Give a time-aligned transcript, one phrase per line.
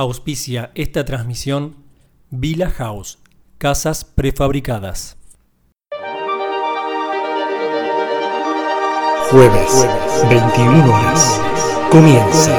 [0.00, 1.74] Auspicia esta transmisión
[2.30, 3.18] Villa House,
[3.58, 5.16] casas prefabricadas.
[9.28, 9.88] Jueves,
[10.30, 11.40] 21 horas.
[11.90, 12.56] Comienza.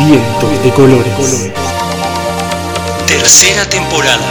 [0.00, 1.52] Vientos de colores.
[3.06, 4.26] Tercera temporada.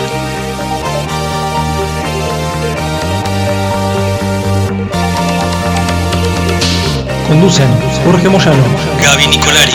[7.29, 8.63] Conducen Jorge Moyano,
[9.01, 9.73] Gaby Nicolari,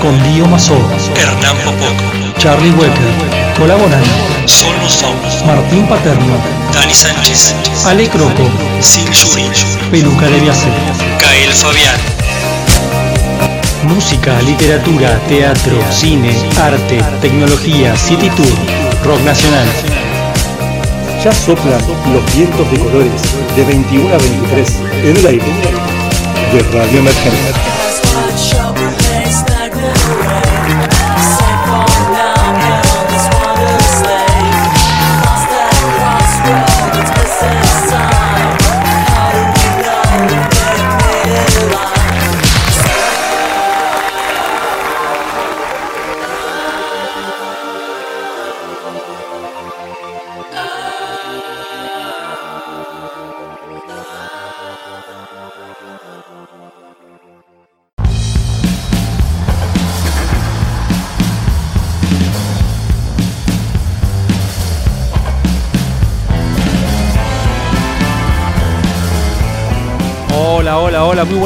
[0.00, 0.76] con Dio Mazó,
[1.14, 1.94] Hernán Popoco,
[2.38, 4.02] Charlie Wecker, colaboran
[4.46, 5.16] Sol Lozón,
[5.46, 6.36] Martín Paterno,
[6.72, 7.54] Dani Sánchez,
[7.84, 8.48] Ale Croco,
[8.80, 9.44] Sil Yuri,
[9.90, 10.72] Peluca de Viacer.
[11.20, 12.00] Kael Fabián,
[13.82, 18.56] Música, literatura, teatro, cine, arte, tecnología, city tour,
[19.04, 19.66] rock nacional.
[21.22, 21.80] Ya soplan
[22.12, 23.22] los vientos de colores
[23.54, 25.95] de 21 a 23 en el aire
[26.56, 27.85] de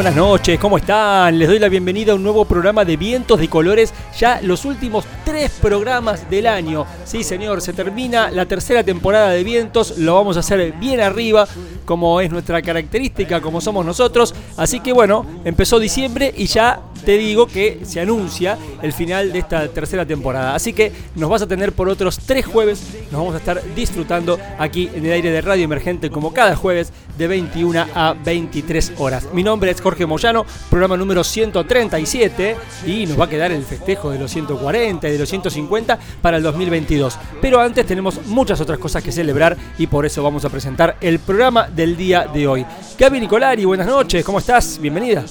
[0.00, 1.38] buenas noches, ¿cómo están?
[1.38, 5.04] Les doy la bienvenida a un nuevo programa de Vientos de Colores, ya los últimos
[5.26, 6.86] tres programas del año.
[7.04, 11.46] Sí, señor, se termina la tercera temporada de Vientos, lo vamos a hacer bien arriba,
[11.84, 14.34] como es nuestra característica, como somos nosotros.
[14.56, 19.38] Así que bueno, empezó diciembre y ya te digo que se anuncia el final de
[19.40, 20.54] esta tercera temporada.
[20.54, 24.38] Así que nos vas a tener por otros tres jueves, nos vamos a estar disfrutando
[24.58, 29.28] aquí en el aire de Radio Emergente como cada jueves de 21 a 23 horas.
[29.32, 34.10] Mi nombre es Jorge Moyano, programa número 137 y nos va a quedar el festejo
[34.10, 37.18] de los 140 y de los 150 para el 2022.
[37.40, 41.18] Pero antes tenemos muchas otras cosas que celebrar y por eso vamos a presentar el
[41.18, 42.64] programa del día de hoy.
[42.98, 44.78] Gaby Nicolari, buenas noches, ¿cómo estás?
[44.80, 45.24] Bienvenida.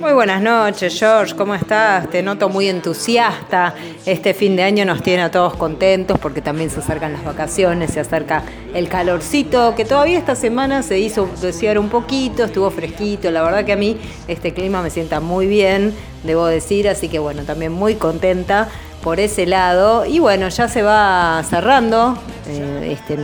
[0.00, 1.36] Muy buenas noches, George.
[1.36, 2.10] ¿Cómo estás?
[2.10, 3.74] Te noto muy entusiasta.
[4.04, 7.92] Este fin de año nos tiene a todos contentos porque también se acercan las vacaciones,
[7.92, 8.42] se acerca
[8.74, 13.30] el calorcito, que todavía esta semana se hizo desear un poquito, estuvo fresquito.
[13.30, 16.88] La verdad que a mí este clima me sienta muy bien, debo decir.
[16.88, 18.68] Así que bueno, también muy contenta
[19.00, 20.06] por ese lado.
[20.06, 23.16] Y bueno, ya se va cerrando eh, este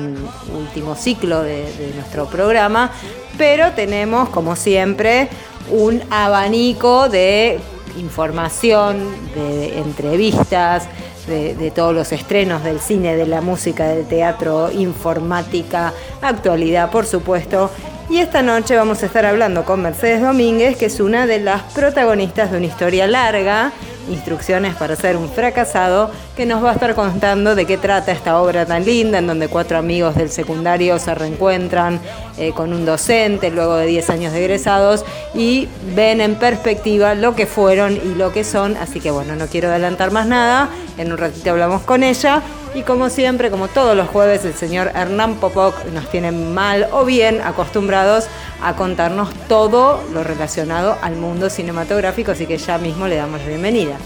[0.56, 2.92] último ciclo de, de nuestro programa,
[3.36, 5.28] pero tenemos, como siempre,
[5.70, 7.58] un abanico de
[7.98, 8.98] información,
[9.34, 10.88] de entrevistas,
[11.26, 15.92] de, de, todos los estrenos del cine, de la música, del teatro, informática,
[16.22, 17.70] actualidad, por supuesto.
[18.10, 21.62] Y esta noche vamos a estar hablando con Mercedes Domínguez, que es una de las
[21.72, 23.72] protagonistas de una historia larga,
[24.08, 28.40] Instrucciones para ser un fracasado, que nos va a estar contando de qué trata esta
[28.40, 32.00] obra tan linda, en donde cuatro amigos del secundario se reencuentran
[32.36, 37.36] eh, con un docente luego de 10 años de egresados y ven en perspectiva lo
[37.36, 38.76] que fueron y lo que son.
[38.78, 42.42] Así que bueno, no quiero adelantar más nada, en un ratito hablamos con ella.
[42.72, 47.04] Y como siempre, como todos los jueves, el señor Hernán Popoc nos tiene mal o
[47.04, 48.28] bien acostumbrados
[48.62, 53.48] a contarnos todo lo relacionado al mundo cinematográfico, así que ya mismo le damos la
[53.48, 53.96] bienvenida.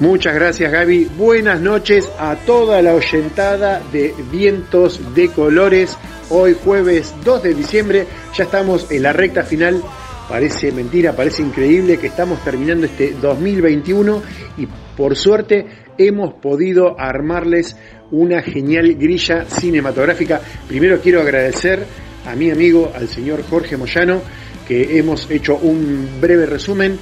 [0.00, 1.04] Muchas gracias Gaby.
[1.16, 5.96] Buenas noches a toda la oyentada de Vientos de Colores.
[6.28, 9.82] Hoy jueves 2 de diciembre, ya estamos en la recta final.
[10.28, 14.22] Parece mentira, parece increíble que estamos terminando este 2021
[14.58, 14.66] y
[14.96, 15.66] por suerte
[15.98, 17.76] hemos podido armarles
[18.10, 20.40] una genial grilla cinematográfica.
[20.68, 21.84] Primero quiero agradecer
[22.26, 24.22] a mi amigo, al señor Jorge Moyano,
[24.66, 26.98] que hemos hecho un breve resumen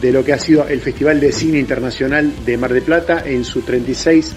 [0.00, 3.44] de lo que ha sido el Festival de Cine Internacional de Mar de Plata en
[3.44, 4.34] su 36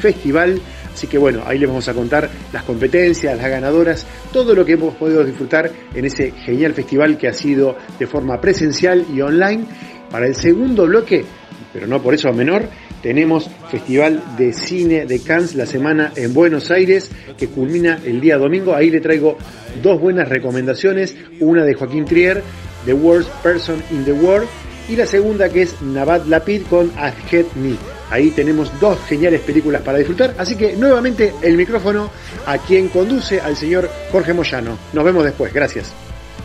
[0.00, 0.60] festival.
[0.92, 4.72] Así que bueno, ahí les vamos a contar las competencias, las ganadoras, todo lo que
[4.72, 9.64] hemos podido disfrutar en ese genial festival que ha sido de forma presencial y online.
[10.10, 11.24] Para el segundo bloque,
[11.72, 12.68] pero no por eso menor,
[13.02, 18.38] tenemos Festival de Cine de Cannes la semana en Buenos Aires que culmina el día
[18.38, 18.74] domingo.
[18.74, 19.38] Ahí le traigo
[19.82, 22.42] dos buenas recomendaciones, una de Joaquín Trier,
[22.84, 24.48] The Worst Person in the World,
[24.88, 27.76] y la segunda que es Navad Lapid con Adjet Me.
[28.10, 32.10] Ahí tenemos dos geniales películas para disfrutar, así que nuevamente el micrófono
[32.44, 34.76] a quien conduce al señor Jorge Moyano.
[34.92, 35.92] Nos vemos después, gracias.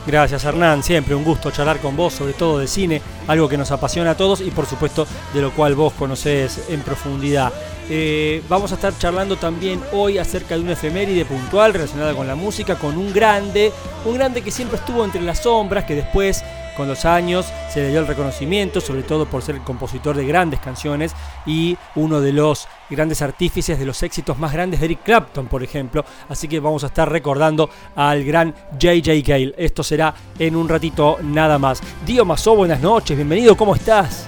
[0.07, 3.72] Gracias Hernán, siempre un gusto charlar con vos, sobre todo de cine, algo que nos
[3.72, 7.52] apasiona a todos y por supuesto de lo cual vos conocés en profundidad.
[7.90, 12.36] Eh, vamos a estar charlando también hoy acerca de una efeméride puntual relacionada con la
[12.36, 13.72] música, con un grande,
[14.06, 16.44] un grande que siempre estuvo entre las sombras, que después
[16.76, 20.26] con los años se le dio el reconocimiento, sobre todo por ser el compositor de
[20.26, 21.14] grandes canciones
[21.46, 25.64] y uno de los grandes artífices de los éxitos más grandes de Eric Clapton, por
[25.64, 26.04] ejemplo.
[26.28, 29.14] Así que vamos a estar recordando al gran J.J.
[29.26, 29.56] Gale.
[29.58, 31.82] Esto será en un ratito nada más.
[32.06, 34.28] Dio Mazo, buenas noches, bienvenido, ¿cómo estás?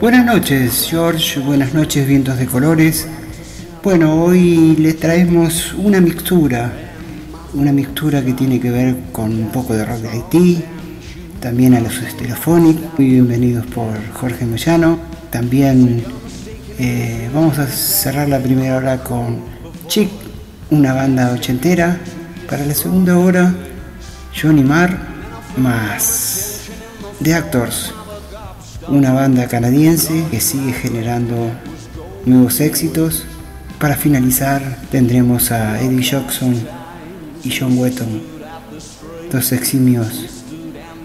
[0.00, 3.08] Buenas noches, George, buenas noches, vientos de colores.
[3.82, 6.72] Bueno, hoy le traemos una mixtura,
[7.52, 10.64] una mixtura que tiene que ver con un poco de rock de Haití,
[11.40, 15.00] también a los Stereophonic, muy bienvenidos por Jorge Moyano.
[15.30, 16.04] También
[16.78, 19.40] eh, vamos a cerrar la primera hora con
[19.88, 20.10] Chick,
[20.70, 21.98] una banda ochentera.
[22.48, 23.52] Para la segunda hora,
[24.40, 24.96] Johnny Marr
[25.56, 26.68] más
[27.20, 27.92] The Actors,
[28.90, 31.50] una banda canadiense que sigue generando
[32.24, 33.24] nuevos éxitos.
[33.78, 36.54] Para finalizar tendremos a Eddie Jackson
[37.44, 38.22] y John Wetton,
[39.30, 40.26] dos eximios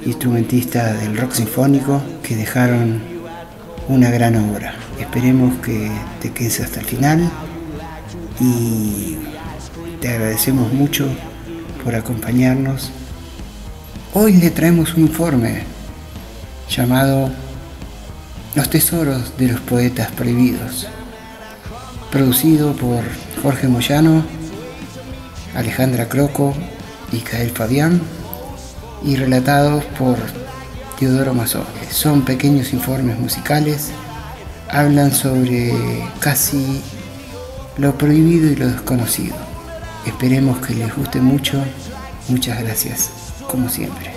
[0.06, 3.01] instrumentistas del rock sinfónico que dejaron
[3.89, 4.75] una gran obra.
[5.00, 5.91] Esperemos que
[6.21, 7.30] te quedes hasta el final
[8.39, 9.18] y
[10.00, 11.07] te agradecemos mucho
[11.83, 12.91] por acompañarnos.
[14.13, 15.63] Hoy le traemos un informe
[16.69, 17.31] llamado
[18.55, 20.88] Los tesoros de los poetas prohibidos,
[22.11, 23.03] producido por
[23.41, 24.23] Jorge Moyano,
[25.55, 26.53] Alejandra Croco
[27.11, 28.00] y Cael Fabián
[29.03, 30.17] y relatados por
[31.00, 31.65] Teodoro Mazó.
[31.89, 33.89] Son pequeños informes musicales,
[34.69, 35.73] hablan sobre
[36.19, 36.79] casi
[37.77, 39.35] lo prohibido y lo desconocido.
[40.06, 41.63] Esperemos que les guste mucho.
[42.29, 43.09] Muchas gracias,
[43.47, 44.12] como siempre.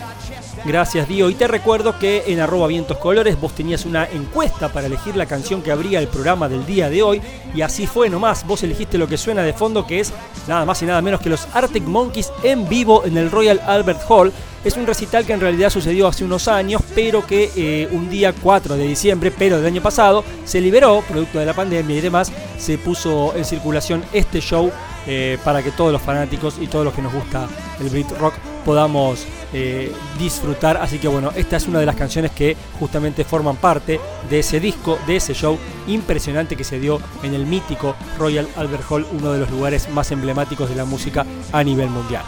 [0.67, 1.31] Gracias Dio.
[1.31, 5.27] Y te recuerdo que en arroba vientos colores vos tenías una encuesta para elegir la
[5.27, 7.23] canción que abría el programa del día de hoy.
[7.55, 8.45] Y así fue nomás.
[8.45, 10.13] Vos elegiste lo que suena de fondo, que es
[10.49, 14.01] nada más y nada menos que los Arctic Monkeys en vivo en el Royal Albert
[14.09, 14.33] Hall.
[14.65, 18.33] Es un recital que en realidad sucedió hace unos años, pero que eh, un día
[18.33, 22.33] 4 de diciembre, pero del año pasado, se liberó, producto de la pandemia y demás,
[22.59, 24.73] se puso en circulación este show
[25.07, 27.47] eh, para que todos los fanáticos y todos los que nos gusta
[27.81, 28.35] el Brit Rock
[28.67, 29.25] podamos
[29.55, 30.77] eh, disfrutar.
[30.77, 34.61] Así que bueno, esta es una de las canciones que justamente forman parte de ese
[34.61, 39.33] disco, de ese show impresionante que se dio en el mítico Royal Albert Hall, uno
[39.33, 42.25] de los lugares más emblemáticos de la música a nivel mundial.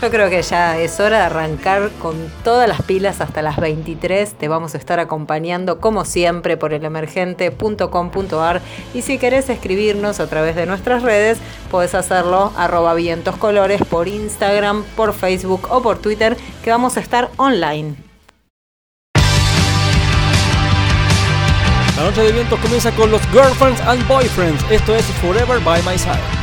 [0.00, 4.32] Yo creo que ya es hora de arrancar con todas las pilas hasta las 23.
[4.32, 8.62] Te vamos a estar acompañando como siempre por el emergente.com.ar
[8.94, 11.36] y si querés escribirnos a través de nuestras redes,
[11.70, 12.94] puedes hacerlo arroba
[13.38, 17.94] colores por Instagram, por Facebook o por Twitter, que vamos a estar online.
[21.98, 24.64] La noche de vientos comienza con los Girlfriends and Boyfriends.
[24.70, 26.39] Esto es Forever by My Side.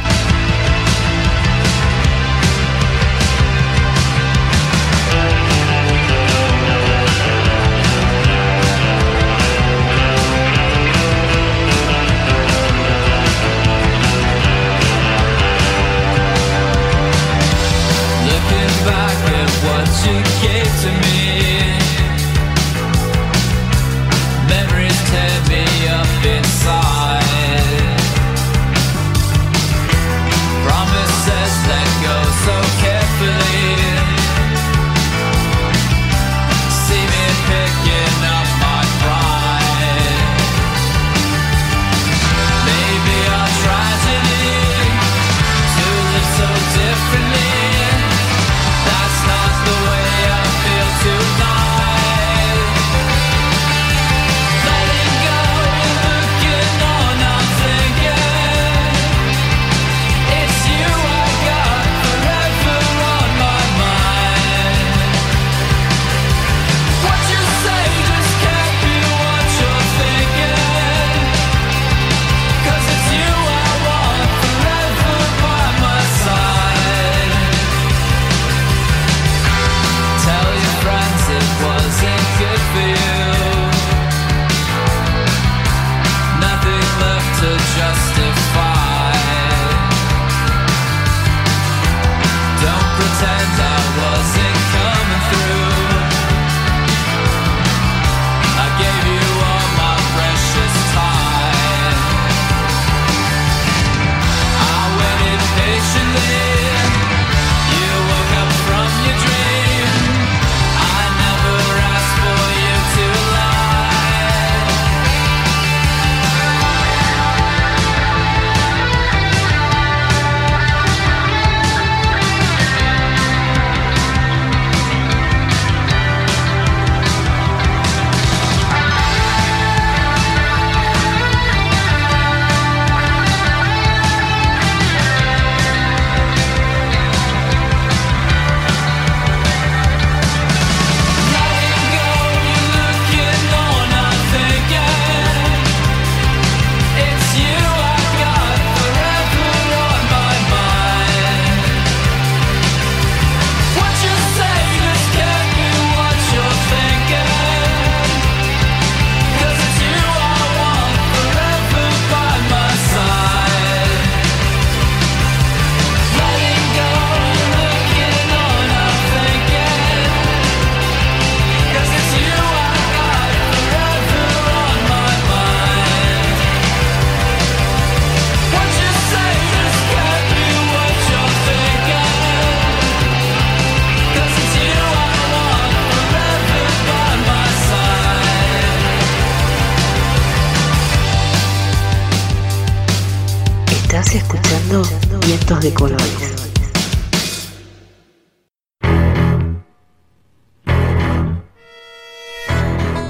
[195.47, 196.35] Vientos de Colores.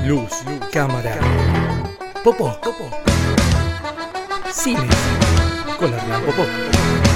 [0.06, 0.32] Luz,
[0.72, 1.17] cámara,
[2.24, 2.91] popó, popó.
[4.51, 4.88] Cine,
[5.79, 7.07] con Hernán Popó.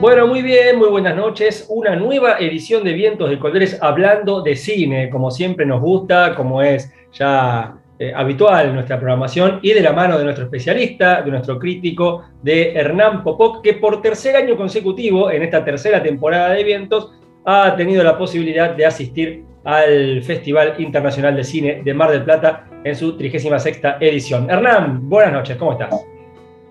[0.00, 1.66] Bueno, muy bien, muy buenas noches.
[1.68, 6.62] Una nueva edición de Vientos de Colores hablando de cine, como siempre nos gusta, como
[6.62, 11.58] es ya eh, habitual nuestra programación, y de la mano de nuestro especialista, de nuestro
[11.58, 17.12] crítico, de Hernán Popoc, que por tercer año consecutivo, en esta tercera temporada de Vientos,
[17.44, 22.68] ha tenido la posibilidad de asistir al Festival Internacional de Cine de Mar del Plata
[22.84, 24.48] en su 36 edición.
[24.48, 26.17] Hernán, buenas noches, ¿cómo estás?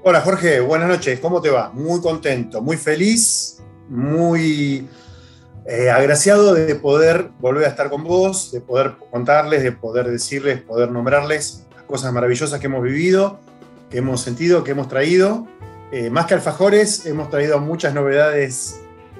[0.09, 1.69] Hola Jorge, buenas noches, ¿cómo te va?
[1.73, 3.57] Muy contento, muy feliz,
[3.89, 4.87] muy
[5.65, 10.61] eh, agraciado de poder volver a estar con vos, de poder contarles, de poder decirles,
[10.61, 13.41] poder nombrarles las cosas maravillosas que hemos vivido,
[13.89, 15.45] que hemos sentido, que hemos traído.
[15.91, 18.79] Eh, más que alfajores, hemos traído muchas novedades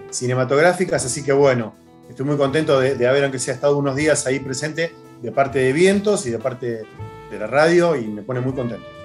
[0.09, 1.75] cinematográficas, así que bueno,
[2.09, 5.59] estoy muy contento de, de haber, aunque sea estado unos días ahí presente, de parte
[5.59, 6.83] de Vientos y de parte
[7.29, 8.96] de la radio, y me pone muy contento.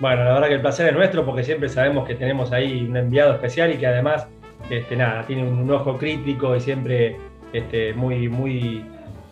[0.00, 2.96] Bueno, la verdad que el placer es nuestro porque siempre sabemos que tenemos ahí un
[2.96, 4.28] enviado especial y que además,
[4.70, 7.16] este, nada, tiene un, ojo crítico y siempre
[7.52, 8.84] este, muy, muy,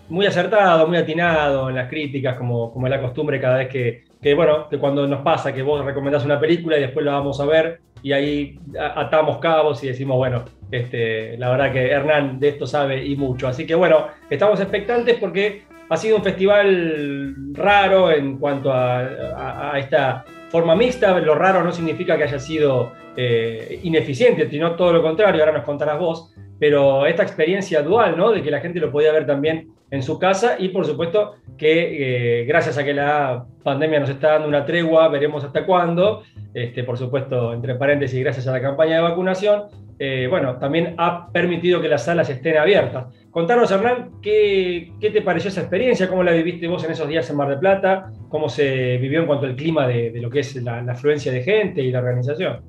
[0.08, 4.04] muy acertado, muy atinado en las críticas, como, como es la costumbre cada vez que,
[4.20, 7.38] que, bueno, que cuando nos pasa que vos recomendás una película y después la vamos
[7.38, 8.58] a ver y ahí
[8.96, 13.46] atamos cabos y decimos, bueno, este, la verdad que Hernán de esto sabe y mucho.
[13.46, 19.78] Así que bueno, estamos expectantes porque ha sido un festival raro en cuanto a, a
[19.78, 20.25] esta
[20.56, 25.42] forma mixta, lo raro no significa que haya sido eh, ineficiente, sino todo lo contrario,
[25.42, 28.30] ahora nos contarás vos, pero esta experiencia dual, ¿no?
[28.30, 32.40] De que la gente lo podía ver también en su casa y por supuesto que
[32.40, 36.22] eh, gracias a que la pandemia nos está dando una tregua, veremos hasta cuándo,
[36.54, 39.64] este, por supuesto, entre paréntesis, gracias a la campaña de vacunación,
[39.98, 43.06] eh, bueno, también ha permitido que las salas estén abiertas.
[43.30, 46.08] Contanos, Hernán, ¿qué, ¿qué, te pareció esa experiencia?
[46.08, 48.12] ¿Cómo la viviste vos en esos días en Mar del Plata?
[48.28, 51.42] ¿Cómo se vivió en cuanto al clima de, lo que es la, la, afluencia de
[51.42, 52.62] gente y la organización?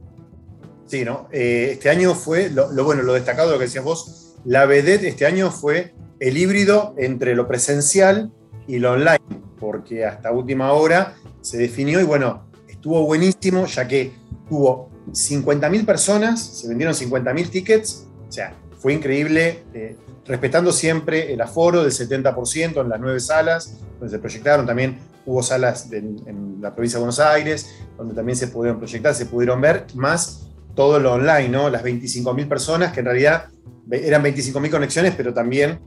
[0.86, 1.28] Sí, ¿no?
[1.32, 5.04] Eh, este año fue, lo, lo, bueno, lo destacado, lo que decías vos, la vedette
[5.08, 8.32] este año fue el híbrido entre lo presencial
[8.68, 9.20] y lo online,
[9.60, 14.12] porque hasta última hora se definió y bueno, estuvo buenísimo, ya que
[14.48, 19.96] tuvo 50.000 personas, se vendieron 50.000 tickets, o sea, fue increíble, eh,
[20.26, 25.42] respetando siempre el aforo del 70% en las nueve salas, donde se proyectaron, también hubo
[25.42, 29.60] salas de, en la provincia de Buenos Aires, donde también se pudieron proyectar, se pudieron
[29.60, 31.70] ver, más todo lo online, ¿no?
[31.70, 33.46] Las 25.000 personas, que en realidad
[33.90, 35.80] eran 25.000 conexiones, pero también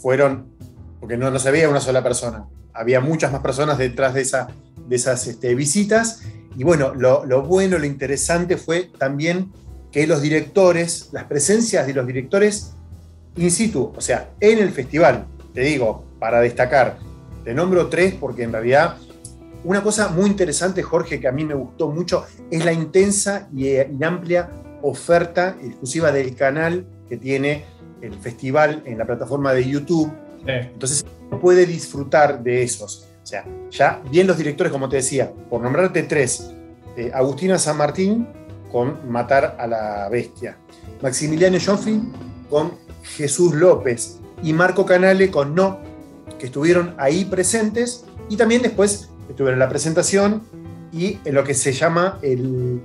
[0.00, 0.46] fueron,
[1.00, 4.48] porque no, no se veía una sola persona, había muchas más personas detrás de, esa,
[4.86, 6.22] de esas este, visitas,
[6.56, 9.52] y bueno, lo, lo, bueno, lo interesante fue también
[9.92, 12.72] que los directores, las presencias de los directores
[13.36, 16.98] in situ, o sea, en el festival, te digo, para destacar,
[17.44, 18.96] te nombro tres porque en realidad
[19.64, 23.68] una cosa muy interesante, Jorge, que a mí me gustó mucho, es la intensa y,
[23.68, 24.50] y amplia
[24.82, 27.64] oferta exclusiva del canal que tiene
[28.00, 30.12] el festival en la plataforma de YouTube.
[30.44, 30.52] Sí.
[30.52, 31.04] Entonces,
[31.40, 33.08] puede disfrutar de esos.
[33.26, 36.52] O sea, ya bien los directores, como te decía, por nombrarte tres,
[36.96, 38.28] eh, Agustina San Martín
[38.70, 40.56] con Matar a la Bestia,
[41.02, 42.00] Maximiliano Joffrey
[42.48, 45.80] con Jesús López y Marco Canale con No,
[46.38, 50.42] que estuvieron ahí presentes y también después estuvieron en la presentación
[50.92, 52.80] y en lo que se llama el,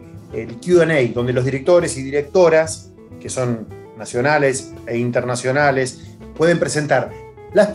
[0.59, 5.99] QA, donde los directores y directoras, que son nacionales e internacionales,
[6.35, 7.11] pueden presentar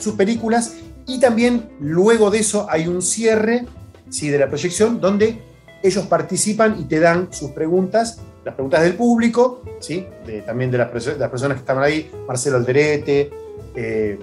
[0.00, 0.74] sus películas
[1.06, 3.66] y también luego de eso hay un cierre
[4.10, 4.28] ¿sí?
[4.28, 5.40] de la proyección donde
[5.82, 10.06] ellos participan y te dan sus preguntas, las preguntas del público, ¿sí?
[10.26, 13.30] De, también de las, de las, personas que estaban ahí, Marcelo Alderete,
[13.74, 14.18] eh,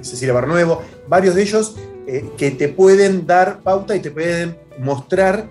[0.00, 1.76] Cecilia Barnuevo, varios de ellos
[2.06, 5.46] eh, que te pueden dar pauta y te pueden mostrar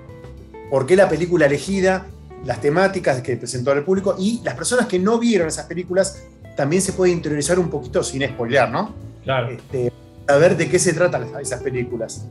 [0.70, 2.08] por qué la película elegida,
[2.46, 6.24] las temáticas que presentó al público y las personas que no vieron esas películas
[6.58, 8.94] también se pueden interiorizar un poquito sin spoilear, ¿no?
[9.24, 9.50] Claro.
[9.50, 9.92] Este,
[10.27, 12.27] saber de qué se tratan esas películas.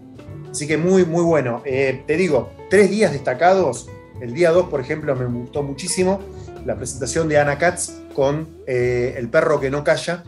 [0.51, 1.63] Así que muy, muy bueno.
[1.65, 3.89] Eh, te digo, tres días destacados.
[4.21, 6.21] El día 2, por ejemplo, me gustó muchísimo
[6.65, 10.23] la presentación de Ana Katz con eh, El perro que no calla.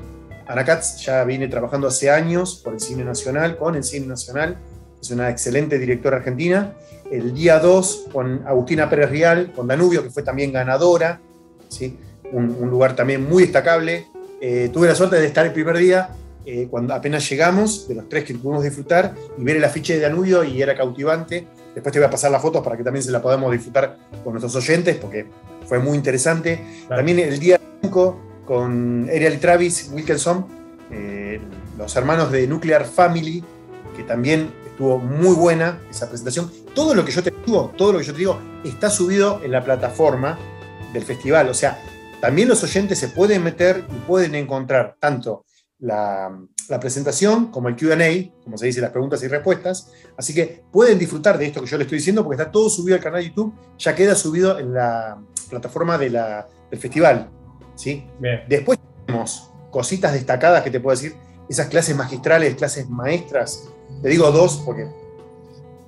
[0.47, 4.59] Ana Katz ya viene trabajando hace años por el cine nacional, con el cine nacional.
[5.01, 6.73] Es una excelente directora argentina.
[7.11, 11.21] El día 2 con Agustina Pérez Rial, con Danubio, que fue también ganadora
[11.69, 11.99] ¿sí?
[12.33, 14.07] un, lugar también muy destacable.
[14.41, 16.11] Eh, tuve la suerte de estar el primer día,
[16.47, 20.01] eh, cuando apenas llegamos, de los tres que pudimos disfrutar, y ver el afiche de
[20.01, 21.47] Danubio y era cautivante.
[21.75, 24.35] Después te voy a pasar las fotos para que también se la podamos disfrutar con
[24.35, 25.27] nuestros oyentes, porque
[25.67, 26.61] fue muy interesante.
[26.89, 30.47] También el día 5 con Ariel Travis Wilkinson,
[30.91, 31.41] eh,
[31.79, 33.43] los hermanos de Nuclear Family,
[33.97, 36.51] que también estuvo muy buena esa presentación.
[36.75, 39.53] Todo lo que yo te digo, todo lo que yo te digo, está subido en
[39.53, 40.39] la plataforma
[40.93, 41.49] del festival.
[41.49, 41.81] O sea,
[42.21, 45.45] también los oyentes se pueden meter y pueden encontrar tanto
[45.79, 46.39] la,
[46.69, 49.93] la presentación como el QA, como se dice, las preguntas y respuestas.
[50.17, 52.97] Así que pueden disfrutar de esto que yo les estoy diciendo porque está todo subido
[52.97, 55.19] al canal de YouTube, ya queda subido en la
[55.51, 57.31] plataforma de la, del festival.
[57.75, 58.07] ¿sí?
[58.49, 61.15] Después tenemos cositas destacadas que te puedo decir,
[61.49, 63.69] esas clases magistrales, clases maestras.
[64.03, 64.89] Te digo dos porque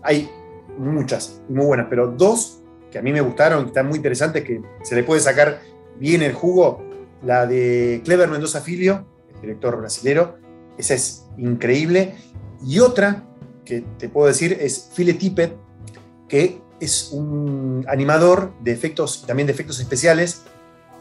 [0.03, 0.31] hay
[0.77, 4.45] muchas y muy buenas, pero dos que a mí me gustaron, que están muy interesantes,
[4.45, 5.61] que se le puede sacar
[5.99, 6.85] bien el jugo.
[7.23, 9.07] La de Clever Mendoza Filio,
[9.47, 10.39] director brasilero,
[10.77, 12.15] esa es increíble.
[12.65, 13.25] Y otra
[13.65, 15.55] que te puedo decir es Phile Tippett,
[16.29, 20.43] que es un animador de efectos, también de efectos especiales,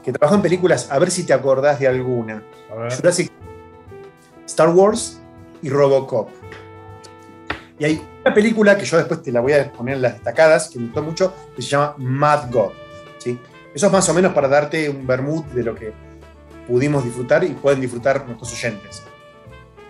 [0.03, 2.43] que trabajó en películas, a ver si te acordás de alguna.
[2.95, 3.31] Jurassic,
[4.45, 5.19] Star Wars
[5.61, 6.29] y Robocop.
[7.79, 10.69] Y hay una película que yo después te la voy a poner en las destacadas,
[10.69, 12.71] que me gustó mucho, que se llama Mad God.
[13.17, 13.39] ¿sí?
[13.73, 15.93] Eso es más o menos para darte un vermut de lo que
[16.67, 19.05] pudimos disfrutar y pueden disfrutar nuestros oyentes.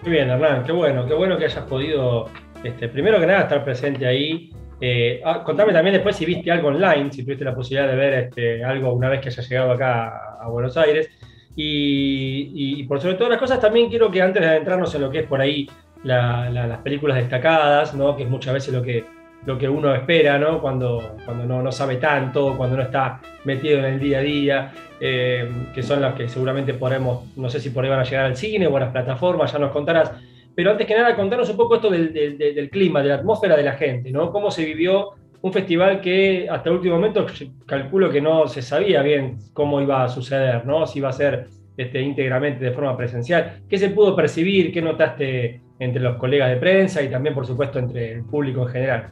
[0.03, 2.29] Muy bien, Hernán, qué bueno, qué bueno que hayas podido,
[2.63, 4.51] este, primero que nada, estar presente ahí.
[4.79, 8.13] Eh, ah, contame también después si viste algo online, si tuviste la posibilidad de ver
[8.25, 11.09] este, algo una vez que hayas llegado acá a, Buenos Aires.
[11.55, 15.19] Y, por sobre todas las cosas, también quiero que antes de adentrarnos en lo que
[15.19, 15.69] es por ahí
[16.03, 18.15] la, la, las películas destacadas, ¿no?
[18.17, 19.05] que es muchas veces lo que,
[19.45, 20.60] lo que uno espera ¿no?
[20.60, 24.73] cuando, cuando no, no, sabe tanto, cuando no está metido en el día a día,
[24.99, 28.25] eh, que son las que seguramente podremos, no sé si por ahí van a llegar
[28.25, 30.12] al cine o a las plataformas, ya nos contarás.
[30.55, 33.58] Pero antes que nada, contarnos un poco esto del, del, del clima, de la atmósfera
[33.58, 34.31] de la gente, ¿no?
[34.31, 37.25] Cómo se vivió un festival que hasta el último momento
[37.67, 40.88] calculo que no se sabía bien cómo iba a suceder, ¿no?
[40.88, 43.62] Si iba a ser este, íntegramente de forma presencial.
[43.69, 44.71] ¿Qué se pudo percibir?
[44.71, 48.69] ¿Qué notaste entre los colegas de prensa y también, por supuesto, entre el público en
[48.69, 49.10] general?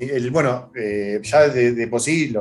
[0.00, 2.32] El, bueno, eh, ya de, por sí,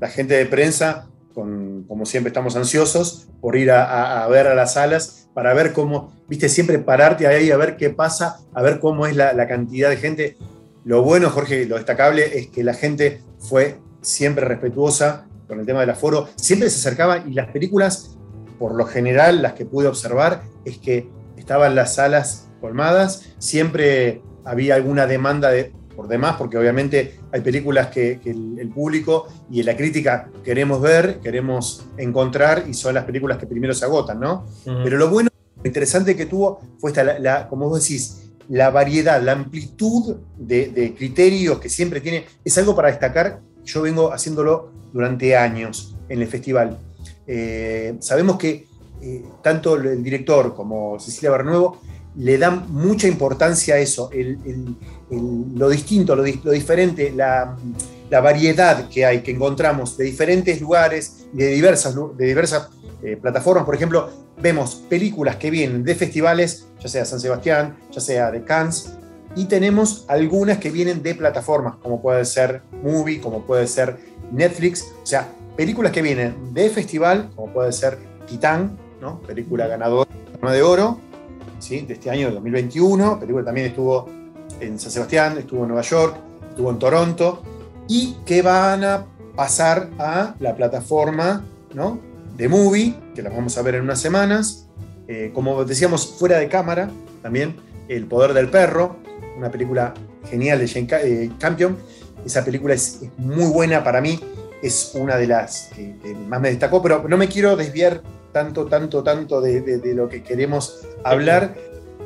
[0.00, 4.74] la gente de prensa, con, como siempre estamos ansiosos por ir a, ver a las
[4.74, 9.06] salas, para ver cómo, viste, siempre pararte ahí a ver qué pasa, a ver cómo
[9.06, 10.36] es la, la cantidad de gente.
[10.84, 15.80] Lo bueno, Jorge, lo destacable es que la gente fue siempre respetuosa con el tema
[15.80, 18.16] del aforo, siempre se acercaba y las películas,
[18.58, 24.74] por lo general, las que pude observar, es que estaban las salas colmadas, siempre había
[24.74, 29.62] alguna demanda de, por demás, porque obviamente hay películas que, que el, el, público y
[29.62, 34.44] la crítica queremos ver, queremos encontrar, y son las películas que primero se agotan, ¿no?
[34.66, 34.84] Uh -huh.
[34.84, 38.70] Pero lo bueno, lo interesante que tuvo fue esta, la, la, como vos decís, la
[38.70, 44.12] variedad, la amplitud de, de, criterios que siempre tiene, es algo para destacar, yo vengo
[44.12, 46.78] haciéndolo durante años en el festival.
[47.26, 48.66] Eh, sabemos que
[49.02, 51.80] eh, tanto el director como Cecilia Bernuevo
[52.16, 54.76] le dan mucha importancia a eso, el, el,
[55.10, 57.56] el, lo distinto, lo, lo diferente, la,
[58.10, 62.68] la, variedad que hay, que encontramos de diferentes lugares, de diversas, de diversas
[63.02, 63.64] eh, plataformas.
[63.64, 68.44] Por ejemplo, vemos películas que vienen de festivales, ya sea San Sebastián, ya sea de
[68.44, 68.92] Cannes,
[69.34, 73.98] y tenemos algunas que vienen de plataformas, como puede ser Movie, como puede ser
[74.32, 79.20] Netflix, o sea, películas que vienen de festival, como puede ser Titán, ¿no?
[79.22, 80.10] película ganadora
[80.42, 81.00] de oro,
[81.58, 81.80] ¿sí?
[81.80, 83.18] de este año, de 2021.
[83.20, 84.08] Película también estuvo
[84.60, 86.16] en San Sebastián, estuvo en Nueva York,
[86.50, 87.42] estuvo en Toronto,
[87.88, 92.00] y que van a pasar a la plataforma ¿no?
[92.36, 94.66] de Movie, que la vamos a ver en unas semanas.
[95.08, 96.90] Eh, como decíamos, fuera de cámara,
[97.22, 97.56] también
[97.88, 98.96] El Poder del Perro,
[99.36, 99.94] una película
[100.28, 101.76] genial de Jane eh, Campion.
[102.24, 104.18] Esa película es, muy buena para mí,
[104.62, 105.94] es una de las que,
[106.28, 110.22] más me destacó, pero no me quiero desviar tanto, tanto, tanto de, de lo que
[110.22, 111.54] queremos hablar,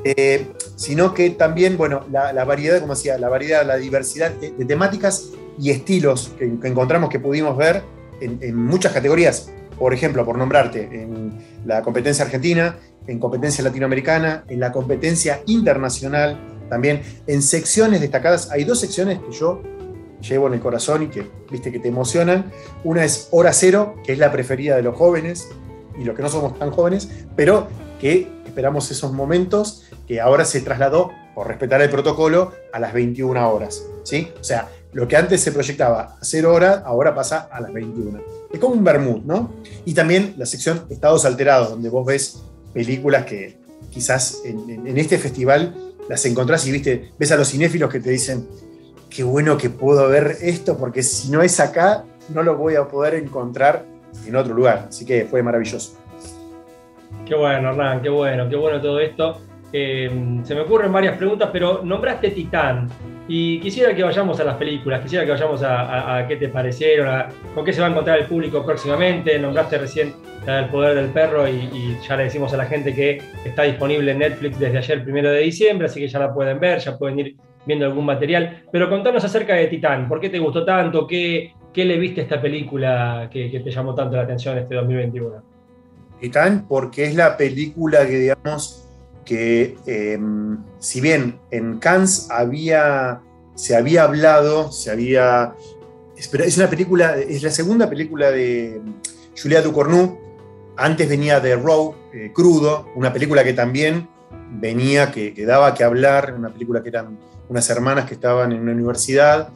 [0.04, 4.52] eh, sino que también, bueno, la, la, variedad, como decía, la variedad, la diversidad de,
[4.52, 7.82] de temáticas y estilos que, que, encontramos que pudimos ver
[8.20, 9.50] en, en, muchas categorías.
[9.78, 11.32] Por ejemplo, por nombrarte, en
[11.64, 18.50] la competencia argentina, en competencia latinoamericana, en la competencia internacional, también en secciones destacadas.
[18.50, 19.62] Hay dos secciones que yo
[20.20, 22.50] llevo en el corazón y que, viste, que te emocionan.
[22.84, 25.48] Una es Hora Cero, que es la preferida de los jóvenes,
[25.98, 27.68] y los que no somos tan jóvenes, pero
[28.00, 33.52] que esperamos esos momentos que ahora se trasladó, por respetar el protocolo, a las 21
[33.52, 33.84] horas.
[34.02, 34.32] ¿sí?
[34.40, 38.20] O sea, lo que antes se proyectaba a 0 horas, ahora pasa a las 21.
[38.52, 39.52] Es como un vermut, ¿no?
[39.84, 42.42] Y también la sección Estados Alterados, donde vos ves
[42.74, 43.58] películas que
[43.90, 45.74] quizás en, este festival
[46.08, 48.48] las encontrás y viste, ves a los cinéfilos que te dicen,
[49.08, 52.88] qué bueno que puedo ver esto, porque si no es acá, no lo voy a
[52.88, 53.84] poder encontrar
[54.26, 54.86] en otro lugar.
[54.88, 55.99] Así que fue maravilloso.
[57.31, 59.40] Qué bueno, Hernán, qué bueno, qué bueno todo esto.
[59.73, 62.88] Eh, se me ocurren varias preguntas, pero nombraste Titán.
[63.29, 67.29] Y quisiera que vayamos a las películas, quisiera que vayamos a, qué te parecieron, a,
[67.55, 69.38] con qué se va a encontrar el público próximamente.
[69.38, 70.12] Nombraste recién
[70.45, 74.19] El Poder del Perro y, ya le decimos a la gente que está disponible en
[74.19, 77.37] Netflix desde ayer, primero de diciembre, así que ya la pueden ver, ya pueden ir
[77.64, 78.64] viendo algún material.
[78.73, 81.07] Pero contanos acerca de Titán, ¿por qué te gustó tanto?
[81.07, 84.75] ¿Qué, qué le viste a esta película que, que te llamó tanto la atención este
[84.75, 85.49] 2021?
[86.20, 88.85] Titán, porque es la película que, digamos,
[89.24, 93.20] que em, si bien en Cannes había,
[93.54, 95.54] se había hablado, se había...
[96.16, 98.80] Es una película, es la segunda película de
[99.40, 100.18] Julia Ducournau.
[100.76, 104.09] Antes venía de Row, eh, Crudo, una película que también
[104.50, 108.72] venía, que, daba que hablar, una película que eran unas hermanas que estaban en una
[108.72, 109.50] universidad,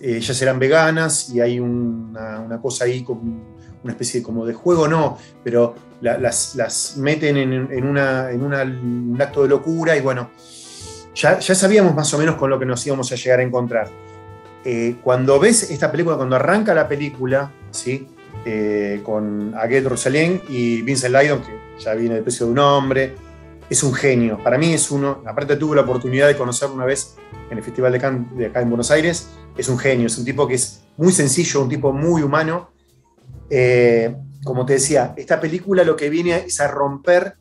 [0.00, 3.42] y, ellas eran veganas y hay una, una cosa ahí con
[3.82, 9.48] una especie como de juego, no, pero las, meten en, una, en un acto de
[9.48, 10.30] locura y bueno,
[11.14, 13.88] ya, ya, sabíamos más o menos con lo que nos íbamos a llegar a encontrar.
[14.64, 18.08] Eh, cuando ves esta película, cuando arranca la película, ¿sí?
[18.44, 23.14] Eh, con Aguette Rosalén y Vincent Lydon, que ya viene del precio de un hombre,
[23.68, 24.38] es un genio.
[24.42, 27.16] Para mí es uno, aparte tuve la oportunidad de conocerlo una vez
[27.50, 30.24] en el Festival de Cannes de acá en Buenos Aires, es un genio, es un
[30.24, 32.70] tipo que es muy sencillo, un tipo muy humano,
[33.50, 37.34] eh, como te decía, esta película lo que viene es a romper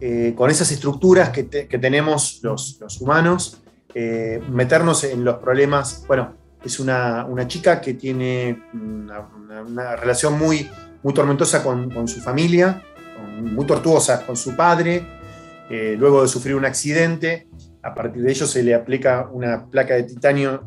[0.00, 3.62] eh, con esas estructuras que, tenemos los, humanos,
[3.94, 6.04] eh, meternos en los problemas.
[6.06, 10.68] Bueno, es una, chica que tiene una, relación muy,
[11.02, 12.82] muy tormentosa con, su familia,
[13.40, 15.06] muy tortuosa con su padre,
[15.70, 17.48] luego de sufrir un accidente.
[17.82, 20.62] A partir de ello se le aplica una placa de titanio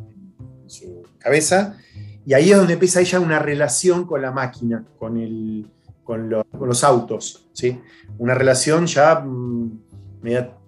[0.63, 1.77] en su cabeza
[2.25, 5.67] y ahí es donde empieza ella una relación con la máquina, con, el,
[6.03, 7.47] con, los autos.
[7.53, 7.79] ¿sí?
[8.17, 9.79] Una relación ya, mm,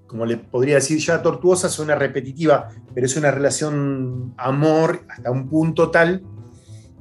[0.06, 5.50] como le podría decir, ya tortuosa, suena repetitiva, pero es una relación amor hasta un
[5.50, 6.24] punto tal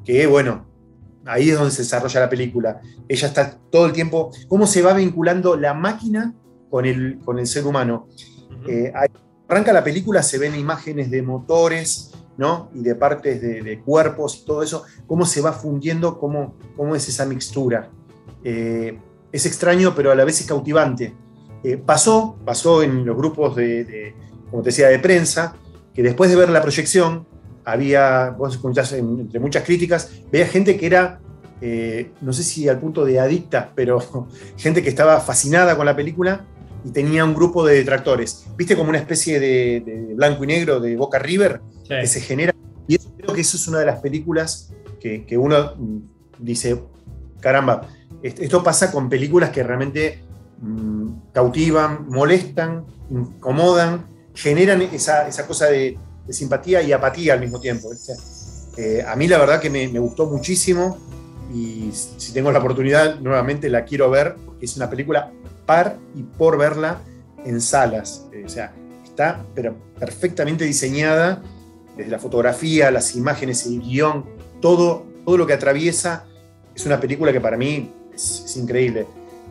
[0.04, 0.66] que, bueno,
[1.26, 2.80] ahí es donde se desarrolla la película.
[3.08, 6.34] Ella está todo el tiempo, cómo se va vinculando la máquina
[6.70, 8.08] con el, con el ser humano.
[8.66, 8.90] Eh,
[9.48, 12.12] arranca la película, se ven imágenes de motores,
[12.74, 17.08] y de partes de, cuerpos y todo eso, cómo se va fundiendo, cómo, cómo es
[17.08, 17.88] esa mixtura.
[18.44, 18.98] Eh,
[19.32, 21.14] es extraño, pero a la vez es cautivante.
[21.62, 24.14] Eh, pasó, pasó en los grupos de,
[24.50, 25.56] como te decía, de prensa,
[25.94, 27.26] que después de ver la proyección,
[27.64, 28.60] había, vos
[28.92, 31.20] entre muchas críticas, veía gente que era,
[31.60, 35.96] eh, no sé si al punto de adicta, pero gente que estaba fascinada con la
[35.96, 36.44] película
[36.86, 38.46] y tenía un grupo de detractores.
[38.56, 42.54] ¿Viste como una especie de, blanco y negro de Boca River que se genera?
[42.86, 45.98] Y creo que eso es una de las películas que, uno mm,
[46.38, 46.80] dice,
[47.40, 47.88] caramba,
[48.22, 50.20] esto pasa con películas que realmente
[50.60, 57.88] mm, cautivan, molestan, incomodan, generan esa, cosa de, simpatía y apatía al mismo tiempo.
[58.76, 60.98] Eh, a mí la verdad que me, me, gustó muchísimo
[61.52, 65.32] y si tengo la oportunidad nuevamente la quiero ver porque es una película
[65.66, 67.00] par y por verla
[67.44, 68.26] en salas.
[68.32, 68.72] Eh, o sea,
[69.04, 71.42] está pero perfectamente diseñada
[71.96, 74.24] desde la fotografía, las imágenes, el guion,
[74.60, 76.24] todo, todo lo que atraviesa.
[76.74, 79.06] Es una película que para mí es, increíble.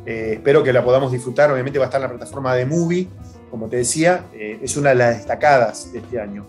[0.05, 1.51] Eh, espero que la podamos disfrutar.
[1.51, 3.07] Obviamente va a estar en la plataforma de Movie.
[3.49, 6.45] Como te decía, eh, es una de las destacadas de este año.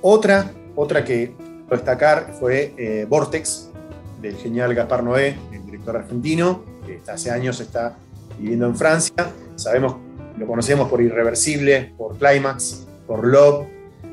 [0.00, 1.34] Otra, otra que
[1.70, 3.70] destacar fue Vortex,
[4.20, 7.96] del genial Gaspar Noé, el director argentino, que hace años está
[8.38, 9.32] viviendo en Francia.
[9.56, 9.96] Sabemos,
[10.38, 13.66] lo conocemos por Irreversible, por Climax, por Love,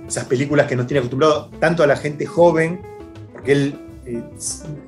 [0.07, 2.81] esas películas que nos tiene acostumbrado tanto a la gente joven,
[3.31, 4.23] porque él, eh,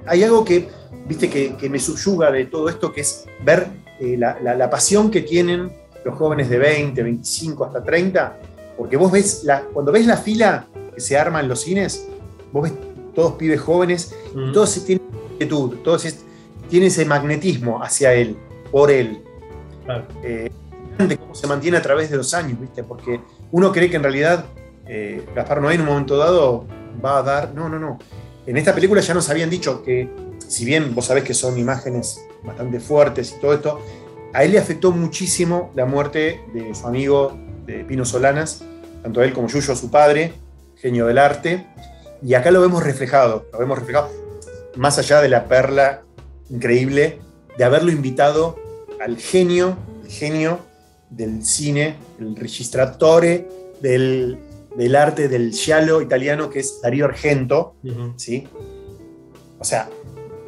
[0.08, 0.68] hay algo que,
[1.08, 3.68] viste, que, me subyuga de todo esto, que es ver
[4.00, 5.72] eh, la, pasión que tienen
[6.04, 8.40] los jóvenes de 20, 25 hasta 30,
[8.78, 12.08] porque vos ves, la, cuando ves la fila que se arma en los cines,
[12.52, 12.74] vos ves
[13.14, 14.16] todos pibes jóvenes,
[14.54, 16.08] todos tienen inquietud, todos
[16.70, 18.36] tienen ese magnetismo hacia él
[18.72, 19.24] por él.
[20.24, 20.50] Eh,
[21.20, 22.84] cómo se mantiene a través de los años, ¿viste?
[22.84, 24.46] Porque uno cree que en realidad
[24.88, 26.66] eh, Gaspar Noé en un momento dado
[27.04, 27.54] va a dar.
[27.54, 28.00] No, no, no.
[28.46, 30.10] En esta película ya nos habían dicho que,
[30.48, 33.80] si bien vos sabés que son imágenes bastante fuertes y todo esto,
[34.34, 38.64] a él le afectó muchísimo la muerte de su amigo de Pino Solanas,
[39.04, 40.34] tanto a él como Yuyo, su padre,
[40.76, 41.68] genio del arte.
[42.24, 44.10] Y acá lo vemos reflejado, lo vemos reflejado,
[44.76, 46.04] más allá de la perla
[46.50, 47.20] increíble
[47.58, 48.58] de haberlo invitado
[49.02, 50.60] al genio, el genio
[51.10, 53.48] del cine, el registratore
[53.82, 54.38] del,
[54.76, 57.76] del arte del giallo italiano, que es Darío Argento,
[58.16, 58.48] ¿sí?
[59.60, 59.90] O sea,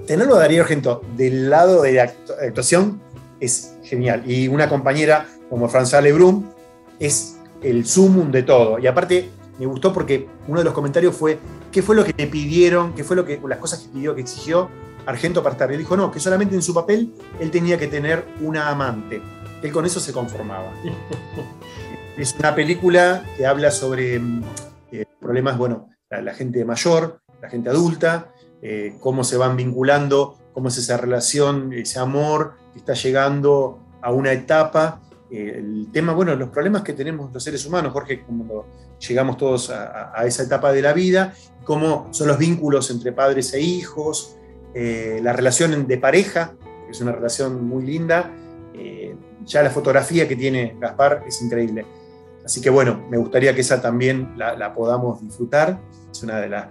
[0.08, 3.02] tenerlo a Darío Argento del lado de la actu- actuación
[3.40, 4.24] es genial.
[4.30, 6.50] Y una compañera como François Lebrun
[7.00, 8.80] es el sumum de todo.
[8.80, 11.38] Y aparte, me gustó porque uno de los comentarios fue,
[11.72, 12.94] ¿qué fue lo que le pidieron?
[12.94, 14.70] ¿Qué fue lo que, las cosas que pidió, que exigió
[15.06, 19.22] Argento él dijo, no, que solamente en su papel él tenía que tener una amante.
[19.62, 20.72] Él con eso se conformaba.
[22.18, 24.44] es una película que habla sobre mm,
[24.92, 30.38] eh, problemas, bueno, la, la gente mayor, la gente adulta, eh, cómo se van vinculando,
[30.54, 35.02] cómo es esa relación, ese amor que está llegando a una etapa.
[35.30, 38.68] Eh, el tema, bueno, los problemas que tenemos los seres humanos, Jorge, cuando
[39.06, 41.34] llegamos todos a esa etapa de la vida,
[41.66, 44.38] cómo son los vínculos entre padres e hijos,
[44.74, 46.54] eh, la relación de pareja,
[46.86, 48.32] que es una relación muy linda.
[48.76, 51.86] eh, ya la fotografía que tiene Gaspar es increíble.
[52.46, 55.80] Así que bueno, me gustaría que esa también la, la podamos disfrutar.
[56.12, 56.68] Es una de las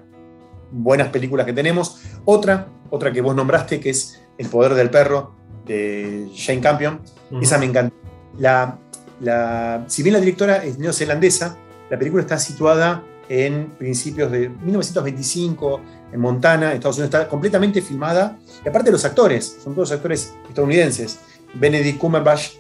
[0.71, 2.01] buenas películas que tenemos.
[2.25, 5.35] Otra, otra que vos nombraste, que es El poder del perro,
[5.67, 7.01] de Jane Campion.
[7.41, 7.95] Esa me encanta.
[8.38, 8.79] La,
[9.21, 11.57] la- si bien la directora es neozelandesa,
[11.91, 15.81] la película está situada en principios de 1925,
[16.12, 17.14] en Montana, Estados Unidos.
[17.14, 18.38] Está completamente filmada.
[18.64, 21.18] Y aparte los actores, son todos actores estadounidenses.
[21.55, 22.53] Benedict Cumberbatch,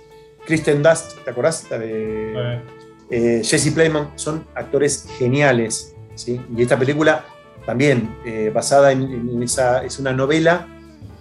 [0.44, 1.66] Kristen Dust, ¿te acordás?
[1.70, 2.60] La de
[3.10, 5.94] eh, Jesse Plemons, son actores geniales.
[6.14, 6.40] ¿sí?
[6.56, 7.24] Y esta película
[7.64, 10.66] también eh, basada en, en esa, es una novela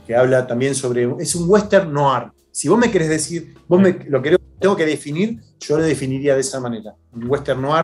[0.07, 2.31] que habla también sobre, es un western noir.
[2.51, 6.35] Si vos me querés decir, vos me, lo que tengo que definir, yo lo definiría
[6.35, 6.95] de esa manera.
[7.11, 7.83] Un western noir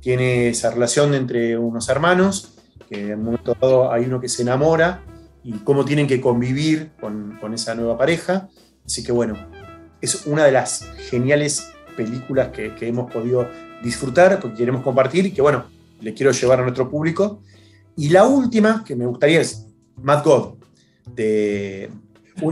[0.00, 2.55] tiene esa relación entre unos hermanos,
[2.88, 5.02] que en un momento dado hay uno que se enamora
[5.42, 8.48] y cómo tienen que convivir con, con esa nueva pareja.
[8.84, 9.36] Así que bueno,
[10.00, 13.48] es una de las geniales películas que, que hemos podido
[13.82, 15.64] disfrutar, porque queremos compartir y que bueno,
[16.00, 17.42] le quiero llevar a nuestro público.
[17.96, 20.54] Y la última que me gustaría es Mad God,
[21.14, 21.90] de,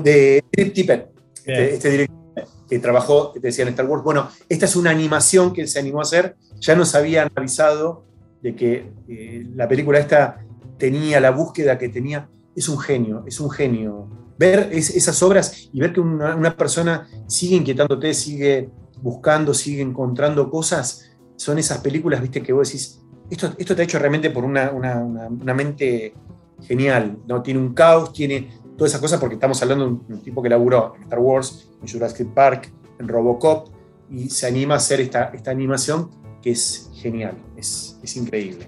[0.03, 2.25] de Philip Tippett, este, este director
[2.68, 4.03] que trabajó, te decía en Star Wars.
[4.03, 6.37] Bueno, esta es una animación que él se animó a hacer.
[6.61, 8.05] Ya nos habían avisado
[8.44, 10.38] de que eh, la película esta
[10.78, 12.28] tenía la búsqueda que tenía.
[12.54, 14.07] Es un genio, es un genio.
[14.38, 18.68] Ver es- esas obras y ver que una, una persona sigue inquietándote, sigue
[19.00, 23.85] buscando, sigue encontrando cosas, son esas películas, viste, que vos decís, esto, esto te ha
[23.85, 26.14] hecho realmente por una, una- una- mente
[26.62, 27.40] genial, ¿no?
[27.42, 30.48] Tiene un caos, tiene todas esas cosas, porque estamos hablando de un, un tipo que
[30.50, 33.68] laburó en Star Wars, en Jurassic Park, en Robocop,
[34.11, 36.11] y se anima a hacer esta, esta animación
[36.42, 38.67] que es genial, es, es increíble.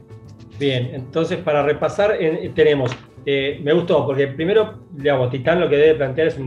[0.59, 2.91] Bien, entonces para repasar eh, tenemos,
[3.27, 6.39] eh, me gustó, porque primero, digamos, Titán lo que debe plantear es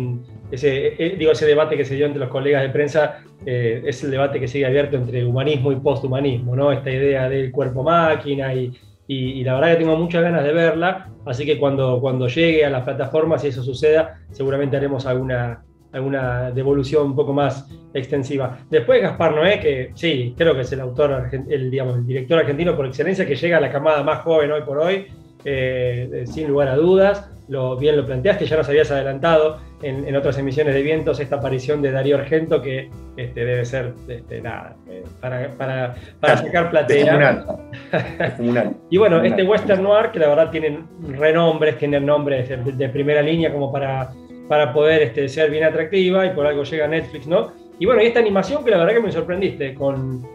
[0.51, 4.11] ese, eh, digo, ese debate que se dio entre los colegas de prensa, es el
[4.11, 6.71] debate que sigue abierto entre humanismo y posthumanismo, ¿no?
[6.71, 8.71] Esta idea del cuerpo-máquina y,
[9.07, 12.65] y- y la verdad que tengo muchas ganas de verla, así que cuando, cuando llegue
[12.65, 18.59] a las plataformas y eso suceda, seguramente haremos alguna, alguna devolución un poco más extensiva.
[18.69, 22.75] Después Gaspar Noé, que sí, creo que es el autor, el, digamos, el director argentino
[22.75, 25.07] por excelencia, que llega a la camada más joven hoy por hoy,
[25.45, 27.31] eh, eh, sin lugar a dudas.
[27.47, 31.37] Lo, bien lo planteaste, ya nos habías adelantado en, en otras emisiones de Vientos esta
[31.37, 36.69] aparición de Darío Argento, que este, debe ser este, nada, eh, para, para, para sacar
[36.69, 37.47] platea.
[38.91, 43.23] Y bueno, este western noir que la verdad tienen renombres, tienen nombres de, de primera
[43.23, 44.11] línea como para,
[44.49, 47.53] para poder este, ser bien atractiva y por algo llega Netflix, ¿no?
[47.79, 50.25] Y bueno, y esta animación que la verdad que me sorprendiste con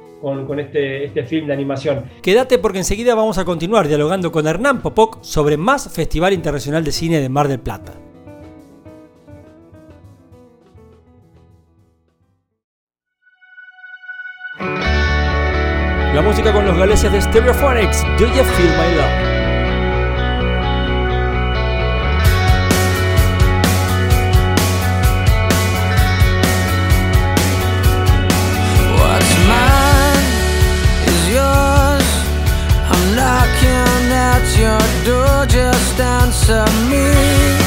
[0.59, 2.05] este, este film de animación.
[2.23, 6.93] Quédate porque enseguida vamos a continuar dialogando con Hernán Popoc sobre más Festival Internacional de
[6.93, 7.93] Cine de Mar del Plata.
[16.15, 19.34] La música con los galeses de Stereophonics, Do You Feel My Love?
[36.47, 37.64] Just answer me.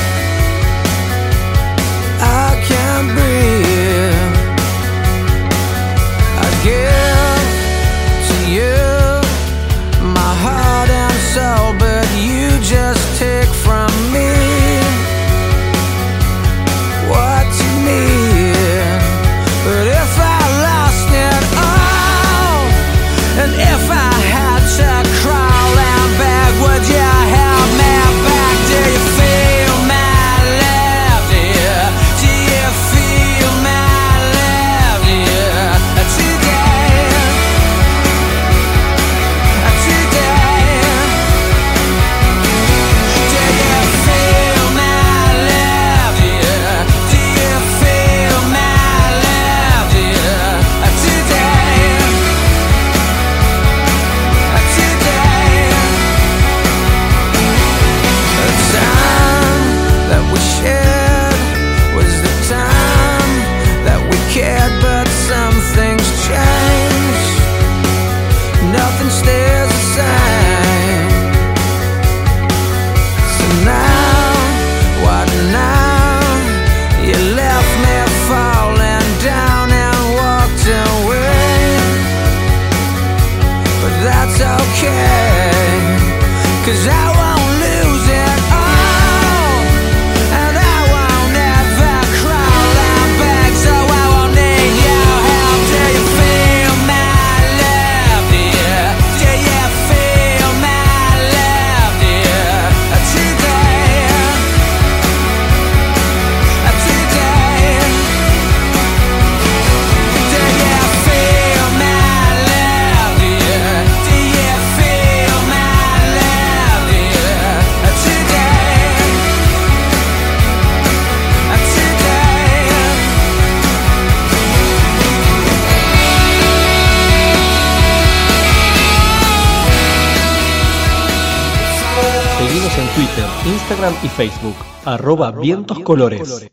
[133.87, 136.49] Instagram y Facebook, arroba vientos colores.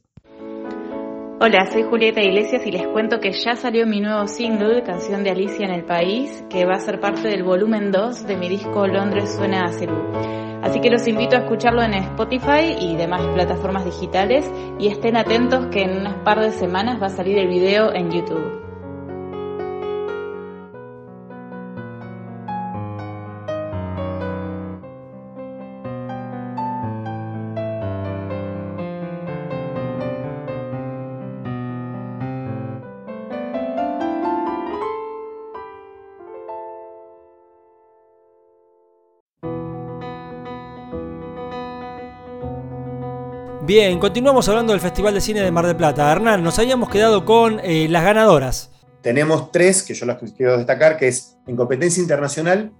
[1.41, 5.31] Hola, soy Julieta Iglesias y les cuento que ya salió mi nuevo single, Canción de
[5.31, 8.87] Alicia en el País, que va a ser parte del volumen 2 de mi disco
[8.87, 9.97] Londres suena a Cerú.
[10.63, 15.67] Así que los invito a escucharlo en Spotify y demás plataformas digitales y estén atentos
[15.67, 18.64] que en unas par de semanas va a salir el video en YouTube.
[43.75, 46.13] Bien, continuamos hablando del Festival de Cine de Mar del Plata.
[46.13, 48.71] Hernán, nos habíamos quedado con eh, las ganadoras.
[49.03, 52.71] Tenemos tres que yo las quiero destacar, que es en competencia internacional,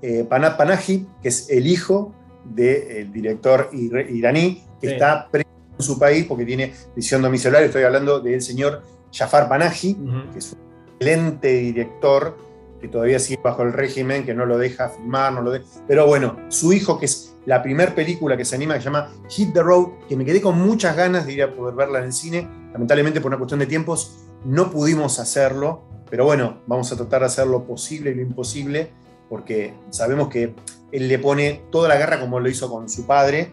[0.00, 2.14] eh, Panat Panahi, que es el hijo
[2.46, 4.92] del director ir- iraní, que Sí.
[4.94, 5.46] está preso
[5.78, 7.66] en su país porque tiene visión domiciliaria.
[7.66, 8.80] Estoy hablando del señor
[9.12, 9.94] Jafar Panahi,
[10.32, 10.58] que es un
[10.94, 12.38] excelente director
[12.80, 15.62] que todavía sigue bajo el régimen, que no lo deja filmar, no lo de...
[15.86, 19.12] Pero bueno, su hijo, que es la primera película que se anima, que se llama
[19.28, 22.06] Hit the Road, que me quedé con muchas ganas de ir a poder verla en
[22.06, 22.48] el cine.
[22.72, 25.82] Lamentablemente, por una cuestión de tiempos, no pudimos hacerlo.
[26.08, 28.90] Pero bueno, vamos a tratar de hacer lo posible y lo imposible,
[29.28, 30.54] porque sabemos que
[30.90, 33.52] él le pone toda la garra como lo hizo con su padre,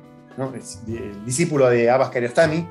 [0.87, 2.67] el discípulo de Abbas Kiarostami,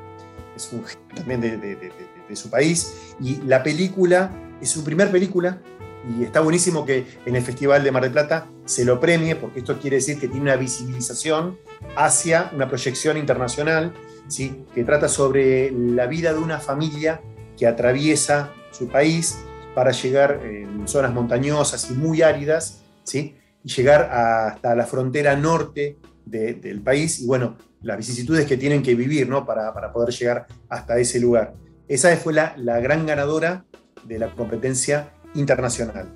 [0.54, 0.84] es un
[1.14, 1.92] también de,
[2.34, 3.14] su país.
[3.20, 4.30] Y la película
[4.60, 5.60] es su primer película
[6.08, 9.60] y está buenísimo que en el Festival de Mar del Plata se lo premie, porque
[9.60, 11.58] esto quiere decir que tiene una visibilización
[11.96, 13.92] hacia una proyección internacional,
[14.28, 14.64] ¿sí?
[14.74, 17.20] que trata sobre la vida de una familia
[17.56, 19.38] que atraviesa su país
[19.74, 23.36] para llegar en zonas montañosas y muy áridas, ¿sí?
[23.64, 28.82] y llegar hasta la frontera norte de- del país, y bueno, las vicisitudes que tienen
[28.82, 29.44] que vivir ¿no?
[29.44, 31.54] para, para poder llegar hasta ese lugar.
[31.88, 33.64] Esa fue la, la gran ganadora
[34.04, 36.08] de la competencia internacional.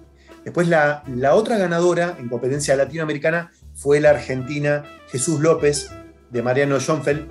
[0.45, 1.03] Después la,
[1.35, 5.91] otra ganadora en competencia latinoamericana fue la argentina Jesús López
[6.31, 7.29] de Mariano Schoenfeld,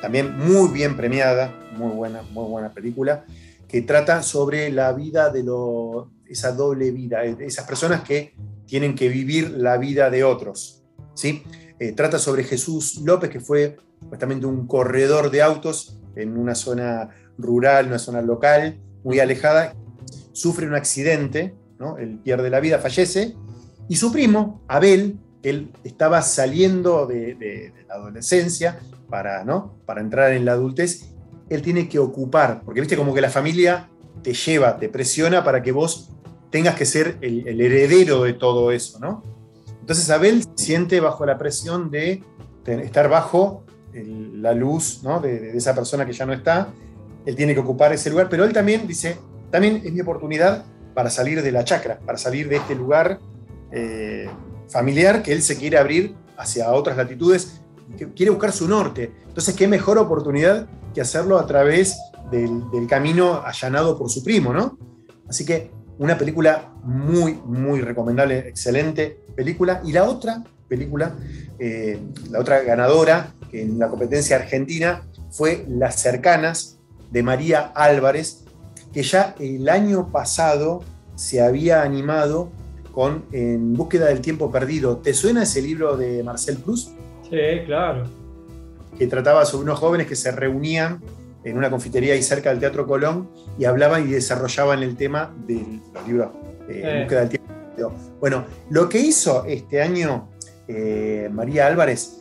[0.00, 3.24] también muy bien premiada, muy buena, muy buena película,
[3.66, 8.34] que trata sobre la vida de lo, esa doble vida, esas personas que
[8.66, 10.82] tienen que vivir la vida de otros.
[11.14, 11.42] ¿sí?
[11.78, 17.10] Eh, trata sobre Jesús López, que fue supuestamente un corredor de autos en una zona
[17.36, 19.74] rural, una zona local, muy alejada,
[20.38, 21.98] sufre un accidente, ¿no?
[21.98, 23.34] él pierde la vida, fallece,
[23.88, 28.78] y su primo, Abel, él estaba saliendo de, la adolescencia
[29.08, 29.74] para, ¿no?
[29.86, 31.08] para entrar en la adultez,
[31.48, 33.88] él tiene que ocupar, porque viste como que la familia
[34.22, 36.10] te lleva, te presiona para que vos
[36.50, 39.22] tengas que ser el, heredero de todo eso, ¿no?
[39.80, 42.22] Entonces Abel siente bajo la presión de
[42.66, 43.64] estar bajo
[43.94, 45.20] la luz ¿no?
[45.20, 46.68] de, de esa persona que ya no está,
[47.24, 49.16] él tiene que ocupar ese lugar, pero él también dice,
[49.50, 53.20] también es mi oportunidad para salir de la chacra, para salir de este lugar
[53.70, 54.28] eh,
[54.68, 57.60] familiar que él se quiere abrir hacia otras latitudes,
[57.96, 59.12] que quiere buscar su norte.
[59.26, 61.98] Entonces, qué mejor oportunidad que hacerlo a través
[62.30, 64.78] del, camino allanado por su primo, ¿no?
[65.28, 69.80] Así que una película muy, muy recomendable, excelente película.
[69.84, 71.14] Y la otra película,
[71.58, 71.98] eh,
[72.30, 76.78] la otra ganadora en la competencia argentina fue Las Cercanas
[77.10, 78.44] de María Álvarez,
[78.92, 80.82] que ya el año pasado
[81.14, 82.50] se había animado
[82.92, 84.96] con En búsqueda del tiempo perdido.
[84.96, 86.88] ¿Te suena ese libro de Marcel Proust?
[87.30, 88.04] Sí, claro.
[88.98, 91.00] que trataba sobre unos jóvenes que se reunían
[91.44, 95.80] en una confitería ahí cerca del Teatro Colón y hablaban y desarrollaban el tema del
[96.08, 96.32] libro
[96.68, 97.52] eh, En búsqueda del tiempo.
[97.52, 97.92] perdido.
[98.18, 100.28] Bueno, lo que hizo este año
[100.66, 102.16] eh, María Álvarez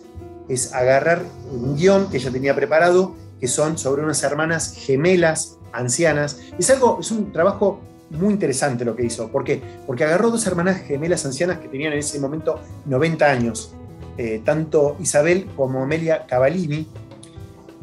[0.48, 6.40] es agarrar un guion que ella tenía preparado, que son sobre unas hermanas gemelas ancianas.
[6.58, 9.30] Es algo, es un trabajo muy interesante lo que hizo.
[9.30, 9.62] ¿Por qué?
[9.86, 13.74] Porque agarró dos hermanas gemelas ancianas que tenían en ese momento 90 años,
[14.18, 16.88] eh, tanto Isabel como Amelia Cavallini,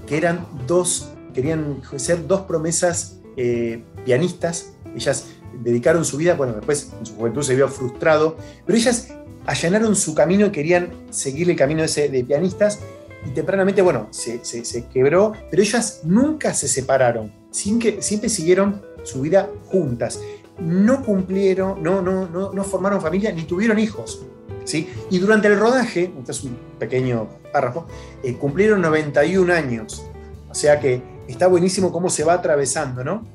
[0.06, 4.72] que eran dos, querían ser dos promesas eh, pianistas.
[4.96, 5.26] Ellas
[5.62, 9.08] dedicaron su vida, bueno, después en su juventud se vio frustrado, pero ellas
[9.46, 12.80] allanaron su camino y querían seguir el camino ese de pianistas
[13.26, 17.32] y tempranamente, bueno, se, se- se quebró, pero ellas nunca se separaron,
[17.80, 20.20] que, siempre siguieron su vida juntas.
[20.58, 24.24] No cumplieron, no, no, no, no formaron familia ni tuvieron hijos.
[24.64, 24.88] ¿sí?
[25.10, 27.86] Y durante el rodaje, este es un pequeño párrafo,
[28.22, 30.04] eh, cumplieron 91 años.
[30.50, 33.26] O sea que está buenísimo cómo se va atravesando ¿no?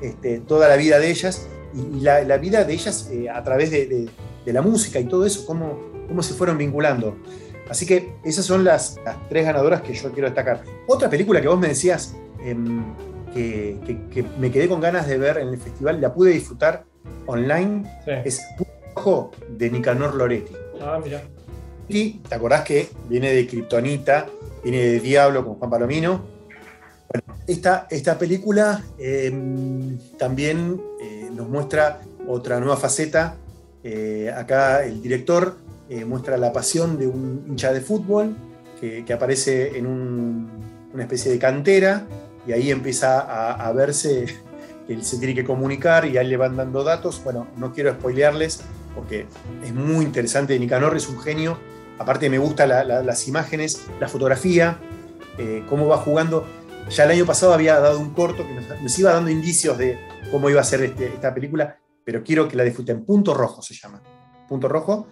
[0.00, 4.08] Este, toda la vida de ellas y, la, vida de ellas eh, a través de,
[4.46, 7.16] la música y todo eso, cómo, cómo se fueron vinculando.
[7.68, 10.62] Así que esas son las, las tres ganadoras que yo quiero destacar.
[10.86, 12.82] Otra película que vos me decías em,
[13.32, 16.84] que, que- que me quedé con ganas de ver en el festival, la pude disfrutar
[17.26, 18.10] online, Sí.
[18.24, 18.40] es
[18.94, 20.54] Rojo de Nicanor Loretti.
[20.80, 21.22] Ah, mira.
[21.88, 24.26] Y te acordás que viene de Kryptonita,
[24.62, 26.22] viene de Diablo con Juan Palomino.
[27.12, 29.32] Bueno, esta, esta película eh,
[30.18, 33.36] también eh, nos muestra otra nueva faceta.
[33.82, 35.56] Eh, acá el director
[35.88, 38.36] eh, muestra la pasión de un hincha de fútbol
[38.78, 40.50] que, que aparece en un-
[40.92, 42.06] una especie de cantera
[42.48, 44.24] y ahí empieza a, a verse
[44.86, 47.22] que él se tiene que comunicar y a él le van dando datos.
[47.22, 48.62] Bueno, no quiero spoilearles
[48.94, 49.26] porque
[49.62, 50.58] es muy interesante.
[50.58, 51.58] Nicanor es un genio.
[51.98, 54.78] Aparte me gustan las imágenes, la fotografía,
[55.36, 56.46] eh, cómo va jugando.
[56.88, 59.98] Ya el año pasado había dado un corto que nos, nos iba dando indicios de
[60.30, 63.04] cómo iba a ser este- esta película, pero quiero que la disfruten.
[63.04, 64.00] Punto Rojo se llama.
[64.48, 65.06] Punto Rojo.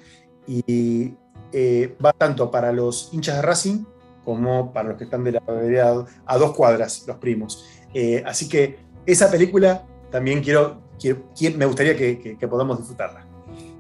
[0.47, 1.13] Y
[1.53, 3.85] eh, va tanto para los hinchas de Racing
[4.27, 7.65] como para los que están de la vereda a dos cuadras, los primos.
[7.95, 11.23] Eh, así que esa película también quiero, quiero-
[11.57, 13.25] me gustaría que, que- que podamos disfrutarla.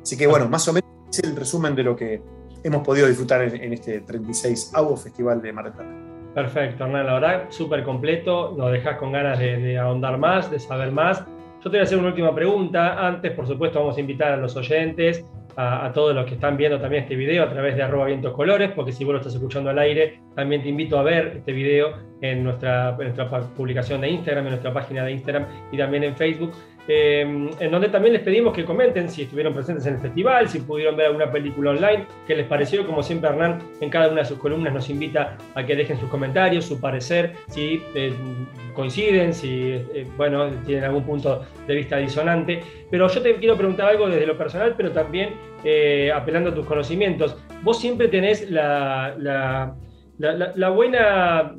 [0.00, 2.22] Así que bueno, más o menos es el resumen de lo que
[2.62, 5.90] hemos podido disfrutar en, en este 36 AWO Festival de Mar del Plata.
[6.34, 8.54] Perfecto, Hernán, la verdad, súper completo.
[8.56, 11.18] Nos dejas con ganas de, de ahondar más, de saber más.
[11.56, 13.04] Yo te voy a hacer una última pregunta.
[13.04, 15.24] Antes, por supuesto, vamos a invitar a los oyentes,
[15.56, 18.70] a, todos los que están viendo también este video a través de arroba vientos colores,
[18.72, 21.94] porque si vos lo estás escuchando al aire, también te invito a ver este video
[22.20, 26.14] en nuestra, en nuestra publicación de Instagram, en nuestra página de Instagram y también en
[26.14, 26.52] Facebook.
[26.88, 27.20] Eh,
[27.58, 30.96] en donde también les pedimos que comenten si estuvieron presentes en el festival, si pudieron
[30.96, 32.86] ver alguna película online, qué les pareció.
[32.86, 36.08] Como siempre, Hernán en cada una de sus columnas nos invita a que dejen sus
[36.08, 38.12] comentarios, su parecer, si eh,
[38.74, 42.62] coinciden, si eh, bueno, tienen algún punto de vista disonante.
[42.90, 45.30] Pero yo te quiero preguntar algo desde lo personal, pero también
[45.64, 47.36] eh, apelando a tus conocimientos.
[47.62, 49.74] Vos siempre tenés la, la-
[50.70, 51.54] buena,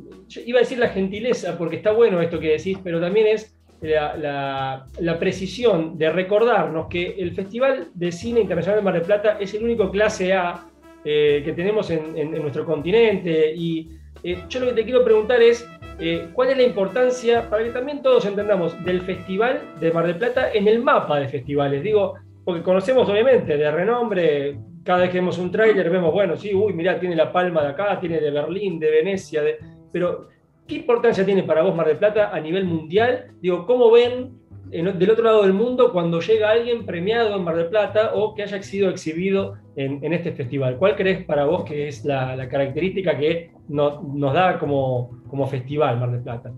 [0.46, 4.18] iba a decir la gentileza, porque está bueno esto que decís, pero también es la,
[4.18, 9.38] la- la precisión de recordarnos que el Festival de Cine Internacional de Mar del Plata
[9.40, 10.66] es el único clase A
[11.06, 13.54] eh, que tenemos en, en- en nuestro continente.
[13.56, 13.90] Y
[14.24, 15.68] eh, yo lo que te quiero preguntar es,
[16.00, 20.18] eh, ¿cuál es la importancia, para que también todos entendamos, del Festival de Mar del
[20.18, 21.84] Plata en el mapa de festivales?
[21.84, 26.54] Digo, porque conocemos obviamente de renombre, cada vez que vemos un tráiler vemos, bueno, sí,
[26.54, 29.58] uy, mirá, tiene la palma de acá, tiene de Berlín, de Venecia, de...
[29.92, 30.30] pero
[30.68, 33.32] ¿qué importancia tiene para vos Mar del Plata a nivel mundial?
[33.42, 34.38] Digo, ¿cómo ven
[34.72, 38.36] en- del otro lado del mundo cuando llega alguien premiado en Mar del Plata o
[38.36, 40.78] que haya sido exhibido en, este festival?
[40.78, 46.12] ¿Cuál crees para vos que es la, característica que no- nos da como, festival Mar
[46.12, 46.52] del Plata?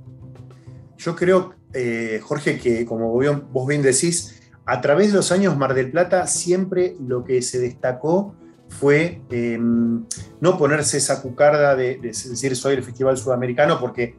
[0.98, 4.36] Yo creo, eh, Jorge, que como vos bien decís,
[4.66, 8.36] a través de los años Mar del Plata siempre lo que se destacó
[8.70, 14.16] fue eh, no ponerse esa cucarda de, de decir soy el Festival Sudamericano, porque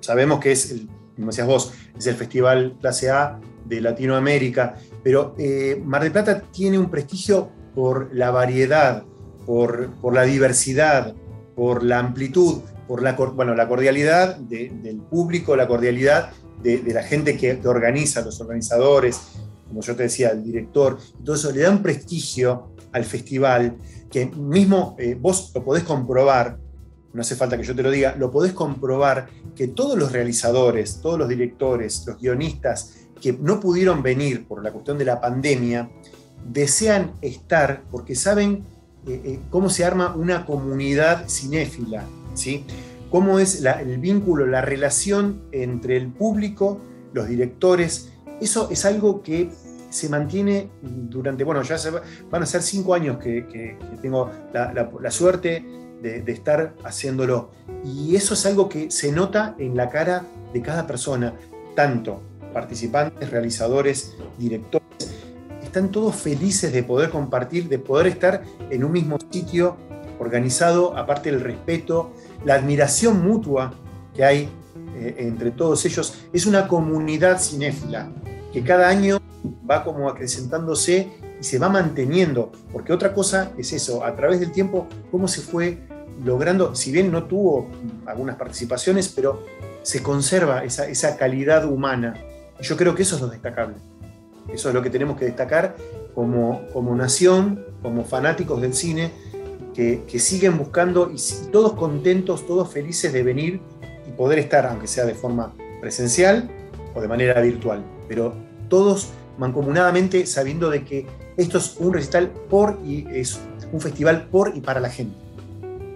[0.00, 5.34] sabemos que es, el, como decías vos, es el Festival clase A de Latinoamérica, pero
[5.38, 9.04] eh, Mar del Plata tiene un prestigio por la variedad,
[9.46, 11.14] por, por la diversidad,
[11.56, 16.30] por la amplitud, por la, bueno, la cordialidad de- del público, la cordialidad
[16.62, 19.20] de, la gente que, que organiza, los organizadores,
[19.68, 23.76] como yo te decía, el director, y todo eso le da un prestigio al festival
[24.10, 26.58] que mismo eh, vos lo podés comprobar,
[27.12, 31.00] no hace falta que yo te lo diga, lo podés comprobar que todos los realizadores,
[31.00, 35.90] todos los directores, los guionistas que no pudieron venir por la cuestión de la pandemia,
[36.48, 38.64] desean estar porque saben
[39.06, 42.64] eh, eh, cómo se arma una comunidad cinéfila, ¿sí?
[43.10, 46.80] cómo es el vínculo, la relación entre el público,
[47.12, 48.12] los directores.
[48.40, 49.50] Eso es algo que
[49.90, 51.76] se mantiene durante, bueno, ya
[52.30, 55.64] van a ser cinco años que, tengo la, suerte
[56.02, 57.50] de, estar haciéndolo.
[57.84, 61.34] Y eso es algo que se nota en la cara de cada persona,
[61.74, 62.22] tanto
[62.52, 64.86] participantes, realizadores, directores.
[65.62, 69.76] Están todos felices de poder compartir, de poder estar en un mismo sitio
[70.18, 72.12] organizado, aparte del respeto,
[72.44, 73.74] la admiración mutua
[74.14, 74.48] que hay
[74.96, 76.14] eh, entre todos ellos.
[76.32, 78.10] Es una comunidad cinéfila
[78.52, 79.18] que cada año
[79.68, 81.08] va como acrecentándose
[81.40, 85.40] y se va manteniendo, porque otra cosa es eso, a través del tiempo, cómo se
[85.40, 85.78] fue
[86.24, 87.68] logrando, si bien no tuvo
[88.06, 89.44] algunas participaciones, pero
[89.82, 92.14] se conserva esa, esa calidad humana.
[92.60, 93.76] Y yo creo que eso es lo destacable.
[94.52, 95.76] Eso es lo que tenemos que destacar
[96.14, 99.12] como, como nación, como fanáticos del cine,
[99.74, 101.18] que, que siguen buscando y
[101.52, 103.60] todos contentos, todos felices de venir
[104.08, 106.50] y poder estar, aunque sea de forma presencial
[106.94, 108.34] o de manera virtual, pero
[108.68, 111.06] todos mancomunadamente sabiendo de que
[111.36, 113.38] esto es un recital por y es
[113.72, 115.16] un festival por y para la gente.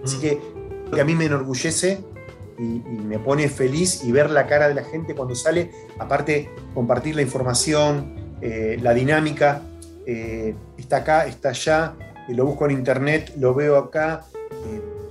[0.03, 0.39] Así que
[0.85, 1.99] lo que a mí me enorgullece
[2.57, 6.49] y, y me pone feliz y ver la cara de la gente cuando sale, aparte
[6.73, 9.61] compartir la información, eh, la dinámica,
[10.05, 11.93] eh, está acá, está allá,
[12.27, 14.25] eh, lo busco en internet, lo veo acá,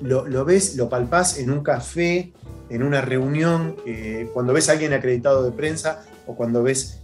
[0.02, 2.32] lo, lo ves, lo palpás en un café,
[2.68, 3.76] en una reunión,
[4.34, 6.98] cuando ves a alguien acreditado de prensa o cuando ves,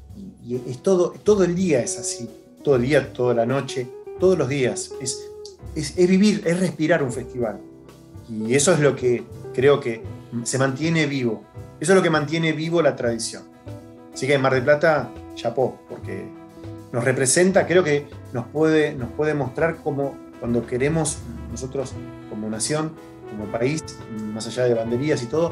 [0.45, 2.29] y es todo, todo el día es así,
[2.63, 3.89] todo el día, toda la noche,
[4.19, 5.21] todos los días, es,
[5.75, 7.61] es, es vivir, es respirar un festival.
[8.29, 10.03] Y eso es lo que creo que
[10.45, 11.43] se mantiene vivo,
[11.81, 13.45] eso es lo que mantiene vivo la tradición.
[14.13, 16.25] Así que en Mar del Plata, chapó, porque
[16.93, 21.19] nos representa, creo que nos puede, nos puede mostrar cómo cuando queremos
[21.51, 21.93] nosotros
[22.31, 22.93] como nación,
[23.31, 23.83] como país,
[24.33, 25.51] más allá de banderías y todo,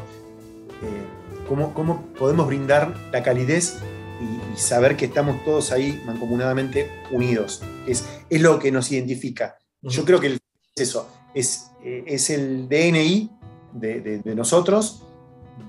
[0.82, 3.78] eh, cómo, cómo podemos brindar la calidez
[4.20, 7.62] y, y saber que estamos todos ahí mancomunadamente unidos.
[7.86, 9.56] Es, es lo que nos identifica.
[9.82, 10.40] Yo creo que el-
[10.74, 13.30] es eso, es, eh, es el DNI
[13.72, 15.04] de, de- de nosotros,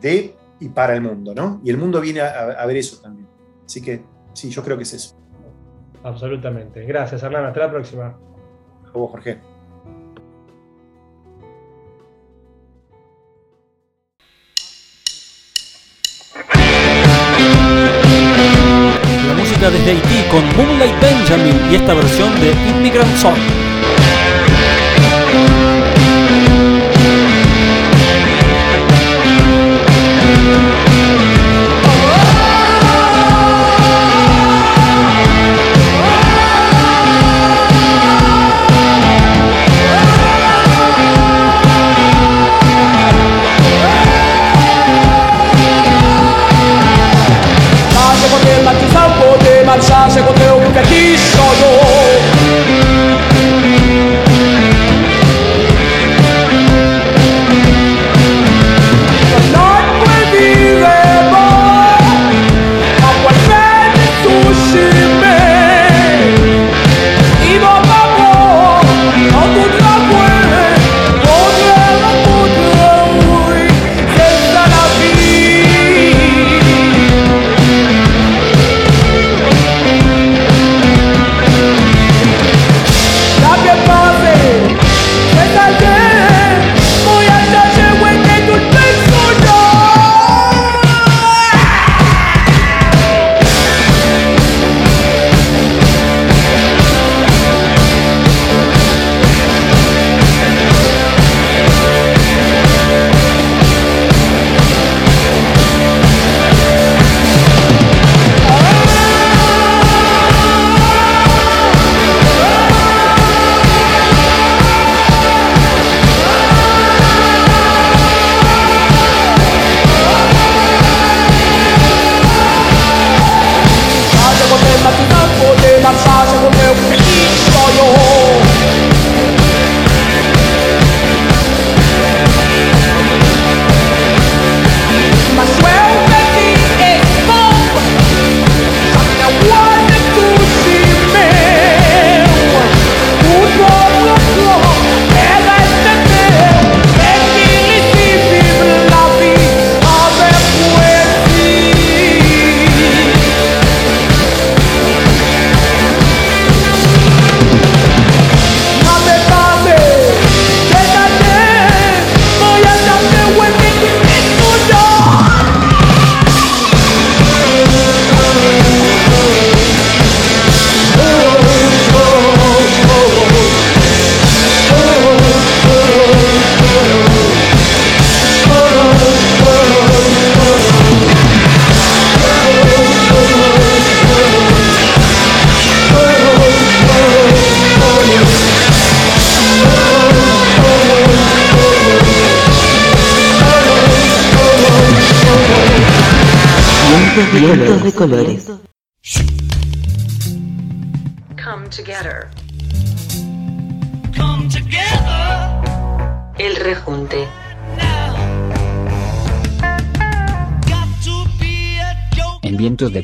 [0.02, 1.62] de y para el mundo, ¿no?
[1.64, 2.30] Y el mundo viene a,
[2.62, 3.28] a ver eso también.
[3.66, 4.02] Así que
[4.34, 5.16] sí, yo creo que es eso.
[6.04, 6.84] Absolutamente.
[6.86, 7.46] Gracias, Hernán.
[7.46, 8.18] Hasta la próxima.
[8.88, 9.40] A vos, Jorge.
[19.66, 23.36] Desde Haití con Moonlight Benjamin y esta versión de Immigrant Song.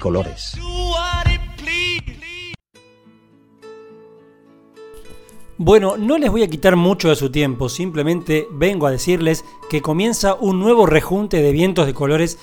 [0.04, 0.58] Colores.
[5.58, 9.82] Bueno, no les voy a quitar mucho de su tiempo, simplemente vengo a decirles que
[9.82, 12.38] comienza un nuevo rejunte de vientos de colores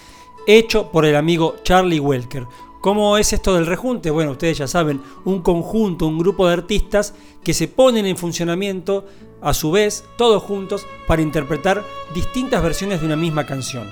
[0.46, 2.46] hecho por el amigo Charlie Welker.
[2.80, 4.10] ¿Cómo es esto del rejunte?
[4.10, 7.12] Bueno, ustedes ya saben, un conjunto, un grupo de artistas
[7.44, 9.04] que se ponen en funcionamiento
[9.42, 11.84] a su vez, todos juntos, para interpretar
[12.14, 13.86] distintas versiones de una misma canción.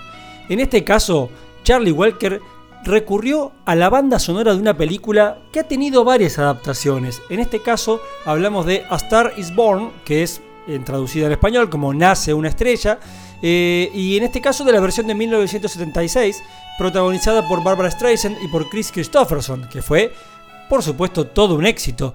[0.48, 1.28] En este caso,
[1.64, 2.40] Charlie Walker
[2.84, 7.20] recurrió a la banda sonora de una película que ha tenido varias adaptaciones.
[7.30, 10.40] En este caso hablamos de A Star is Born, que es
[10.84, 12.98] traducida al español como Nace una estrella,
[13.40, 16.42] eh, y en este caso de la versión de 1976,
[16.76, 20.12] protagonizada por Barbara Streisand y por Chris Christopherson, que fue,
[20.68, 22.14] por supuesto, todo un éxito.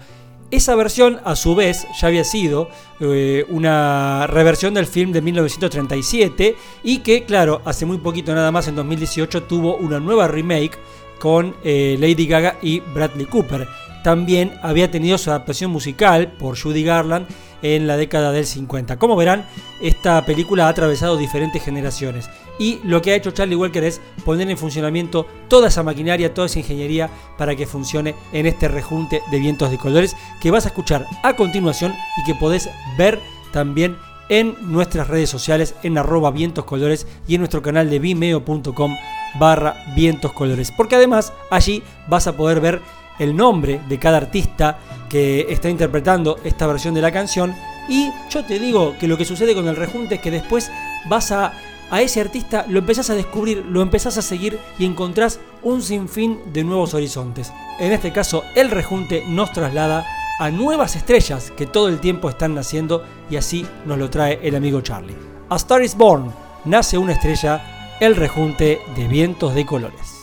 [0.54, 6.56] Esa versión, a su vez, ya había sido eh, una reversión del film de 1937
[6.84, 10.78] y que, claro, hace muy poquito nada más, en 2018, tuvo una nueva remake
[11.18, 13.68] con eh, Lady Gaga y Bradley Cooper.
[14.04, 17.26] También había tenido su adaptación musical por Judy Garland
[17.64, 19.00] en la década del 50.
[19.00, 19.48] Como verán,
[19.82, 24.50] esta película ha atravesado diferentes generaciones y lo que ha hecho Charlie Walker es poner
[24.50, 29.40] en funcionamiento toda esa maquinaria, toda esa ingeniería para que funcione en este rejunte de
[29.40, 33.20] vientos de colores que vas a escuchar a continuación y que podés ver
[33.52, 33.98] también
[34.30, 38.96] en nuestras redes sociales en arroba vientoscolores y en nuestro canal de vimeo.com
[39.40, 40.72] barra vientoscolores.
[40.72, 42.82] Porque además allí vas a poder ver
[43.20, 47.54] el nombre de cada artista que está interpretando esta versión de la canción.
[47.88, 50.72] Y yo te digo que lo que sucede con el rejunte es que después
[51.08, 51.54] vas a,
[51.92, 56.40] a ese artista, lo empezás a descubrir, lo empezás a seguir y encontrás un sinfín
[56.54, 57.52] de nuevos horizontes.
[57.80, 60.06] En este caso, el rejunte nos traslada
[60.40, 64.56] a nuevas estrellas que todo el tiempo están naciendo y así nos lo trae el
[64.56, 65.16] amigo Charlie.
[65.50, 66.32] A Star is Born,
[66.66, 70.14] nace una estrella, el rejunte de vientos de colores.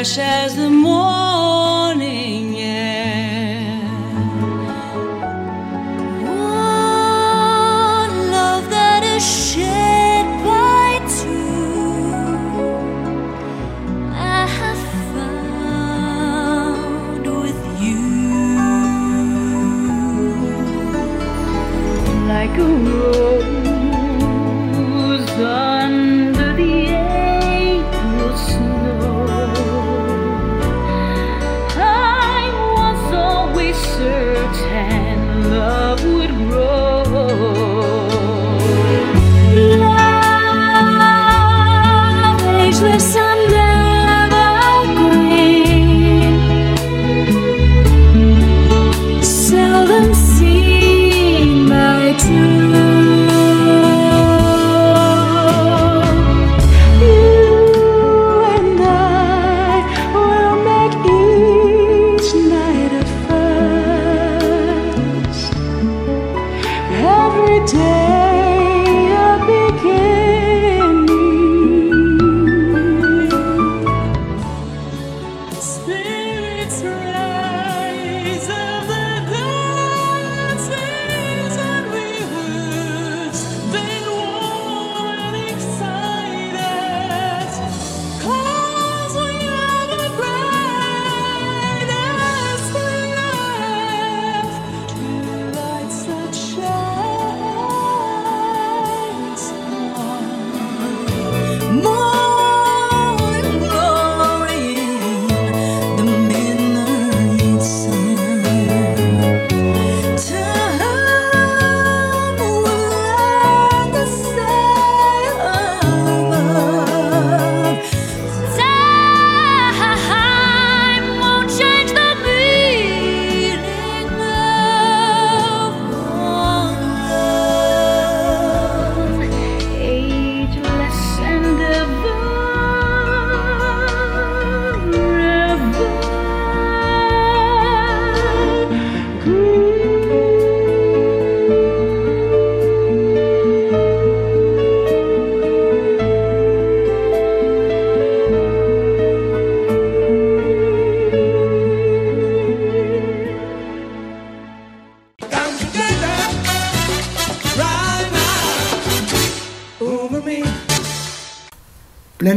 [0.00, 1.29] Fresh as the morning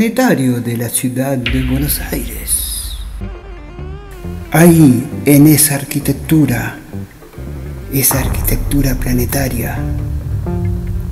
[0.03, 2.97] De la ciudad de Buenos Aires.
[4.51, 6.77] Hay en esa arquitectura,
[7.93, 9.77] esa arquitectura planetaria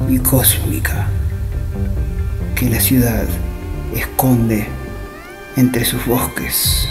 [0.10, 1.08] y cósmica
[2.54, 3.24] que la ciudad
[3.96, 4.68] esconde
[5.56, 6.86] entre sus bosques.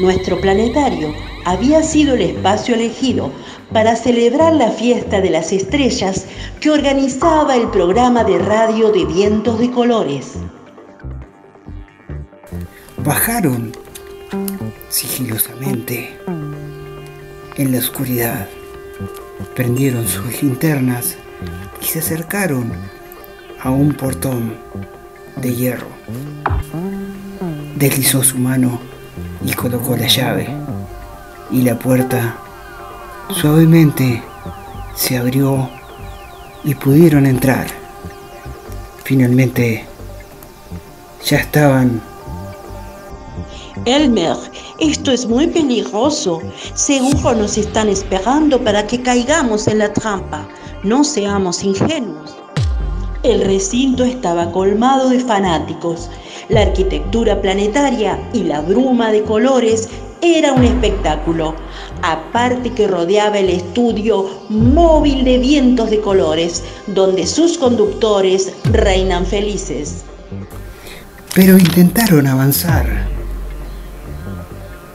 [0.00, 3.30] Nuestro planetario había sido el espacio elegido
[3.72, 6.21] para celebrar la fiesta de las estrellas
[6.62, 10.34] que organizaba el programa de radio de vientos de colores.
[12.98, 13.72] Bajaron
[14.88, 16.16] sigilosamente
[17.56, 18.46] en la oscuridad,
[19.56, 21.16] prendieron sus linternas
[21.80, 22.72] y se acercaron
[23.60, 24.54] a un portón
[25.34, 25.88] de hierro.
[27.74, 28.78] Deslizó su mano
[29.44, 30.48] y colocó la llave
[31.50, 32.36] y la puerta
[33.30, 34.22] suavemente
[34.94, 35.68] se abrió
[36.64, 37.66] y pudieron entrar.
[39.04, 39.84] Finalmente
[41.24, 42.00] ya estaban
[43.84, 44.36] Elmer,
[44.78, 46.40] esto es muy peligroso.
[46.74, 50.46] Seguro nos están esperando para que caigamos en la trampa.
[50.84, 52.36] No seamos ingenuos.
[53.24, 56.10] El recinto estaba colmado de fanáticos.
[56.48, 59.88] La arquitectura planetaria y la bruma de colores
[60.20, 61.54] era un espectáculo,
[62.02, 70.04] aparte que rodeaba el estudio móvil de vientos de colores, donde sus conductores reinan felices.
[71.34, 73.06] pero intentaron avanzar.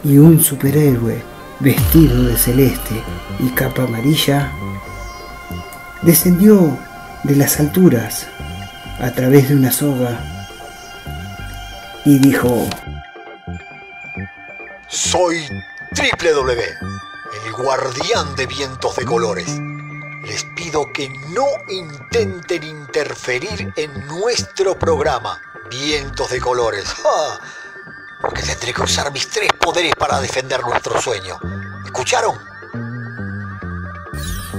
[0.03, 1.23] Y un superhéroe
[1.59, 3.01] vestido de celeste
[3.39, 4.51] y capa amarilla
[6.03, 6.77] descendió
[7.23, 8.27] de las alturas
[8.99, 10.19] a través de una soga
[12.05, 12.67] y dijo,
[14.87, 15.37] Soy
[15.95, 16.63] Triple W,
[17.45, 19.47] el guardián de vientos de colores.
[20.23, 26.85] Les pido que no intenten interferir en nuestro programa, Vientos de Colores.
[26.85, 27.39] ¡Ja!
[28.21, 31.39] Porque tendré que usar mis tres poderes para defender nuestro sueño.
[31.85, 32.37] ¿Escucharon?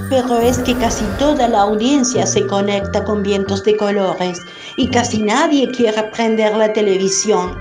[0.09, 4.41] Pero es que casi toda la audiencia se conecta con vientos de colores
[4.75, 7.55] y casi nadie quiere prender la televisión.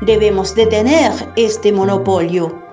[0.00, 2.69] Debemos detener este monopolio.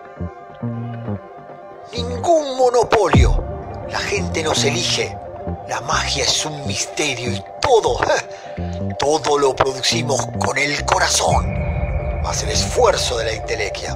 [1.93, 3.43] Ningún monopolio.
[3.89, 5.17] La gente nos elige.
[5.69, 8.15] La magia es un misterio y todo, ¡ja!
[8.99, 11.45] todo lo producimos con el corazón.
[12.21, 13.95] Más el esfuerzo de la intelequia.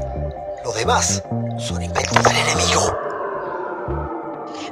[0.63, 1.21] Lo demás
[1.57, 2.97] son inventos del enemigo.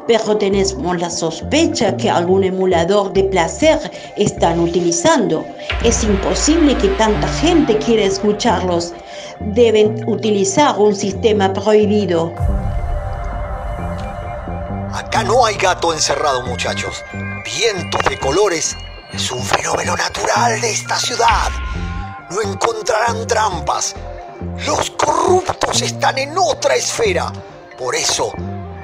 [0.07, 3.79] Pero tenemos la sospecha que algún emulador de placer
[4.15, 5.45] están utilizando.
[5.83, 8.93] Es imposible que tanta gente quiera escucharlos.
[9.39, 12.33] Deben utilizar un sistema prohibido.
[14.99, 17.05] Acá no hay gato encerrado, muchachos.
[17.45, 18.75] Vientos de colores
[19.13, 21.49] es un fenómeno natural de esta ciudad.
[22.29, 23.95] No encontrarán trampas.
[24.65, 27.31] Los corruptos están en otra esfera.
[27.77, 28.33] Por eso,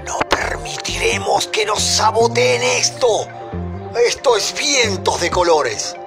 [0.05, 3.27] no permitiremos que nos saboteen esto.
[4.07, 5.97] Esto es vientos de colores.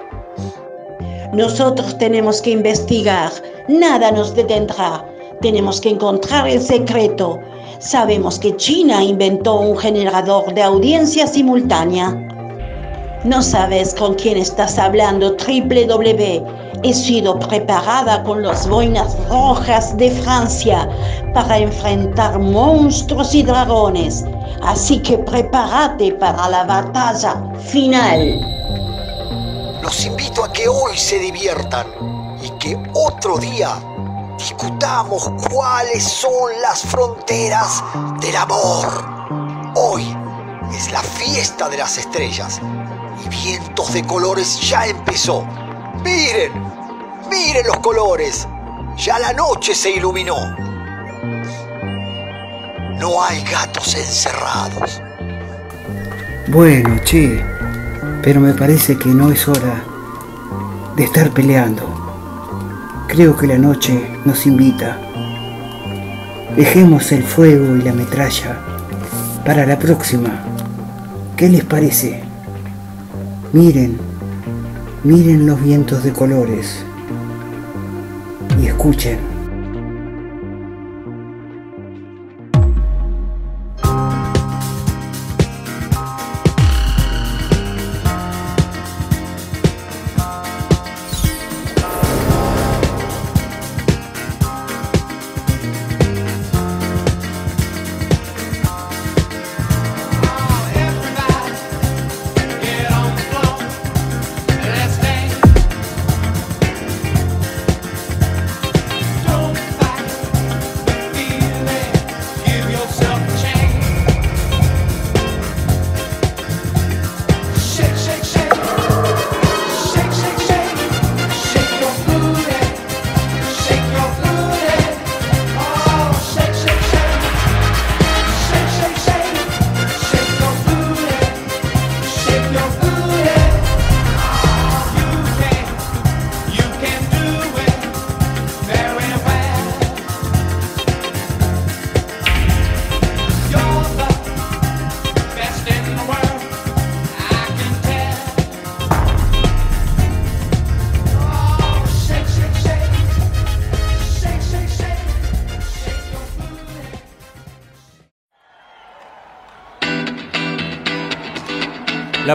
[1.33, 3.31] Nosotros tenemos que investigar.
[3.67, 5.05] Nada nos detendrá.
[5.39, 7.39] Tenemos que encontrar el secreto.
[7.79, 12.13] Sabemos que China inventó un generador de audiencia simultánea.
[13.23, 16.43] No sabes con quién estás hablando, Triple W.
[16.83, 20.89] He sido preparada con las boinas rojas de Francia
[21.33, 24.25] para enfrentar monstruos y dragones.
[24.61, 28.41] Así que prepárate para la batalla final.
[29.81, 31.87] Los invito a que hoy se diviertan
[32.43, 33.81] y que otro día
[34.39, 37.83] discutamos cuáles son las fronteras
[38.21, 38.87] del amor.
[39.75, 40.15] Hoy
[40.73, 42.61] es la fiesta de las estrellas
[43.23, 45.45] y vientos de colores ya empezó.
[46.05, 46.53] Miren,
[47.29, 48.47] miren los colores.
[48.95, 50.37] Ya la noche se iluminó.
[52.97, 55.01] No hay gatos encerrados.
[56.47, 57.43] bueno, che,
[58.23, 59.83] pero me parece que no es hora
[60.95, 61.98] de estar peleando.
[63.09, 64.99] Creo que la noche nos invita.
[66.55, 68.59] Dejemos el fuego y la metralla
[69.43, 70.43] para la próxima.
[71.35, 72.21] ¿Qué les parece?
[73.51, 73.97] Miren,
[75.03, 76.85] miren los vientos de colores
[78.61, 79.28] y escuchen.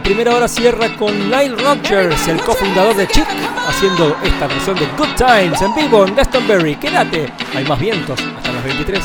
[0.04, 3.26] Primera hora cierra con Lyle Rogers, el cofundador de Chic,
[3.66, 6.76] haciendo esta versión de Good Times en vivo en Glastonbury.
[6.76, 9.02] Quédate, hay más vientos hasta las 23.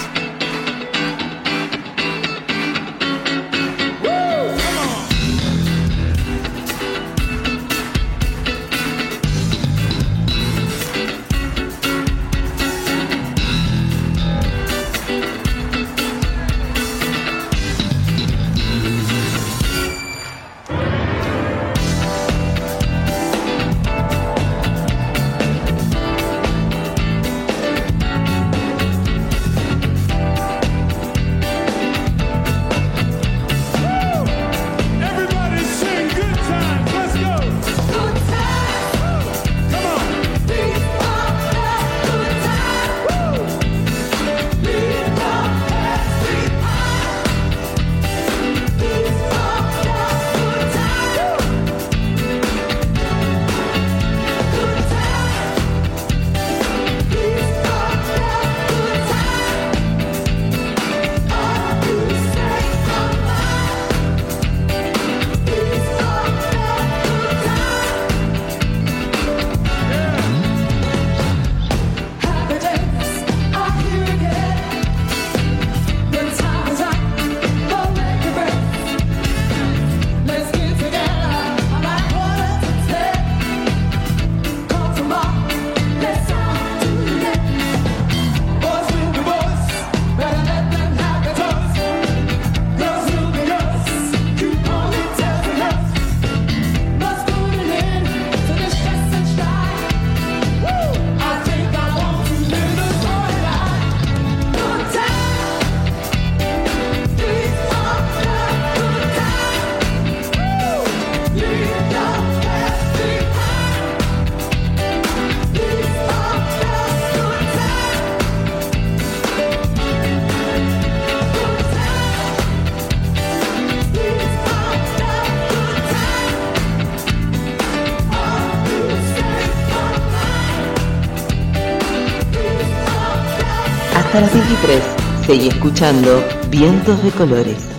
[135.29, 135.29] 23.
[135.29, 137.69] Seguí escuchando Vientos de Colores.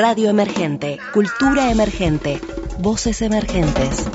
[0.05, 2.41] Radio Emergente, Cultura Emergente,
[2.79, 4.05] Voces Emergentes.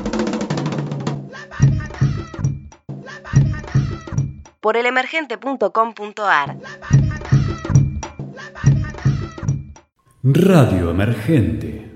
[4.61, 6.59] Por elemergente.com.ar.
[10.25, 11.88] Radio Emergente.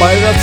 [0.00, 0.39] Esto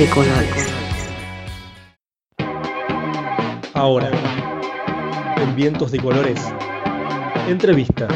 [0.00, 0.66] Vientos de Colores.
[3.74, 4.10] Ahora,
[5.36, 6.40] en Vientos de Colores,
[7.46, 8.08] entrevista.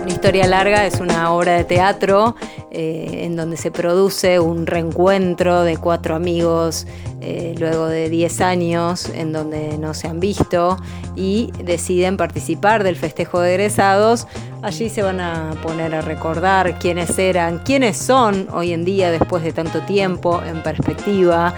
[0.00, 2.36] Una historia larga es una obra de teatro
[2.70, 6.86] eh, en donde se produce un reencuentro de cuatro amigos
[7.24, 10.76] eh, luego de 10 años en donde no se han visto
[11.14, 14.26] y deciden participar del festejo de egresados.
[14.60, 19.44] Allí se van a poner a recordar quiénes eran, quiénes son hoy en día después
[19.44, 21.54] de tanto tiempo en perspectiva.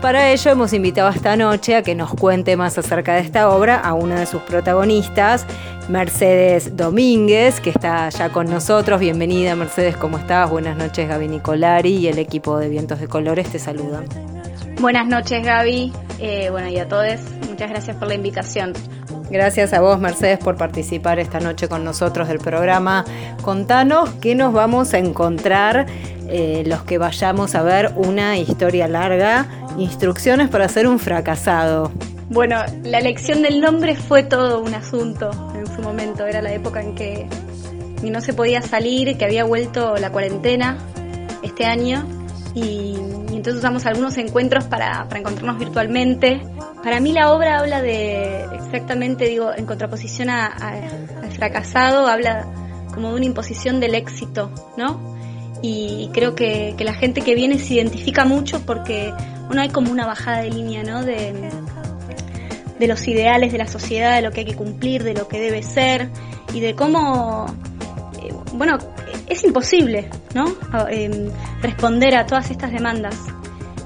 [0.00, 3.80] Para ello hemos invitado esta noche a que nos cuente más acerca de esta obra
[3.80, 5.44] a una de sus protagonistas,
[5.88, 9.00] Mercedes Domínguez, que está ya con nosotros.
[9.00, 10.48] Bienvenida Mercedes, ¿cómo estás?
[10.48, 14.39] Buenas noches Gaby Nicolari y el equipo de Vientos de Colores te saludan.
[14.80, 18.72] Buenas noches Gaby, Eh, bueno y a todos, muchas gracias por la invitación.
[19.30, 23.04] Gracias a vos Mercedes por participar esta noche con nosotros del programa.
[23.42, 25.86] Contanos qué nos vamos a encontrar
[26.28, 29.46] eh, los que vayamos a ver una historia larga,
[29.78, 31.92] instrucciones para ser un fracasado.
[32.30, 36.26] Bueno, la elección del nombre fue todo un asunto en su momento.
[36.26, 37.26] Era la época en que
[38.02, 40.78] no se podía salir, que había vuelto la cuarentena
[41.42, 42.04] este año
[42.54, 46.42] y, y entonces usamos algunos encuentros para, para encontrarnos virtualmente.
[46.84, 52.46] Para mí la obra habla de, exactamente, digo, en contraposición al fracasado, habla
[52.92, 55.16] como de una imposición del éxito, ¿no?
[55.62, 59.10] Y creo que, que la gente que viene se identifica mucho porque,
[59.46, 61.02] bueno, hay como una bajada de línea, ¿no?
[61.02, 61.32] De,
[62.78, 65.40] de los ideales de la sociedad, de lo que hay que cumplir, de lo que
[65.40, 66.10] debe ser
[66.52, 67.46] y de cómo,
[68.52, 68.78] bueno,
[69.26, 70.46] es imposible, ¿no?
[70.88, 71.30] Em,
[71.62, 73.16] responder a todas estas demandas.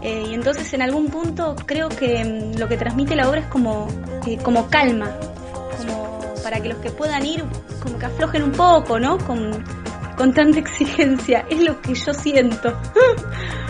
[0.02, 3.46] Eh, y entonces en algún punto creo que em, lo que transmite la obra es
[3.46, 3.88] como,
[4.26, 5.10] eh, como calma,
[5.78, 7.42] como para que los que puedan ir
[7.82, 9.18] como que aflojen un poco, ¿no?
[9.18, 9.64] Con,
[10.16, 11.46] con tanta exigencia.
[11.48, 12.76] Es lo que yo siento.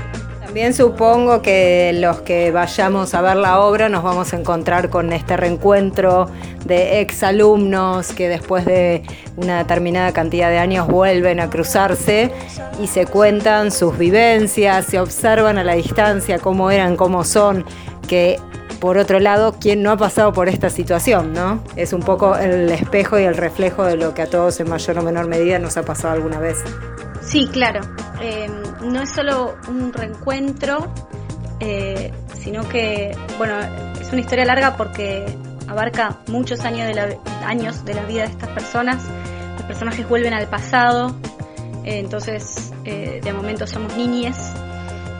[0.55, 5.13] También supongo que los que vayamos a ver la obra nos vamos a encontrar con
[5.13, 6.29] este reencuentro
[6.65, 9.03] de exalumnos que después de
[9.37, 12.31] una determinada cantidad de años vuelven a cruzarse
[12.81, 17.65] y se cuentan sus vivencias, se observan a la distancia cómo eran, cómo son,
[18.07, 18.39] que
[18.79, 21.65] por otro lado, ¿quién no ha pasado por esta situación, no?
[21.75, 24.99] Es un poco el espejo y el reflejo de lo que a todos en mayor
[24.99, 26.63] o menor medida nos ha pasado alguna vez.
[27.21, 27.81] Sí, claro.
[28.21, 28.49] Eh,
[28.85, 30.93] no es solo un reencuentro,
[31.61, 33.59] eh, sino que, bueno,
[34.01, 35.25] es una historia larga porque
[35.69, 37.09] abarca muchos años de la,
[37.47, 39.03] años de la vida de estas personas.
[39.57, 41.17] Los personajes vuelven al pasado,
[41.85, 44.37] eh, entonces eh, de momento somos niñes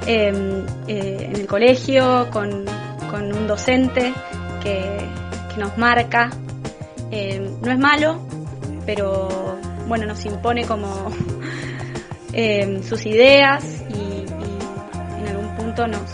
[0.07, 2.65] eh, eh, en el colegio con,
[3.11, 4.13] con un docente
[4.63, 5.09] que,
[5.55, 6.31] que nos marca.
[7.11, 8.21] Eh, no es malo,
[8.85, 9.29] pero
[9.87, 11.11] bueno, nos impone como
[12.35, 14.25] eh, sus ideas y,
[15.21, 16.11] en algún punto nos,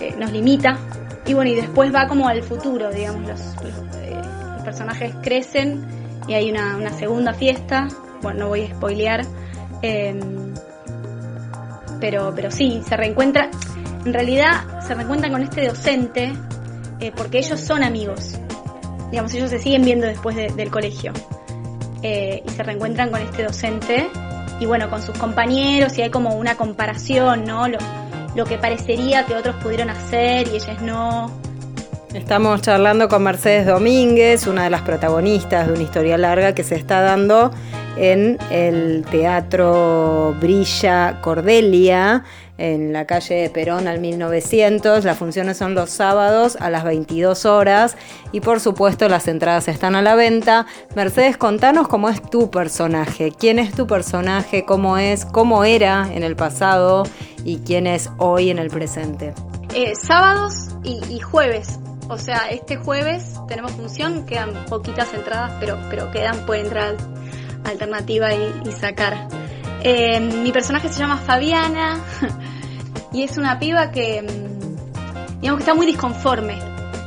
[0.00, 0.78] eh, nos limita.
[1.26, 3.40] Y bueno, y después va como al futuro, digamos, los,
[4.02, 4.16] eh,
[4.54, 5.84] los personajes crecen
[6.26, 7.88] y hay una, una segunda fiesta.
[8.22, 9.22] Bueno, no voy a spoilear.
[9.82, 10.18] eh,
[12.00, 13.48] pero, pero sí, se reencuentra.
[14.04, 16.32] En realidad se reencuentran con este docente
[16.98, 18.34] eh, porque ellos son amigos.
[19.12, 21.12] Digamos, ellos se siguen viendo después de- del colegio.
[22.02, 24.08] Y se reencuentran con este docente
[24.62, 27.66] y bueno, con sus compañeros y hay como una comparación, ¿no?
[27.66, 27.78] Lo,
[28.36, 31.32] lo que parecería que otros pudieron hacer y ellos no.
[32.14, 36.76] Estamos charlando con Mercedes Domínguez, una de las protagonistas de una historia larga que se
[36.76, 37.50] está dando
[37.96, 42.22] en el Teatro Brilla Cordelia,
[42.62, 45.04] en la calle de Perón al 1900.
[45.04, 47.96] Las funciones son los sábados a las 22 horas
[48.30, 50.66] y por supuesto las entradas están a la venta.
[50.94, 56.22] Mercedes, contanos cómo es tu personaje, quién es tu personaje, cómo es, cómo era en
[56.22, 57.02] el pasado
[57.44, 59.34] y quién es hoy en el presente.
[59.74, 61.80] Eh, sábados y, jueves.
[62.08, 66.96] O sea, este jueves tenemos función, quedan poquitas entradas, pero, pero quedan, pueden entrar
[67.64, 69.28] alternativa y, y sacar.
[69.82, 71.98] Eh, mi personaje se llama Fabiana
[73.12, 76.58] y es una piba que, mm, digamos que está muy disconforme,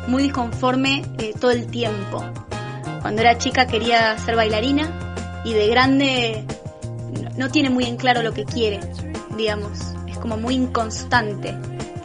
[0.08, 2.24] muy disconforme eh, todo el tiempo.
[3.02, 6.46] Cuando era chica quería ser bailarina y de grande
[7.38, 8.80] no, tiene muy en claro lo que quiere,
[9.38, 11.56] digamos, es como muy inconstante.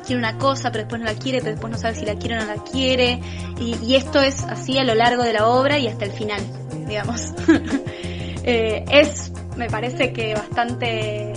[0.04, 2.36] Quiere una cosa, pero después no la quiere, pero después no sabe si la quiere
[2.36, 3.20] o no la quiere.
[3.60, 6.40] Y, y esto es así a lo largo de la obra y hasta el final,
[6.86, 7.32] digamos.
[8.42, 11.34] Eh, es, me parece que bastante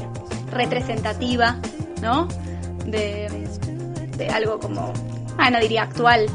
[0.49, 1.60] representativa,
[2.02, 2.30] ¿no?
[2.86, 3.30] De,
[4.34, 4.94] algo como,
[5.38, 6.28] ah, no diría actual.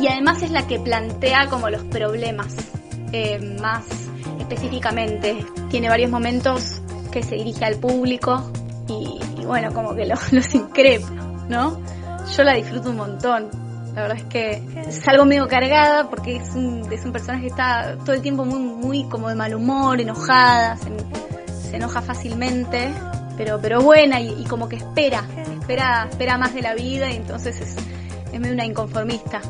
[0.00, 2.54] Y, además es la que plantea como los problemas
[3.12, 3.84] eh, más
[4.38, 5.44] específicamente.
[5.70, 6.80] Tiene varios momentos
[7.10, 8.50] que se dirige al público
[8.88, 11.08] y, bueno, como que lo- los increpa,
[11.48, 11.78] ¿no?
[12.36, 13.48] Yo la disfruto un montón.
[13.94, 17.96] La verdad es que salgo medio cargada porque es un, es un personaje que está
[18.04, 22.90] todo el tiempo muy, como de mal humor, enojada, se enoja fácilmente,
[23.36, 25.24] pero, pero buena y, y como que espera,
[25.60, 27.76] espera, espera más de la vida y entonces es,
[28.32, 29.40] es medio una inconformista.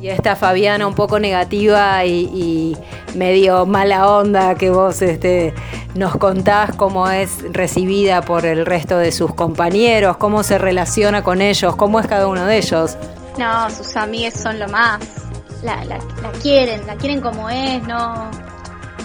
[0.00, 2.76] Y esta Fabiana un poco negativa y, y
[3.16, 5.54] medio mala onda que vos este,
[5.94, 11.40] nos contás cómo es recibida por el resto de sus compañeros, cómo se relaciona con
[11.40, 12.96] ellos, cómo es cada uno de ellos.
[13.38, 15.00] No, sus amigas son lo más.
[15.62, 18.28] La, la, la quieren, la quieren como es, no.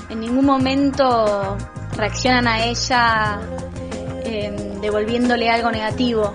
[0.10, 1.58] En ningún momento
[1.96, 3.40] reaccionan a ella
[4.28, 6.34] eh, devolviéndole algo negativo.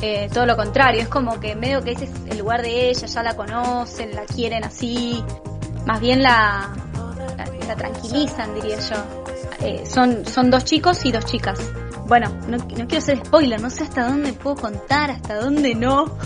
[0.00, 3.06] Eh, todo lo contrario, es como que medio que ese es el lugar de ella,
[3.06, 5.22] ya la conocen, la quieren así.
[5.84, 6.74] Más bien la,
[7.68, 8.96] la, tranquilizan, diría yo.
[9.60, 11.58] Eh, son, son dos chicos y dos chicas.
[12.06, 16.16] bueno, no, no quiero ser spoiler, no sé hasta dónde puedo contar, hasta dónde no.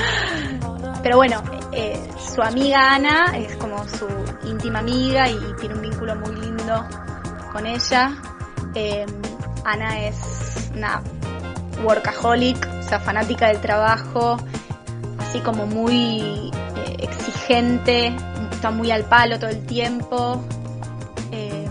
[1.02, 1.42] Pero bueno,
[1.72, 2.00] eh,
[2.34, 4.06] su amiga Ana es como su
[4.48, 6.86] íntima amiga y tiene un vínculo muy lindo
[7.52, 8.12] con ella.
[9.64, 11.02] Ana es una
[11.84, 14.36] workaholic, o sea, fanática del trabajo,
[15.18, 18.14] así como muy eh, exigente,
[18.50, 20.42] está muy al palo todo el tiempo.
[21.30, 21.66] Eh,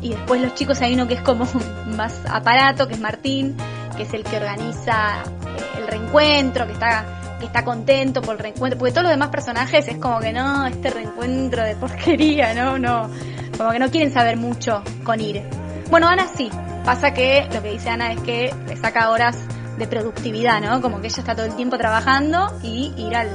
[0.00, 1.46] y después los chicos hay uno que es como
[1.96, 3.56] más aparato, que es Martín,
[3.96, 8.38] que es el que organiza eh, el reencuentro, que está, que está contento por el
[8.38, 12.78] reencuentro, porque todos los demás personajes es como que no, este reencuentro de porquería, no,
[12.78, 13.10] no,
[13.56, 15.42] como que no quieren saber mucho con ir.
[15.90, 16.50] Bueno, Ana sí,
[16.84, 19.36] pasa que lo que dice Ana es que le saca horas
[19.78, 20.80] de productividad, ¿no?
[20.80, 23.28] Como que ella está todo el tiempo trabajando y ir al,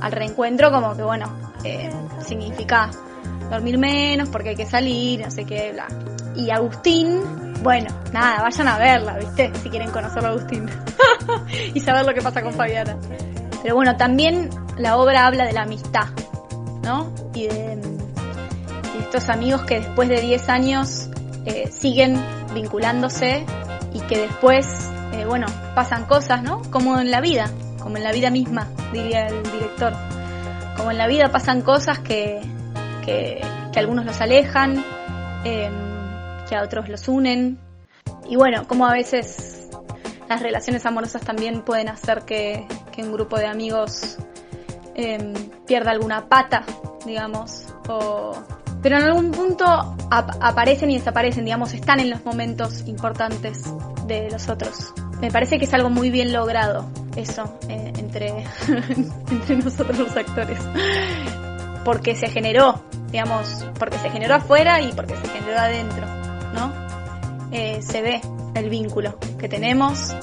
[0.00, 1.26] al reencuentro como que, bueno,
[1.64, 1.90] eh,
[2.26, 2.90] significa
[3.50, 5.86] dormir menos porque hay que salir, no sé qué, bla.
[6.34, 7.20] Y Agustín,
[7.62, 9.52] bueno, nada, vayan a verla, ¿viste?
[9.62, 10.66] Si quieren conocer a Agustín
[11.74, 12.96] y saber lo que pasa con Fabiana.
[13.62, 14.48] Pero bueno, también
[14.78, 16.08] la obra habla de la amistad,
[16.82, 17.12] ¿no?
[17.34, 21.08] Y de, de estos amigos que después de 10 años
[21.44, 22.18] eh, siguen
[22.54, 23.44] vinculándose
[23.92, 26.62] y que después, eh, bueno, pasan cosas, ¿no?
[26.70, 27.50] Como en la vida,
[27.80, 29.92] como en la vida misma, diría el director.
[30.76, 32.40] Como en la vida pasan cosas que,
[33.04, 33.40] que,
[33.72, 34.84] que algunos los alejan,
[35.44, 35.70] eh,
[36.48, 37.58] que a otros los unen.
[38.28, 39.68] Y bueno, como a veces
[40.28, 44.16] las relaciones amorosas también pueden hacer que, que un grupo de amigos
[44.94, 45.32] eh,
[45.66, 46.64] pierda alguna pata,
[47.04, 48.32] digamos, o,
[48.82, 53.62] pero en algún punto ap- aparecen y desaparecen, digamos, están en los momentos importantes
[54.06, 54.92] de los otros.
[55.20, 58.28] Me parece que es algo muy bien logrado eso eh, entre,
[59.30, 60.58] entre nosotros los actores.
[61.84, 66.06] Porque se generó, digamos, porque se generó afuera y porque se generó adentro,
[66.54, 66.72] ¿no?
[67.52, 68.20] Eh, se ve
[68.54, 70.14] el vínculo que tenemos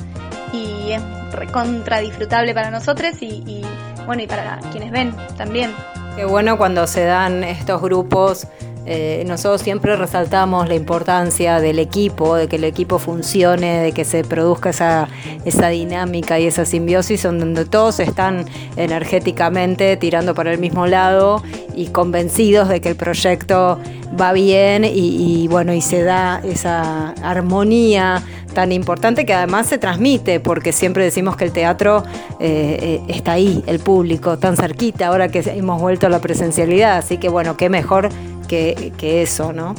[0.53, 3.61] y es recontra disfrutable para nosotros y, y,
[4.05, 5.71] bueno, y para quienes ven también.
[6.15, 8.47] Qué bueno cuando se dan estos grupos.
[8.85, 14.03] eh, nosotros siempre resaltamos la importancia del equipo, de que el equipo funcione, de que
[14.03, 15.07] se produzca esa,
[15.45, 18.45] esa dinámica y esa simbiosis donde todos están
[18.77, 21.43] energéticamente tirando para el mismo lado
[21.75, 23.79] y convencidos de que el proyecto
[24.19, 28.23] va bien y, bueno, y se da esa armonía
[28.59, 32.03] tan importante que además se transmite, porque siempre decimos que el teatro
[32.41, 36.97] eh, eh, está ahí, el público, tan cerquita, ahora que hemos vuelto a la presencialidad,
[36.97, 38.09] así que bueno, qué mejor
[38.49, 39.75] que, que eso, ¿no?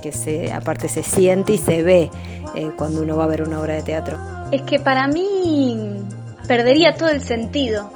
[0.00, 2.08] Que se, aparte se siente y se ve
[2.54, 4.16] eh, cuando uno va a ver una obra de teatro.
[4.52, 5.98] Es que para mí
[6.46, 7.90] perdería todo el sentido.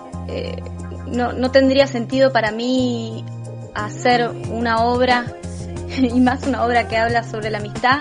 [1.06, 3.24] No, no tendría sentido para mí
[3.72, 5.26] hacer una obra,
[5.96, 8.00] y más una obra que habla sobre la amistad,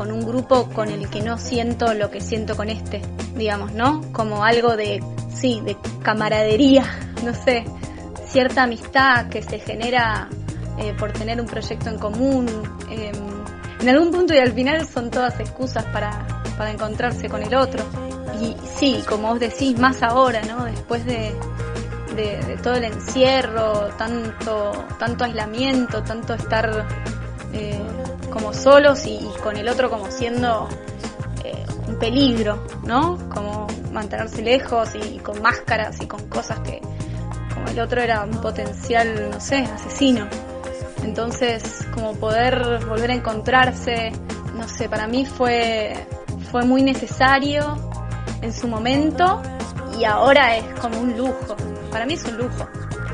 [0.00, 3.02] con un grupo con el que no siento lo que siento con este,
[3.36, 4.00] digamos, ¿no?
[4.12, 6.86] Como algo de, sí, de camaradería,
[7.22, 7.66] no sé,
[8.26, 10.30] cierta amistad que se genera
[10.78, 12.48] eh, por tener un proyecto en común.
[12.90, 13.12] eh,
[13.78, 17.84] en algún punto y al final son todas excusas para, para encontrarse con el otro.
[18.40, 20.64] Y sí, como vos decís, más ahora, ¿no?
[20.64, 21.34] Después de,
[22.16, 26.86] de, de todo el encierro, tanto, tanto aislamiento, tanto estar
[27.52, 27.82] eh,
[28.30, 30.68] como solos y, con el otro como siendo
[31.44, 33.18] eh, un peligro, ¿no?
[33.28, 36.80] Como mantenerse lejos y, con máscaras y con cosas que,
[37.54, 40.26] como el otro era un potencial, no sé, asesino.
[41.02, 44.12] Entonces, como poder volver a encontrarse,
[44.54, 46.06] no sé, para mí fue,
[46.50, 47.76] fue muy necesario
[48.42, 49.40] en su momento
[49.98, 51.56] y ahora es como un lujo.
[51.90, 52.68] Para mí es un lujo.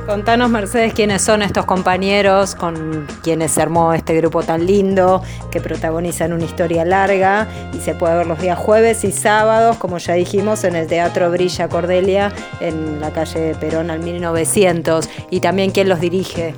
[0.06, 5.20] Contanos, Mercedes, quiénes son estos compañeros con quienes se armó este grupo tan lindo,
[5.50, 9.98] que protagonizan una historia larga y se puede ver los días jueves y sábados, como
[9.98, 15.08] ya dijimos, en el Teatro Brilla Cordelia, en la calle Perón al 1900.
[15.30, 16.54] Y también quién los dirige.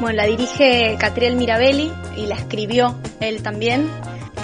[0.00, 3.88] Bueno, la dirige Catriel Mirabelli y la escribió él también.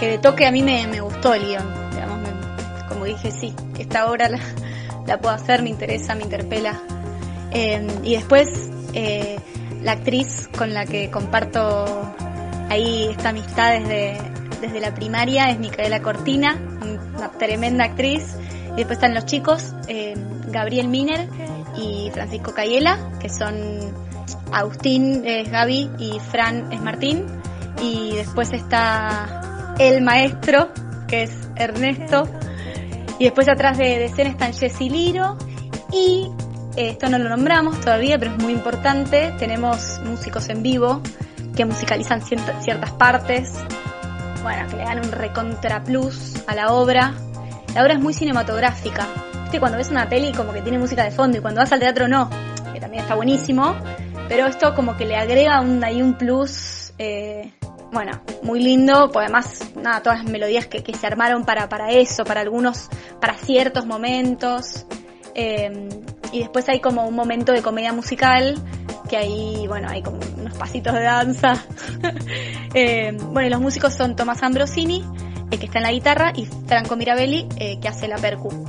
[0.01, 1.65] Que de toque a mí me, gustó el guion.
[1.93, 4.29] Digamos, me- como dije, sí, esta obra
[5.07, 6.81] la puedo hacer, me interesa, me interpela.
[7.55, 8.49] Eh, y después
[8.93, 9.39] eh,
[9.83, 11.85] la actriz con la que comparto
[12.69, 14.19] ahí esta amistad desde,
[14.61, 16.61] desde la primaria es Micaela Cortina,
[17.17, 18.37] una tremenda actriz.
[18.73, 20.15] Y después están los chicos, eh,
[20.49, 21.29] Gabriel Miner
[21.77, 23.55] y Francisco Cayela, que son
[24.53, 27.27] Agustín es Gaby y Fran es Martín.
[27.81, 30.71] Y después está el maestro,
[31.07, 32.25] que es Ernesto.
[33.19, 35.37] Y después atrás de, de escena están Jessy Liro.
[35.93, 36.29] Y
[36.77, 39.33] esto no lo nombramos todavía, pero es muy importante.
[39.39, 41.01] Tenemos músicos en vivo
[41.55, 43.53] que musicalizan cierta- ciertas partes.
[44.43, 47.15] Bueno, que le dan un recontra plus a la obra.
[47.75, 49.07] La obra es muy cinematográfica.
[49.43, 51.81] Viste, cuando ves una peli como que tiene música de fondo y cuando vas al
[51.81, 52.29] teatro no,
[52.73, 53.77] que también está buenísimo,
[54.29, 57.53] pero esto como que le agrega un, ahí un plus, eh,
[57.93, 61.91] bueno, muy lindo, pues además, nada, todas las melodías que, que se armaron para, para
[61.91, 62.89] eso, para algunos,
[63.21, 64.87] para ciertos momentos.
[65.35, 65.89] Eh,
[66.35, 68.57] y después hay como un momento de comedia musical,
[69.09, 71.55] que ahí, bueno, hay como unos pasitos de danza.
[72.77, 75.05] Eh, bueno, los músicos son Tomás Ambrosini,
[75.53, 78.67] eh, que está en la guitarra, y Franco Mirabelli, eh, que hace la percu.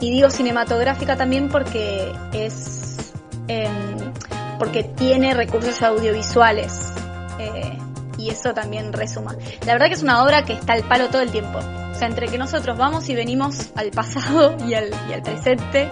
[0.00, 3.12] Y digo cinematográfica también porque es.
[3.48, 4.12] em,
[4.60, 6.92] porque tiene recursos audiovisuales.
[7.40, 7.76] eh,
[8.16, 9.34] y eso también resuma.
[9.66, 11.58] La verdad que es una obra que está al palo todo el tiempo.
[11.98, 15.90] Sea, entre que nosotros vamos y venimos al pasado y al, y al presente,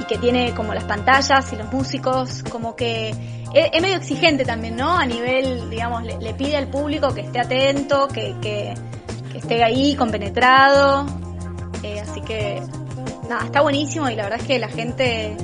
[0.00, 3.10] y, que tiene como las pantallas y los músicos, como que
[3.54, 4.98] es, es medio exigente también, ¿no?
[4.98, 8.74] A nivel, digamos, le, pide al público que esté atento, que, que,
[9.30, 11.06] que esté ahí, compenetrado.
[11.82, 12.60] Eh, así que,
[13.28, 15.36] nada, está buenísimo y la verdad es que la gente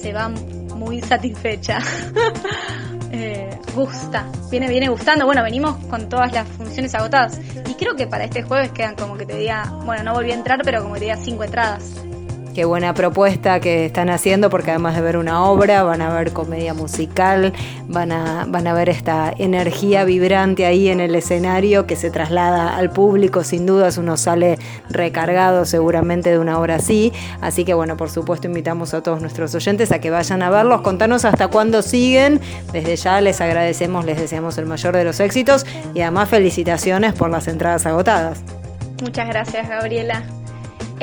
[0.00, 1.78] se va muy satisfecha.
[3.14, 5.26] Eh, gusta, viene, viene gustando.
[5.26, 7.38] Bueno, venimos con todas las funciones agotadas.
[7.68, 10.34] Y creo que para este jueves quedan como que te diga, bueno, no volví a
[10.34, 12.02] entrar, pero como que te diga cinco entradas.
[12.54, 16.34] Qué buena propuesta que están haciendo porque además de ver una obra, van a ver
[16.34, 17.54] comedia musical,
[17.88, 22.76] van a, van a ver esta energía vibrante ahí en el escenario que se traslada
[22.76, 24.58] al público, sin dudas uno sale
[24.90, 27.10] recargado seguramente de una obra así,
[27.40, 30.82] así que bueno, por supuesto invitamos a todos nuestros oyentes a que vayan a verlos,
[30.82, 32.38] contanos hasta cuándo siguen,
[32.70, 35.64] desde ya les agradecemos, les deseamos el mayor de los éxitos
[35.94, 38.42] y además felicitaciones por las entradas agotadas.
[39.00, 40.22] Muchas gracias, Gabriela.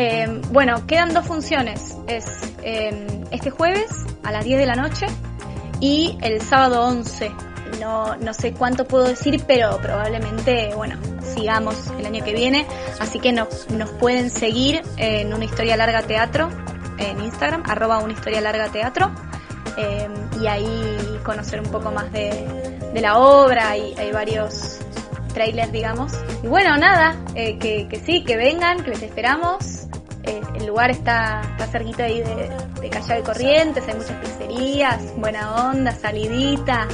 [0.01, 1.97] Eh, bueno, quedan dos funciones.
[2.07, 2.25] Es
[2.63, 5.07] eh, este jueves a las 10 de la noche
[5.81, 7.29] y el sábado 11.
[7.81, 10.97] No, no sé cuánto puedo decir, pero probablemente, bueno,
[11.35, 12.65] sigamos el año que viene.
[13.01, 13.67] Así que nos,
[13.99, 16.49] pueden seguir en Una Historia Larga Teatro
[16.97, 19.11] en Instagram, arroba Una Historia Larga Teatro.
[19.75, 20.07] eh,
[20.41, 22.47] y ahí conocer un poco más de,
[22.93, 23.75] de la obra.
[23.75, 24.79] y hay varios
[25.29, 26.11] trailers, digamos.
[26.43, 29.87] Y bueno, nada, eh, que, que sí, que vengan, que les esperamos.
[30.23, 32.49] Eh, el lugar está, está cerquita ahí de,
[32.81, 36.87] de Corrientes, hay muchas pizzerías, buena onda, salidita.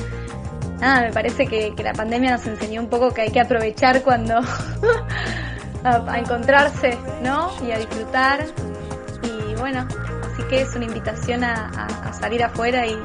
[0.79, 4.39] Me parece que, que la pandemia nos enseñó un poco que hay que aprovechar cuando
[5.83, 7.51] a, encontrarse, ¿no?
[7.65, 8.45] Y a disfrutar.
[9.23, 9.87] Y bueno,
[10.31, 12.95] así que es una invitación a, a- a salir afuera y,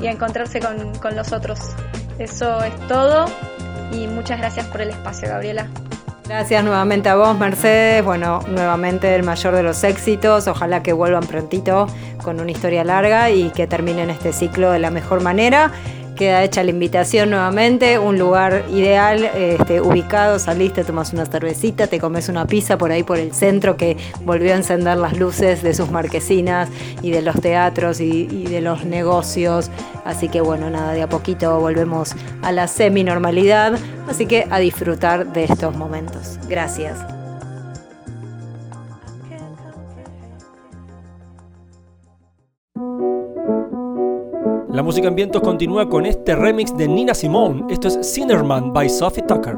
[0.00, 1.58] y a encontrarse con, con los otros.
[2.18, 3.24] Eso es todo
[3.92, 5.68] y muchas gracias por el espacio, Gabriela.
[6.26, 8.04] Gracias nuevamente a vos, Mercedes.
[8.04, 10.46] Bueno, nuevamente el mayor de los éxitos.
[10.46, 11.88] Ojalá que vuelvan prontito
[12.22, 15.72] con una historia larga y que terminen este ciclo de la mejor manera.
[16.16, 21.98] Queda hecha la invitación nuevamente, un lugar ideal, este, ubicado, saliste, tomas una cervecita, te
[21.98, 25.74] comes una pizza por ahí por el centro que volvió a encender las luces de
[25.74, 26.68] sus marquesinas
[27.02, 29.70] y de los teatros y, y de los negocios.
[30.04, 33.78] Así que bueno, nada, de a poquito volvemos a la semi-normalidad.
[34.08, 36.38] Así que a disfrutar de estos momentos.
[36.48, 36.98] Gracias.
[44.72, 47.62] La música en vientos continúa con este remix de Nina Simone.
[47.68, 49.54] Esto es Cinderman by Sophie Tucker.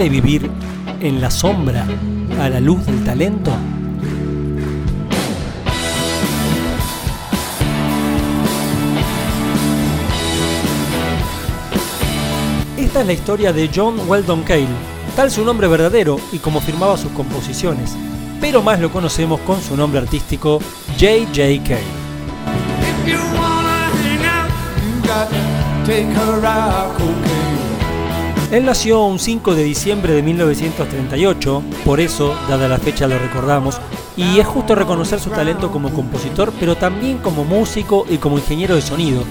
[0.00, 0.50] Puede vivir
[1.02, 1.86] en la sombra
[2.40, 3.52] a la luz del talento?
[12.78, 14.66] Esta es la historia de John Weldon Cale,
[15.16, 17.94] tal su nombre verdadero y como firmaba sus composiciones,
[18.40, 20.60] pero más lo conocemos con su nombre artístico
[20.98, 21.62] J.J.
[21.62, 22.00] Cale.
[25.84, 27.29] Take her out.
[28.50, 33.80] Él nació un 5 de diciembre de 1938, por eso, dada la fecha, lo recordamos,
[34.16, 38.74] y es justo reconocer su talento como compositor, pero también como músico y como ingeniero
[38.74, 39.22] de sonido.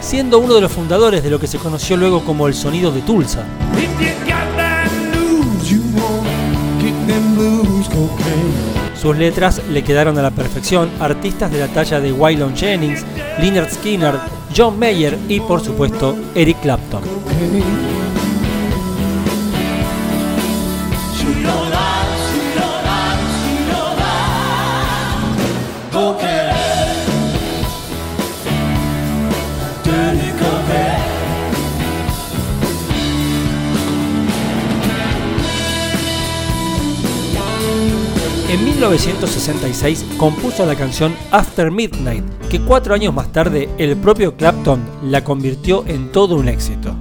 [0.00, 3.02] Siendo uno de los fundadores de lo que se conoció luego como el sonido de
[3.02, 3.44] Tulsa.
[9.06, 13.06] Sus letras le quedaron a la perfección artistas de la talla de Waylon Jennings,
[13.40, 14.18] Lynyrd Skynyrd,
[14.52, 17.02] John Mayer y por supuesto Eric Clapton.
[38.66, 45.22] 1966 compuso la canción After Midnight, que cuatro años más tarde el propio Clapton la
[45.22, 46.92] convirtió en todo un éxito.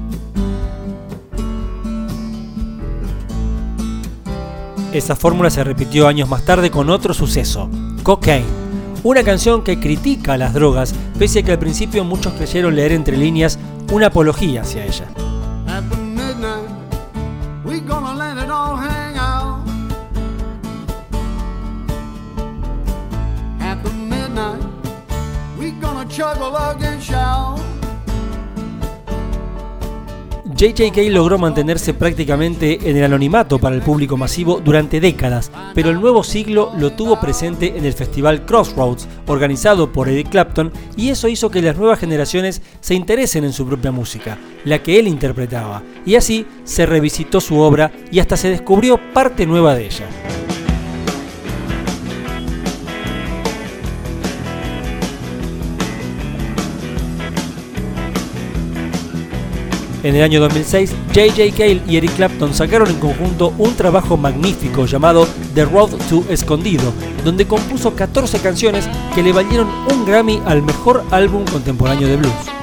[4.93, 7.67] Esa fórmula se repitió años más tarde con otro suceso,
[8.03, 8.45] Cocaine,
[9.03, 13.17] una canción que critica las drogas, pese a que al principio muchos creyeron leer entre
[13.17, 13.57] líneas
[13.91, 15.07] una apología hacia ella.
[30.55, 35.99] JJK logró mantenerse prácticamente en el anonimato para el público masivo durante décadas, pero el
[35.99, 41.27] nuevo siglo lo tuvo presente en el festival Crossroads, organizado por Eric Clapton, y eso
[41.27, 45.83] hizo que las nuevas generaciones se interesen en su propia música, la que él interpretaba,
[46.05, 50.44] y así se revisitó su obra y hasta se descubrió parte nueva de ella.
[60.05, 61.57] En el año 2006, J.J.
[61.57, 66.93] Cale y Eric Clapton sacaron en conjunto un trabajo magnífico llamado The Road to Escondido,
[67.23, 72.54] donde compuso 14 canciones que le valieron un Grammy al mejor álbum contemporáneo de blues.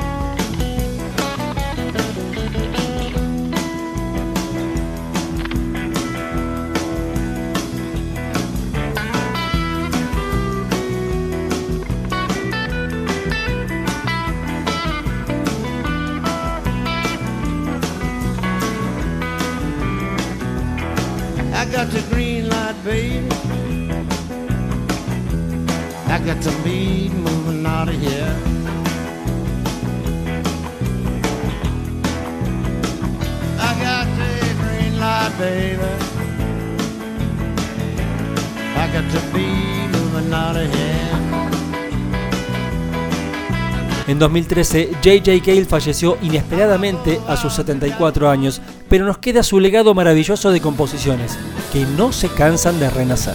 [44.22, 45.40] 2013, J.J.
[45.44, 51.36] Cale falleció inesperadamente a sus 74 años, pero nos queda su legado maravilloso de composiciones,
[51.72, 53.34] que no se cansan de renacer.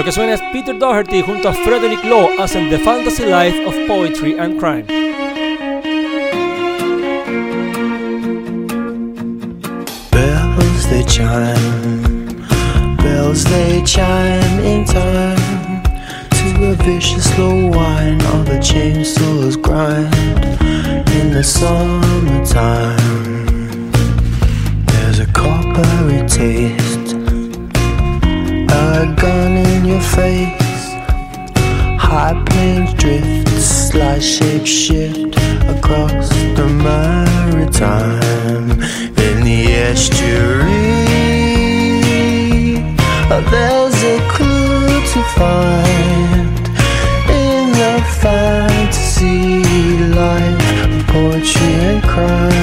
[0.00, 3.74] Lo que suena es Peter Doherty junto a Frederick Law hacen The Fantasy Life of
[3.86, 4.86] Poetry and Crime.
[10.10, 12.34] Bells they chime,
[12.96, 15.82] bells they chime in time
[16.30, 20.44] to a vicious slow whine of the chainsaws grind
[21.10, 22.96] in the summertime.
[24.86, 27.12] There's a coppery taste,
[28.72, 29.49] a gun
[29.90, 30.84] your face.
[31.98, 35.36] High planes drift, slight shape shift
[35.74, 38.70] across the maritime
[39.26, 41.00] in the estuary.
[43.50, 46.60] There's a clue to find
[47.42, 49.64] in the fantasy
[50.20, 52.59] life poetry and crime.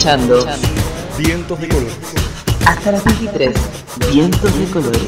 [0.00, 0.46] Escuchando
[1.18, 1.90] Vientos de color.
[2.66, 3.54] hasta las 23.
[4.10, 5.02] Vientos de colores.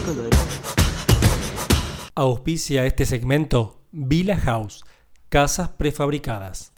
[2.15, 4.85] Auspicia este segmento Villa House,
[5.31, 6.73] casas prefabricadas.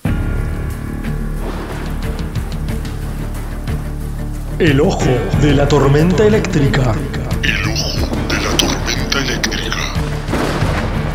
[4.61, 5.11] El ojo
[5.43, 6.95] de la tormenta eléctrica.
[7.43, 9.77] El ojo de la tormenta eléctrica.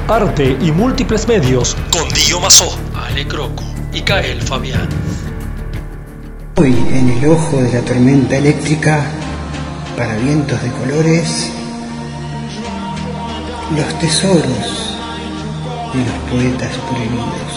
[0.09, 1.77] Arte y múltiples medios.
[1.93, 3.63] Con Dio Mazó, Ale Croco
[3.93, 4.98] y Kael Fabián.
[7.19, 9.03] El ojo de la tormenta eléctrica,
[9.97, 11.51] para vientos de colores,
[13.75, 14.97] los tesoros
[15.93, 17.51] de los poetas prohibidos.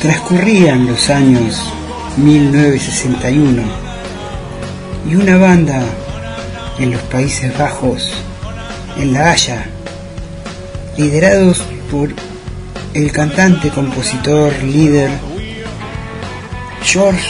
[0.00, 1.72] Transcurrían los años
[2.16, 3.62] 1961
[5.08, 5.84] y una banda
[6.80, 8.12] en los Países Bajos,
[8.96, 9.66] en La Haya,
[10.96, 12.10] liderados por
[12.94, 15.10] el cantante, compositor, líder
[16.82, 17.28] George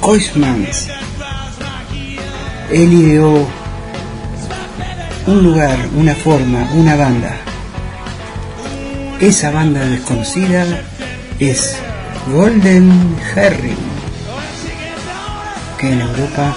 [0.00, 0.88] Koismans.
[2.70, 3.46] Él ideó
[5.26, 7.36] un lugar, una forma, una banda.
[9.20, 10.66] Esa banda desconocida
[11.38, 11.76] es
[12.32, 13.76] Golden Herring,
[15.78, 16.54] que en Europa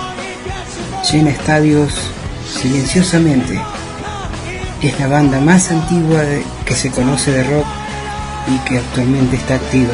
[1.12, 1.94] llena estadios
[2.52, 3.60] silenciosamente.
[4.82, 7.66] Es la banda más antigua de- que se conoce de rock
[8.48, 9.94] y que actualmente está activa.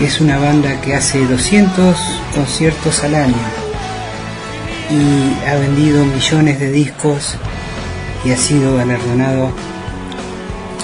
[0.00, 1.96] Es una banda que hace 200
[2.34, 3.34] conciertos al año
[4.90, 7.36] y ha vendido millones de discos
[8.24, 9.50] y ha sido galardonado.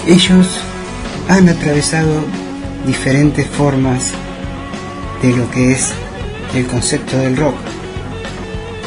[0.07, 0.59] Ellos
[1.27, 2.23] han atravesado
[2.85, 4.11] diferentes formas
[5.21, 5.91] de lo que es
[6.53, 7.55] el concepto del rock.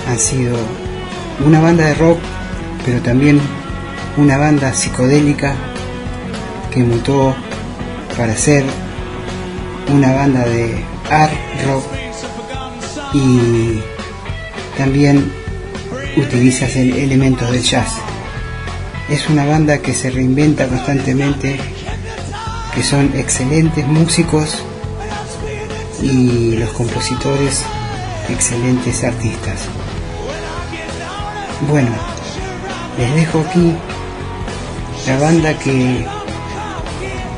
[0.08, 0.56] Han sido
[1.44, 2.18] una banda de rock,
[2.84, 3.40] pero también
[4.18, 5.54] una banda psicodélica
[6.72, 7.34] que mutó
[8.16, 8.64] para ser
[9.94, 11.32] una banda de art
[11.66, 11.84] rock
[13.14, 13.80] y
[14.76, 15.32] también
[16.16, 17.94] utiliza el- elementos del jazz.
[19.08, 21.58] Es una banda que se reinventa constantemente,
[22.74, 24.62] que son excelentes músicos
[26.02, 27.62] y los compositores
[28.28, 29.60] excelentes artistas.
[31.70, 31.90] Bueno,
[32.98, 33.74] les dejo aquí
[35.08, 36.04] la banda que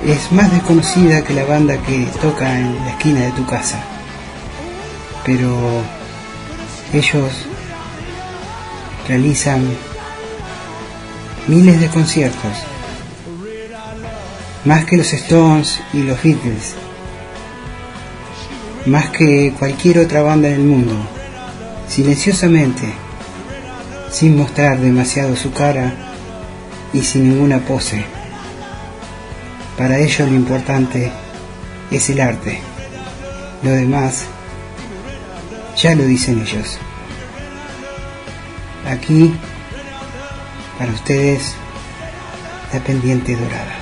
[0.05, 3.81] es más desconocida que la banda que toca en la esquina de tu casa.
[5.25, 5.57] Pero
[6.93, 7.31] ellos
[9.07, 9.63] realizan
[11.47, 12.57] miles de conciertos,
[14.65, 16.75] más que los Stones y los Beatles,
[18.87, 20.97] más que cualquier otra banda del mundo,
[21.87, 22.93] silenciosamente,
[24.11, 26.10] sin mostrar demasiado su cara
[26.93, 28.05] y sin ninguna pose.
[29.77, 31.11] Para ellos lo importante
[31.91, 32.61] es el arte.
[33.63, 34.25] Lo demás
[35.77, 36.79] ya lo dicen ellos.
[38.87, 39.35] Aquí,
[40.79, 41.55] para ustedes,
[42.73, 43.80] la pendiente dorada.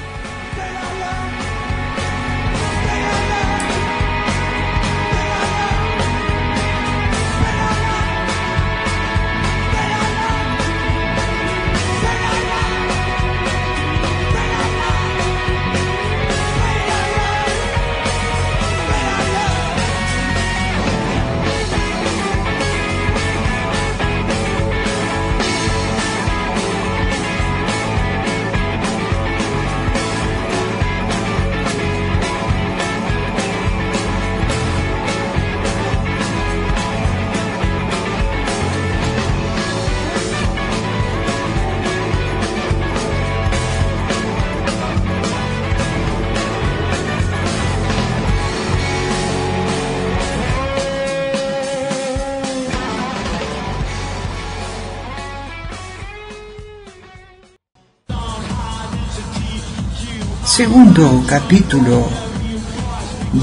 [61.28, 62.08] Capítulo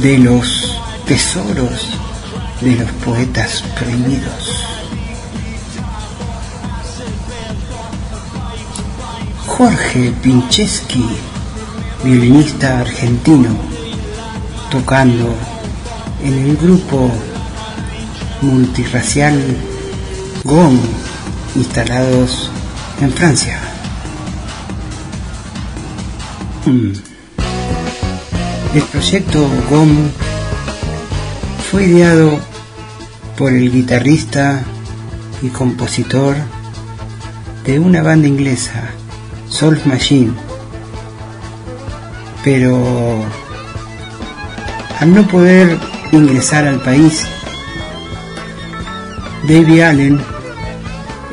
[0.02, 0.76] de los
[1.06, 1.88] tesoros
[2.60, 4.66] de los poetas prohibidos.
[9.45, 11.06] Jorge Pincheski,
[12.03, 13.56] violinista argentino,
[14.72, 15.36] tocando
[16.24, 17.12] en el grupo
[18.41, 19.40] multirracial
[20.44, 20.80] GOM,
[21.56, 22.49] instalados
[22.99, 23.60] en Francia.
[26.66, 27.05] Mm.
[28.76, 30.10] El proyecto GOM
[31.72, 32.38] fue ideado
[33.38, 34.64] por el guitarrista
[35.41, 36.35] y compositor
[37.65, 38.89] de una banda inglesa,
[39.47, 40.34] Soul Machine,
[42.43, 43.23] pero
[44.99, 45.80] al no poder
[46.11, 47.26] ingresar al país,
[49.47, 50.22] David Allen,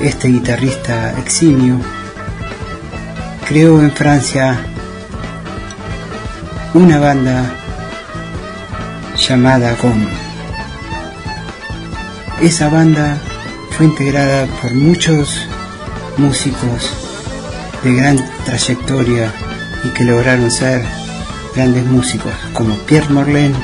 [0.01, 1.81] este guitarrista eximio,
[3.49, 4.72] creó en Francia
[6.75, 7.55] una banda
[9.17, 10.07] llamada GOM.
[12.41, 13.19] Esa banda
[13.73, 15.47] fue integrada por muchos
[16.17, 16.91] músicos
[17.85, 19.31] de gran trayectoria
[19.85, 20.83] y que lograron ser
[21.55, 23.55] grandes músicos, como Pierre Morlaine,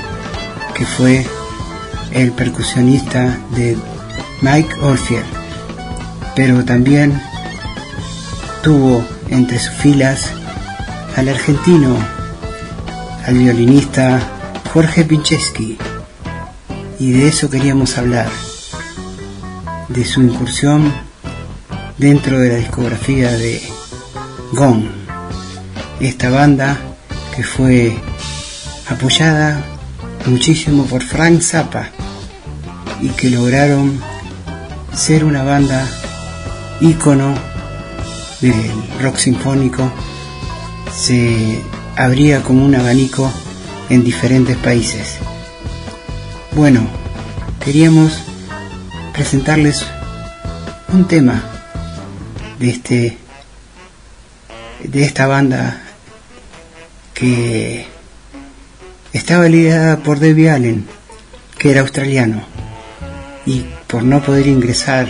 [0.75, 1.27] que fue
[2.13, 3.77] el percusionista de
[4.43, 5.25] Mike Oldfield,
[6.37, 7.21] pero también
[8.63, 10.27] tuvo entre sus filas
[11.17, 11.97] al argentino,
[13.29, 14.23] al violinista
[14.73, 15.77] Jorge Pincheski,
[16.99, 18.27] y de eso queríamos hablar,
[19.89, 20.91] de su incursión
[21.99, 23.61] dentro de la discografía de
[24.53, 24.83] Gong,
[26.01, 26.79] esta banda
[27.37, 27.99] que fue
[28.89, 29.63] apoyada
[30.25, 31.91] muchísimo por Frank Zappa
[33.03, 34.01] y que lograron
[34.95, 35.87] ser una banda
[36.81, 37.35] ícono
[38.41, 38.73] del
[39.03, 39.93] rock sinfónico,
[40.91, 41.63] se
[41.99, 43.31] abría como un abanico
[43.91, 45.17] en diferentes países.
[46.53, 46.87] Bueno,
[47.63, 48.23] queríamos
[49.13, 49.85] presentarles
[50.93, 51.43] un tema
[52.61, 53.19] de este
[54.85, 55.83] de esta banda
[57.15, 57.87] que
[59.13, 60.87] estaba liderada por Debbie Allen,
[61.59, 62.43] que era australiano,
[63.45, 65.09] y por no poder ingresar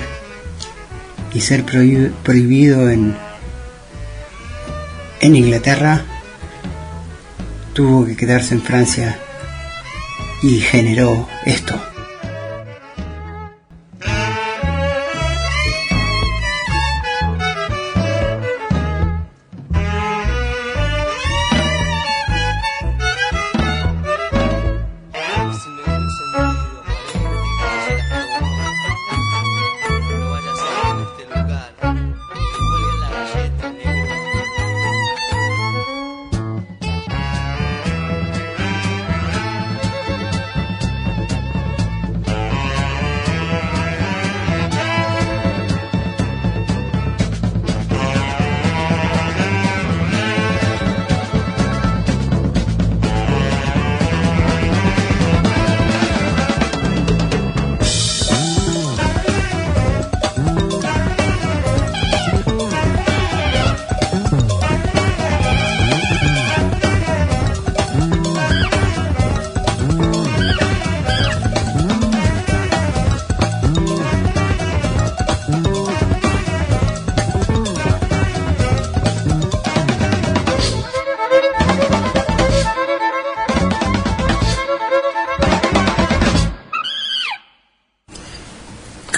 [1.35, 3.15] y ser prohi- prohibido en,
[5.20, 6.02] en Inglaterra,
[7.79, 9.17] tuvo que quedarse en Francia
[10.43, 11.88] y generó esto.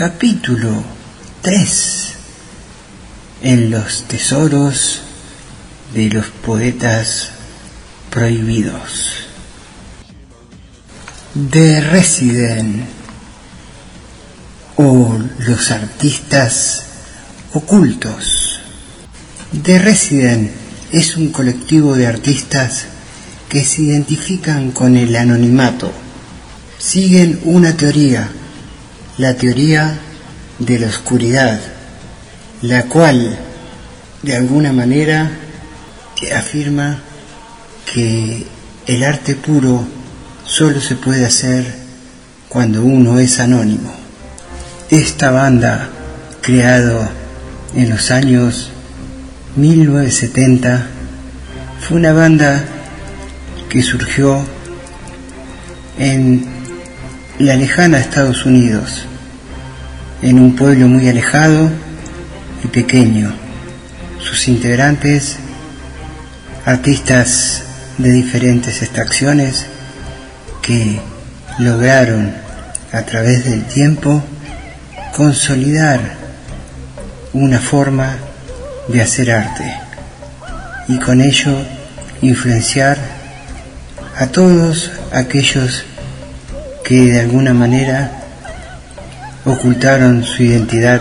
[0.01, 0.82] Capítulo
[1.43, 2.14] 3
[3.43, 5.02] En los tesoros
[5.93, 7.32] de los poetas
[8.09, 9.27] prohibidos.
[11.51, 12.86] The Resident
[14.77, 16.85] o los artistas
[17.52, 18.59] ocultos.
[19.62, 20.51] The Resident
[20.93, 22.86] es un colectivo de artistas
[23.51, 25.93] que se identifican con el anonimato.
[26.78, 28.31] Siguen una teoría,
[29.20, 29.98] la teoría
[30.59, 31.60] de la oscuridad,
[32.62, 33.38] la cual
[34.22, 35.30] de alguna manera
[36.34, 36.98] afirma
[37.92, 38.47] que
[38.86, 39.86] el arte puro
[40.47, 41.66] solo se puede hacer
[42.48, 43.92] cuando uno es anónimo.
[44.88, 45.90] Esta banda,
[46.40, 47.06] creado
[47.74, 48.70] en los años
[49.56, 50.86] 1970,
[51.86, 52.64] fue una banda
[53.68, 54.42] que surgió
[55.98, 56.60] en
[57.41, 59.07] la lejana Estados Unidos,
[60.21, 61.71] en un pueblo muy alejado
[62.62, 63.33] y pequeño.
[64.19, 65.39] Sus integrantes,
[66.67, 67.62] artistas
[67.97, 69.65] de diferentes extracciones,
[70.61, 71.01] que
[71.59, 72.31] lograron
[72.93, 74.23] a través del tiempo
[75.17, 75.99] consolidar
[77.33, 78.19] una forma
[78.89, 79.81] de hacer arte
[80.89, 81.57] y con ello
[82.21, 82.99] influenciar
[84.19, 85.87] a todos aquellos
[86.85, 88.12] que de alguna manera
[89.44, 91.01] ocultaron su identidad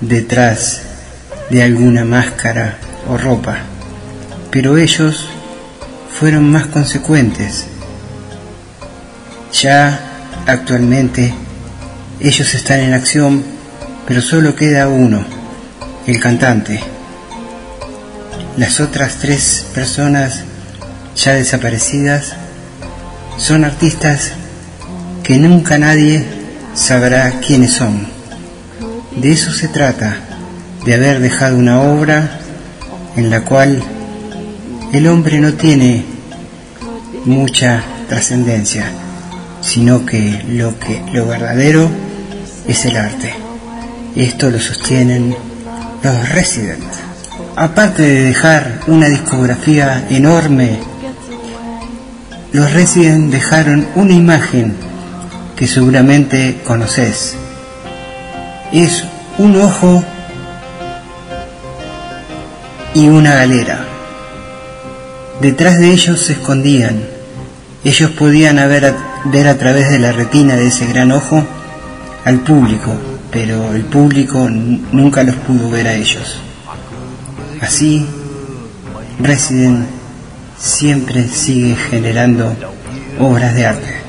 [0.00, 0.82] detrás
[1.50, 2.78] de alguna máscara
[3.08, 3.58] o ropa.
[4.50, 5.28] Pero ellos
[6.10, 7.66] fueron más consecuentes.
[9.52, 10.00] Ya
[10.46, 11.34] actualmente
[12.20, 13.42] ellos están en acción,
[14.06, 15.24] pero solo queda uno,
[16.06, 16.80] el cantante.
[18.56, 20.44] Las otras tres personas
[21.16, 22.34] ya desaparecidas
[23.36, 24.32] son artistas
[25.24, 26.22] que nunca nadie
[26.74, 28.06] sabrá quiénes son.
[29.16, 30.18] De eso se trata,
[30.84, 32.40] de haber dejado una obra
[33.16, 33.82] en la cual
[34.92, 36.04] el hombre no tiene
[37.24, 38.84] mucha trascendencia,
[39.62, 41.88] sino que lo que lo verdadero
[42.68, 43.32] es el arte.
[44.14, 45.34] Esto lo sostienen
[46.02, 46.98] los residents.
[47.56, 50.80] Aparte de dejar una discografía enorme,
[52.52, 54.74] los residents dejaron una imagen
[55.56, 57.36] que seguramente conoces.
[58.72, 59.04] Es
[59.38, 60.02] un ojo
[62.94, 63.84] y una galera.
[65.40, 67.00] Detrás de ellos se escondían.
[67.84, 68.94] Ellos podían haber a-
[69.24, 71.44] ver a través de la retina de ese gran ojo
[72.24, 72.92] al público,
[73.30, 76.38] pero el público nunca los pudo ver a ellos.
[77.60, 78.06] Así,
[79.20, 79.86] Resident
[80.58, 82.56] siempre sigue generando
[83.20, 84.03] obras de arte.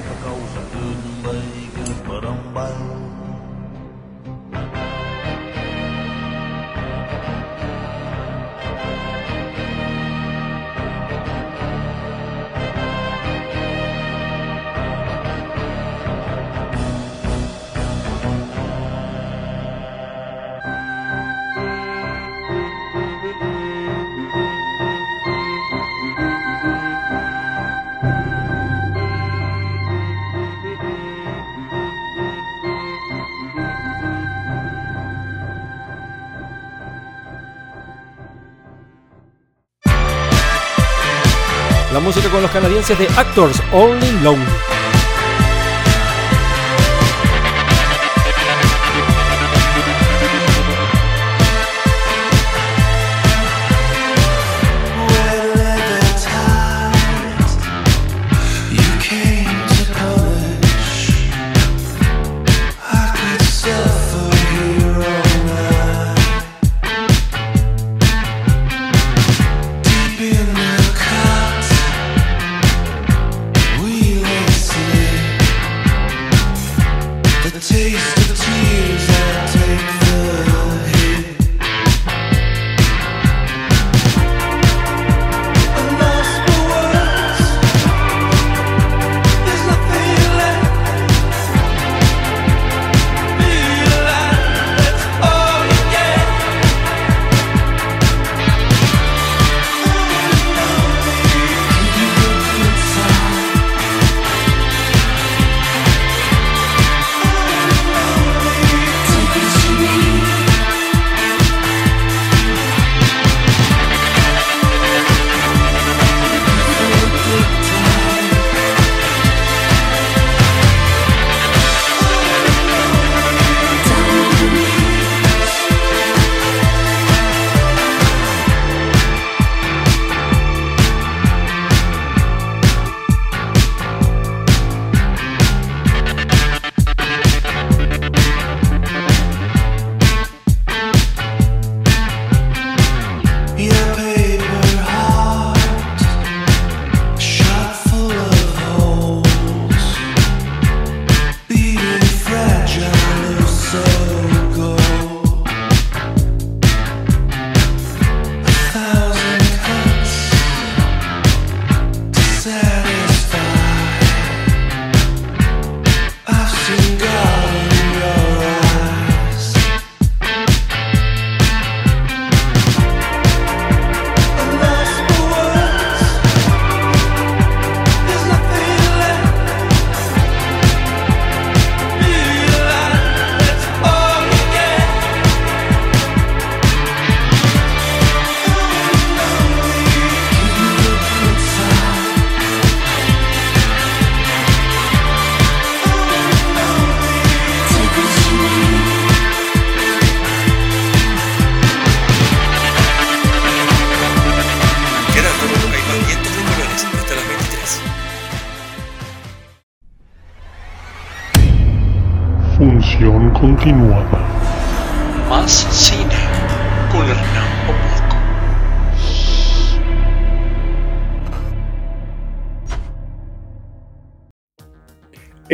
[41.95, 44.84] La música con los canadienses de Actors Only Lonely.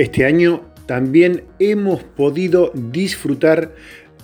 [0.01, 3.75] Este año también hemos podido disfrutar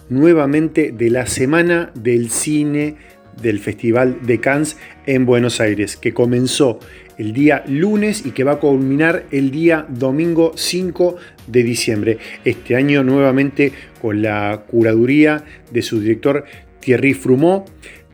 [0.10, 2.96] nuevamente de la Semana del Cine
[3.40, 4.76] del Festival de Cannes
[5.06, 6.80] en Buenos Aires, que comenzó
[7.20, 12.18] el día lunes y que va a culminar el día domingo 5 de diciembre.
[12.44, 13.72] Este año nuevamente
[14.02, 16.44] con la curaduría de su director
[16.80, 17.66] Thierry Frumeau.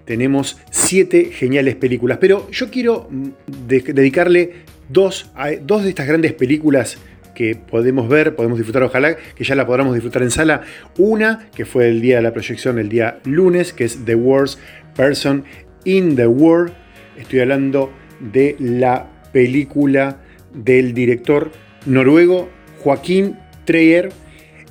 [0.04, 3.28] Tenemos siete geniales películas, pero yo quiero mm,
[3.70, 4.52] de- dedicarle
[4.90, 5.32] dos,
[5.62, 6.98] dos de estas grandes películas
[7.34, 10.62] que podemos ver, podemos disfrutar, ojalá que ya la podamos disfrutar en sala.
[10.98, 14.60] Una que fue el día de la proyección, el día lunes, que es The Worst
[14.96, 15.44] Person
[15.86, 16.74] in the World.
[17.18, 20.18] Estoy hablando de la película
[20.54, 21.52] del director
[21.86, 22.50] noruego
[22.80, 24.12] Joaquín Treyer.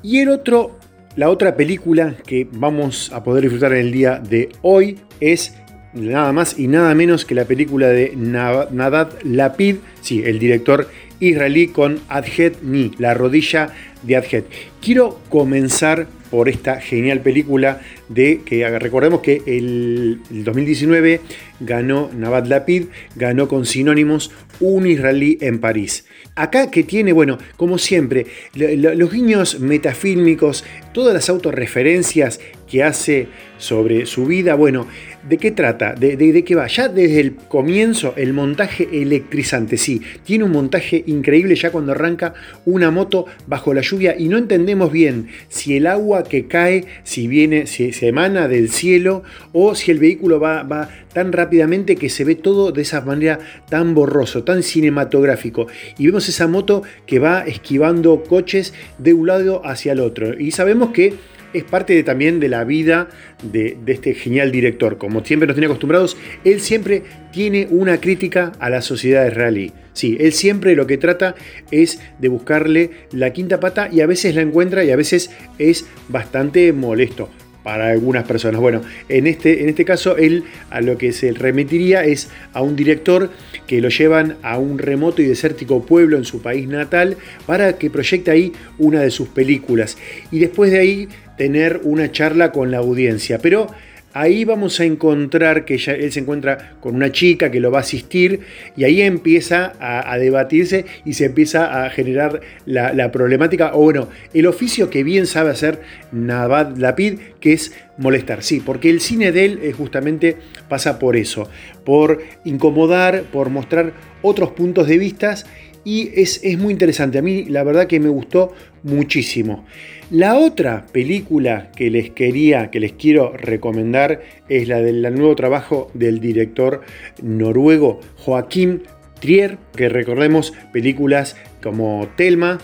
[0.02, 0.78] Y el otro,
[1.16, 5.56] la otra película que vamos a poder disfrutar en el día de hoy es
[5.94, 10.88] nada más y nada menos que la película de Na- Nadad Lapid, sí, el director
[11.28, 13.72] israelí con Adjet Ni, la rodilla
[14.02, 14.46] de Adjet.
[14.80, 21.20] Quiero comenzar por esta genial película de que recordemos que el, el 2019
[21.60, 22.86] ganó Navad Lapid,
[23.16, 26.06] ganó con sinónimos un israelí en París.
[26.34, 32.40] Acá que tiene, bueno, como siempre, lo- lo- los guiños metafílmicos, todas las autorreferencias
[32.70, 33.28] que hace
[33.58, 34.86] sobre su vida, bueno,
[35.28, 35.94] ¿de qué trata?
[35.94, 36.66] ¿De, de, qué va?
[36.66, 42.34] Ya desde el comienzo, el montaje electrizante, sí, tiene un montaje increíble ya cuando arranca
[42.64, 47.28] una moto bajo la lluvia y no entendemos bien si el agua que cae, si
[47.28, 49.22] viene, si se emana del cielo
[49.52, 53.38] o si el vehículo va, va tan rápidamente que se ve todo de esa manera
[53.68, 55.66] tan borroso, tan cinematográfico.
[55.98, 60.38] Y vemos esa moto que va esquivando coches de un lado hacia el otro.
[60.38, 61.14] Y sabemos que
[61.52, 63.08] es parte de- también de la vida
[63.42, 64.98] de, este genial director.
[64.98, 67.02] Como siempre nos tiene acostumbrados, él siempre
[67.32, 69.72] tiene una crítica a la sociedad israelí.
[69.92, 71.34] Sí, él siempre lo que trata
[71.70, 75.86] es de buscarle la quinta pata y a veces la encuentra y a veces es
[76.08, 77.28] bastante molesto
[77.62, 78.60] para algunas personas.
[78.60, 82.74] Bueno, en este, en este caso él a lo que se remitiría es a un
[82.74, 83.30] director
[83.66, 87.16] que lo llevan a un remoto y desértico pueblo en su país natal
[87.46, 89.96] para que proyecte ahí una de sus películas
[90.32, 93.38] y después de ahí tener una charla con la audiencia.
[93.38, 93.68] Pero
[94.14, 97.78] Ahí vamos a encontrar que ya él se encuentra con una chica que lo va
[97.78, 98.40] a asistir
[98.76, 104.46] y ahí empieza a, debatirse y se empieza a generar la, problemática, o bueno, el
[104.46, 105.80] oficio que bien sabe hacer
[106.12, 110.36] Navad Lapid, que es molestar, sí, porque el cine de él justamente
[110.68, 111.48] pasa por eso,
[111.82, 115.36] por incomodar, por mostrar otros puntos de vista
[115.84, 118.52] y es, es muy interesante, a mí la verdad que me gustó
[118.82, 119.64] muchísimo.
[120.10, 125.90] La otra película que les quería, que les quiero recomendar es la del nuevo trabajo
[125.94, 126.82] del director
[127.22, 128.82] noruego Joaquín
[129.20, 132.58] Trier, que recordemos películas como Telma.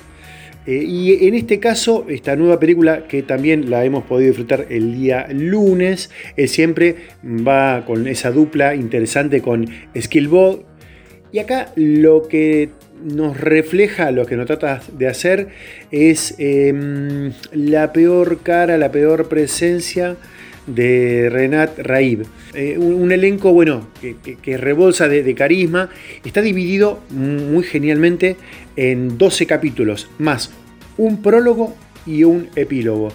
[0.66, 4.94] Eh, y en este caso, esta nueva película que también la hemos podido disfrutar el
[4.94, 6.10] día lunes,
[6.46, 9.66] siempre va con esa dupla interesante con
[9.98, 10.66] Skillbot.
[11.32, 12.70] Y acá lo que
[13.02, 15.48] nos refleja, lo que nos trata de hacer
[15.90, 20.16] es eh, la peor cara, la peor presencia
[20.66, 22.26] de Renat Raib.
[22.54, 25.90] Eh, un, elenco, bueno, que, que, rebolsa de, de, carisma.
[26.24, 28.36] Está dividido muy genialmente
[28.76, 30.50] en 12 capítulos, más
[30.98, 33.10] un prólogo y un epílogo.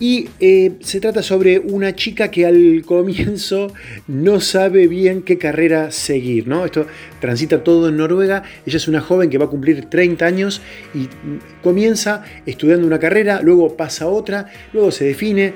[0.00, 3.70] Y eh, se trata sobre una chica que al comienzo
[4.08, 6.64] no sabe bien qué carrera seguir, ¿no?
[6.64, 6.86] Esto
[7.20, 8.42] transita todo en Noruega.
[8.64, 10.62] Ella es una joven que va a cumplir 30 años
[10.94, 11.06] y
[11.62, 15.52] comienza estudiando una carrera, luego pasa a otra, luego se define,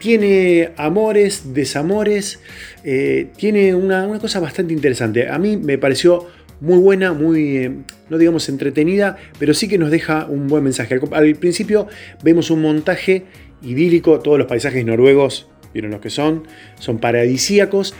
[0.00, 2.40] tiene amores, desamores,
[2.82, 5.28] eh, tiene una, una, cosa bastante interesante.
[5.28, 6.26] A mí me pareció
[6.60, 7.72] muy buena, muy, eh,
[8.10, 10.98] no digamos entretenida, pero sí que nos deja un buen mensaje.
[11.12, 11.86] Al principio
[12.22, 13.24] vemos un montaje
[13.64, 16.44] idílico, todos los paisajes noruegos, vieron los que son,
[16.78, 17.94] son paradisíacos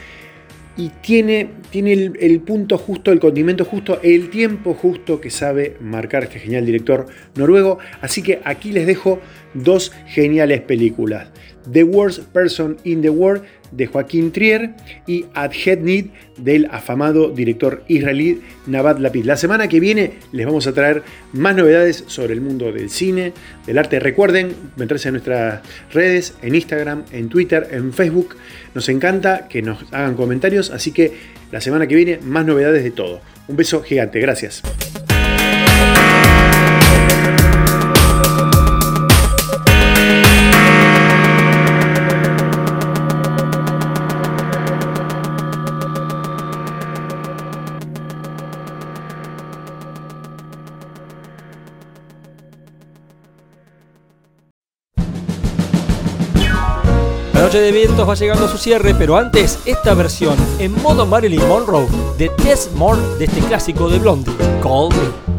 [0.77, 5.77] y tiene, tiene el, el, punto justo, el condimento justo, el tiempo justo que sabe
[5.79, 7.79] marcar este genial director noruego.
[8.01, 9.19] Así que aquí les dejo
[9.53, 11.29] dos geniales películas.
[11.71, 14.71] The Worst Person in the World de Joaquín Trier
[15.07, 16.05] y At Head Need
[16.37, 19.25] del afamado director israelí Navad Lapid.
[19.25, 23.33] La semana que viene les vamos a traer más novedades sobre el mundo del cine,
[23.65, 23.99] del arte.
[23.99, 25.61] Recuerden meterse en nuestras
[25.91, 28.35] redes, en Instagram, en Twitter, en Facebook.
[28.73, 31.13] Nos encanta que nos hagan comentarios, así que
[31.51, 33.21] la semana que viene más novedades de todo.
[33.47, 34.63] Un beso gigante, gracias.
[57.59, 61.87] De vientos va llegando a su cierre, pero antes esta versión en modo Marilyn Monroe
[62.17, 65.34] de Tess Moore de este clásico de Blondie, Call Me.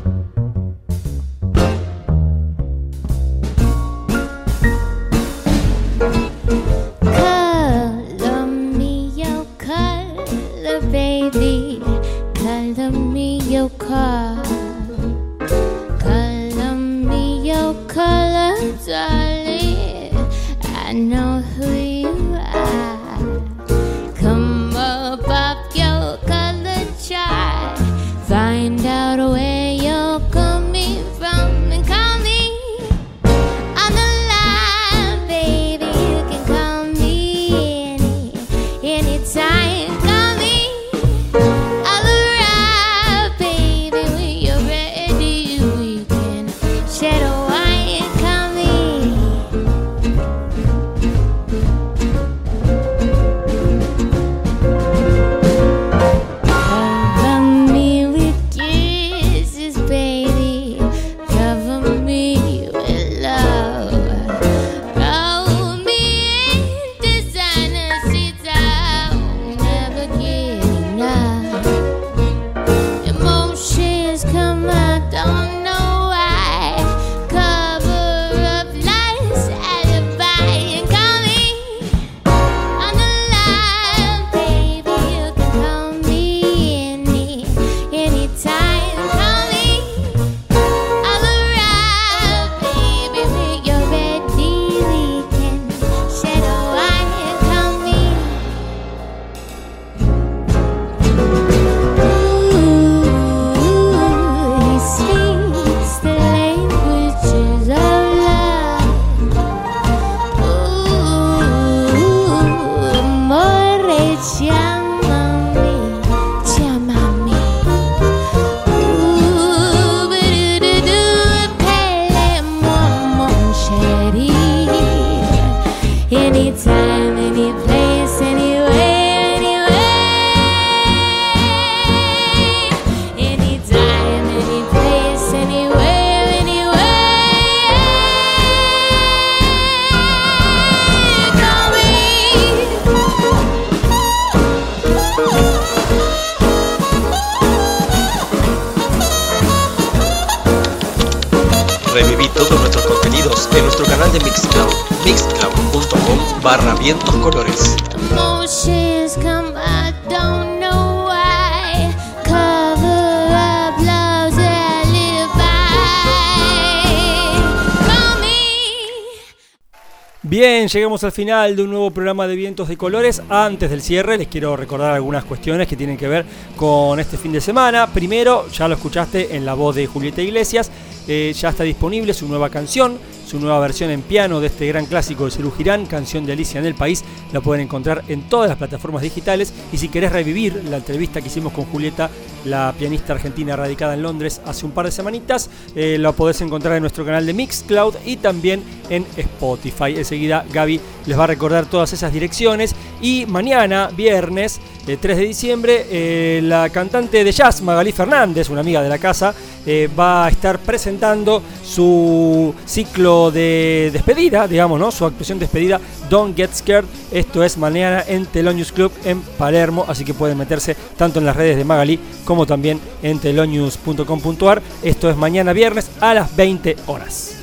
[170.28, 173.22] Bien, llegamos al final de un nuevo programa de Vientos de Colores.
[173.28, 176.26] Antes del cierre, les quiero recordar algunas cuestiones que tienen que ver
[176.56, 177.86] con este fin de semana.
[177.86, 180.72] Primero, ya lo escuchaste en la voz de Julieta Iglesias,
[181.06, 184.86] eh, ya está disponible su nueva canción, su nueva versión en piano de este gran
[184.86, 185.52] clásico de Cerú
[185.88, 187.04] canción de Alicia en el País.
[187.32, 189.52] La pueden encontrar en todas las plataformas digitales.
[189.72, 192.08] Y si querés revivir la entrevista que hicimos con Julieta,
[192.44, 196.76] la pianista argentina radicada en Londres hace un par de semanitas, eh, la podés encontrar
[196.76, 199.96] en nuestro canal de Mixcloud y también en Spotify.
[199.96, 202.74] Enseguida Gaby les va a recordar todas esas direcciones.
[203.00, 208.60] Y mañana, viernes, eh, 3 de diciembre, eh, la cantante de jazz Magalí Fernández, una
[208.60, 209.34] amiga de la casa,
[209.66, 214.90] eh, va a estar presentando su ciclo de despedida, digamos, ¿no?
[214.90, 216.84] Su actuación despedida, Don't Get Scared.
[217.10, 221.36] Esto es mañana en Telonius Club en Palermo, así que pueden meterse tanto en las
[221.36, 224.62] redes de Magalí como también en telonius.com.ar.
[224.82, 227.36] Esto es mañana viernes a las 20 horas.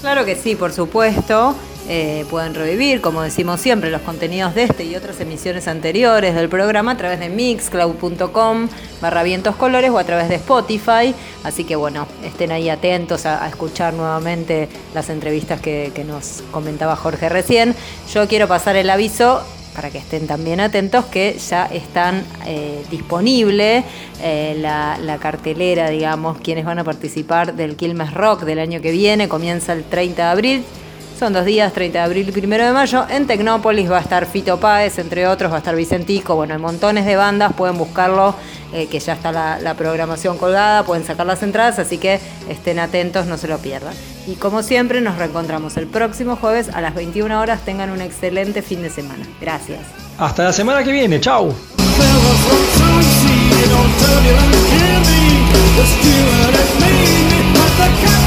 [0.00, 1.54] Claro que sí, por supuesto.
[1.92, 6.48] Eh, pueden revivir, como decimos siempre, los contenidos de este y otras emisiones anteriores del
[6.48, 8.68] programa a través de mixcloud.com
[9.00, 11.12] barra vientos colores o a través de Spotify.
[11.42, 16.94] Así que bueno, estén ahí atentos a, escuchar nuevamente las entrevistas que, que nos comentaba
[16.94, 17.74] Jorge recién.
[18.14, 19.42] Yo quiero pasar el aviso
[19.74, 23.82] para que estén también atentos que ya están eh, disponible
[24.22, 28.92] eh, la, la cartelera, digamos, quienes van a participar del Quilmes Rock del año que
[28.92, 30.64] viene, comienza el 30 de abril.
[31.20, 33.04] Son dos días, 30 de abril y 1 de mayo.
[33.10, 36.34] En Tecnópolis va a estar Fito Páez, entre otros, va a estar Vicentico.
[36.34, 38.34] Bueno, hay montones de bandas, pueden buscarlo,
[38.72, 42.18] eh, que ya está la, la programación colgada, pueden sacar las entradas, así que
[42.48, 43.92] estén atentos, no se lo pierdan.
[44.26, 47.60] Y como siempre, nos reencontramos el próximo jueves a las 21 horas.
[47.66, 49.26] Tengan un excelente fin de semana.
[49.42, 49.80] Gracias.
[50.16, 51.52] Hasta la semana que viene, chau.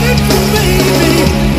[0.06, 1.53] Esto